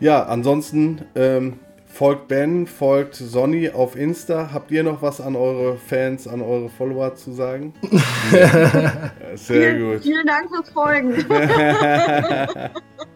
Ja, 0.00 0.24
ansonsten 0.24 1.02
ähm, 1.14 1.60
folgt 1.86 2.26
Ben, 2.26 2.66
folgt 2.66 3.14
Sonny 3.14 3.70
auf 3.70 3.94
Insta. 3.94 4.50
Habt 4.52 4.72
ihr 4.72 4.82
noch 4.82 5.00
was 5.00 5.20
an 5.20 5.36
eure 5.36 5.76
Fans, 5.76 6.26
an 6.26 6.42
eure 6.42 6.68
Follower 6.68 7.14
zu 7.14 7.30
sagen? 7.30 7.72
Sehr 8.32 9.30
vielen, 9.36 9.92
gut. 9.92 10.02
Vielen 10.02 10.26
Dank 10.26 10.48
fürs 10.50 10.70
Folgen. 10.70 11.24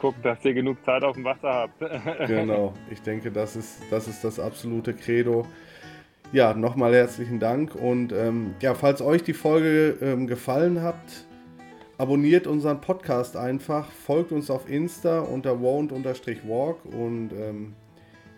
gucken, 0.00 0.22
dass 0.22 0.44
ihr 0.44 0.54
genug 0.54 0.82
Zeit 0.84 1.04
auf 1.04 1.14
dem 1.14 1.24
Wasser 1.24 1.52
habt. 1.52 1.78
genau, 2.26 2.74
ich 2.90 3.02
denke, 3.02 3.30
das 3.30 3.54
ist, 3.54 3.82
das 3.90 4.08
ist 4.08 4.24
das 4.24 4.40
absolute 4.40 4.94
Credo. 4.94 5.46
Ja, 6.32 6.54
nochmal 6.54 6.94
herzlichen 6.94 7.40
Dank 7.40 7.74
und 7.74 8.12
ähm, 8.12 8.54
ja, 8.60 8.74
falls 8.74 9.02
euch 9.02 9.22
die 9.24 9.32
Folge 9.32 9.98
ähm, 10.00 10.26
gefallen 10.26 10.80
hat, 10.80 10.94
abonniert 11.98 12.46
unseren 12.46 12.80
Podcast 12.80 13.36
einfach, 13.36 13.90
folgt 13.90 14.32
uns 14.32 14.48
auf 14.48 14.70
Insta 14.70 15.20
unter 15.20 15.54
won't-walk 15.54 16.76
und 16.84 17.30
ähm, 17.32 17.74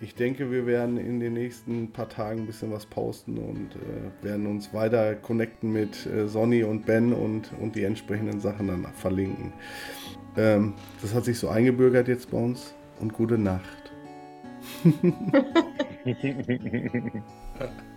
ich 0.03 0.17
denke, 0.17 0.51
wir 0.51 0.67
werden 0.67 0.97
in 0.97 1.21
den 1.21 1.35
nächsten 1.35 1.93
paar 1.93 2.09
Tagen 2.09 2.41
ein 2.41 2.47
bisschen 2.47 2.73
was 2.73 2.87
posten 2.87 3.39
und 3.39 3.77
äh, 3.77 4.25
werden 4.25 4.49
uns 4.49 4.75
weiter 4.75 5.15
connecten 5.15 5.73
mit 5.73 6.07
äh, 6.07 6.27
Sonny 6.27 6.65
und 6.65 6.87
Ben 6.87 7.13
und, 7.13 7.53
und 7.61 7.77
die 7.77 7.85
entsprechenden 7.85 8.41
Sachen 8.41 8.67
dann 8.67 8.85
verlinken. 8.95 9.53
Ähm, 10.37 10.75
das 11.01 11.15
hat 11.15 11.25
sich 11.25 11.39
so 11.39 11.49
eingebürgert 11.49 12.09
jetzt 12.09 12.31
bei 12.31 12.39
uns. 12.39 12.75
Und 13.01 13.13
gute 13.13 13.39
Nacht. 13.39 13.93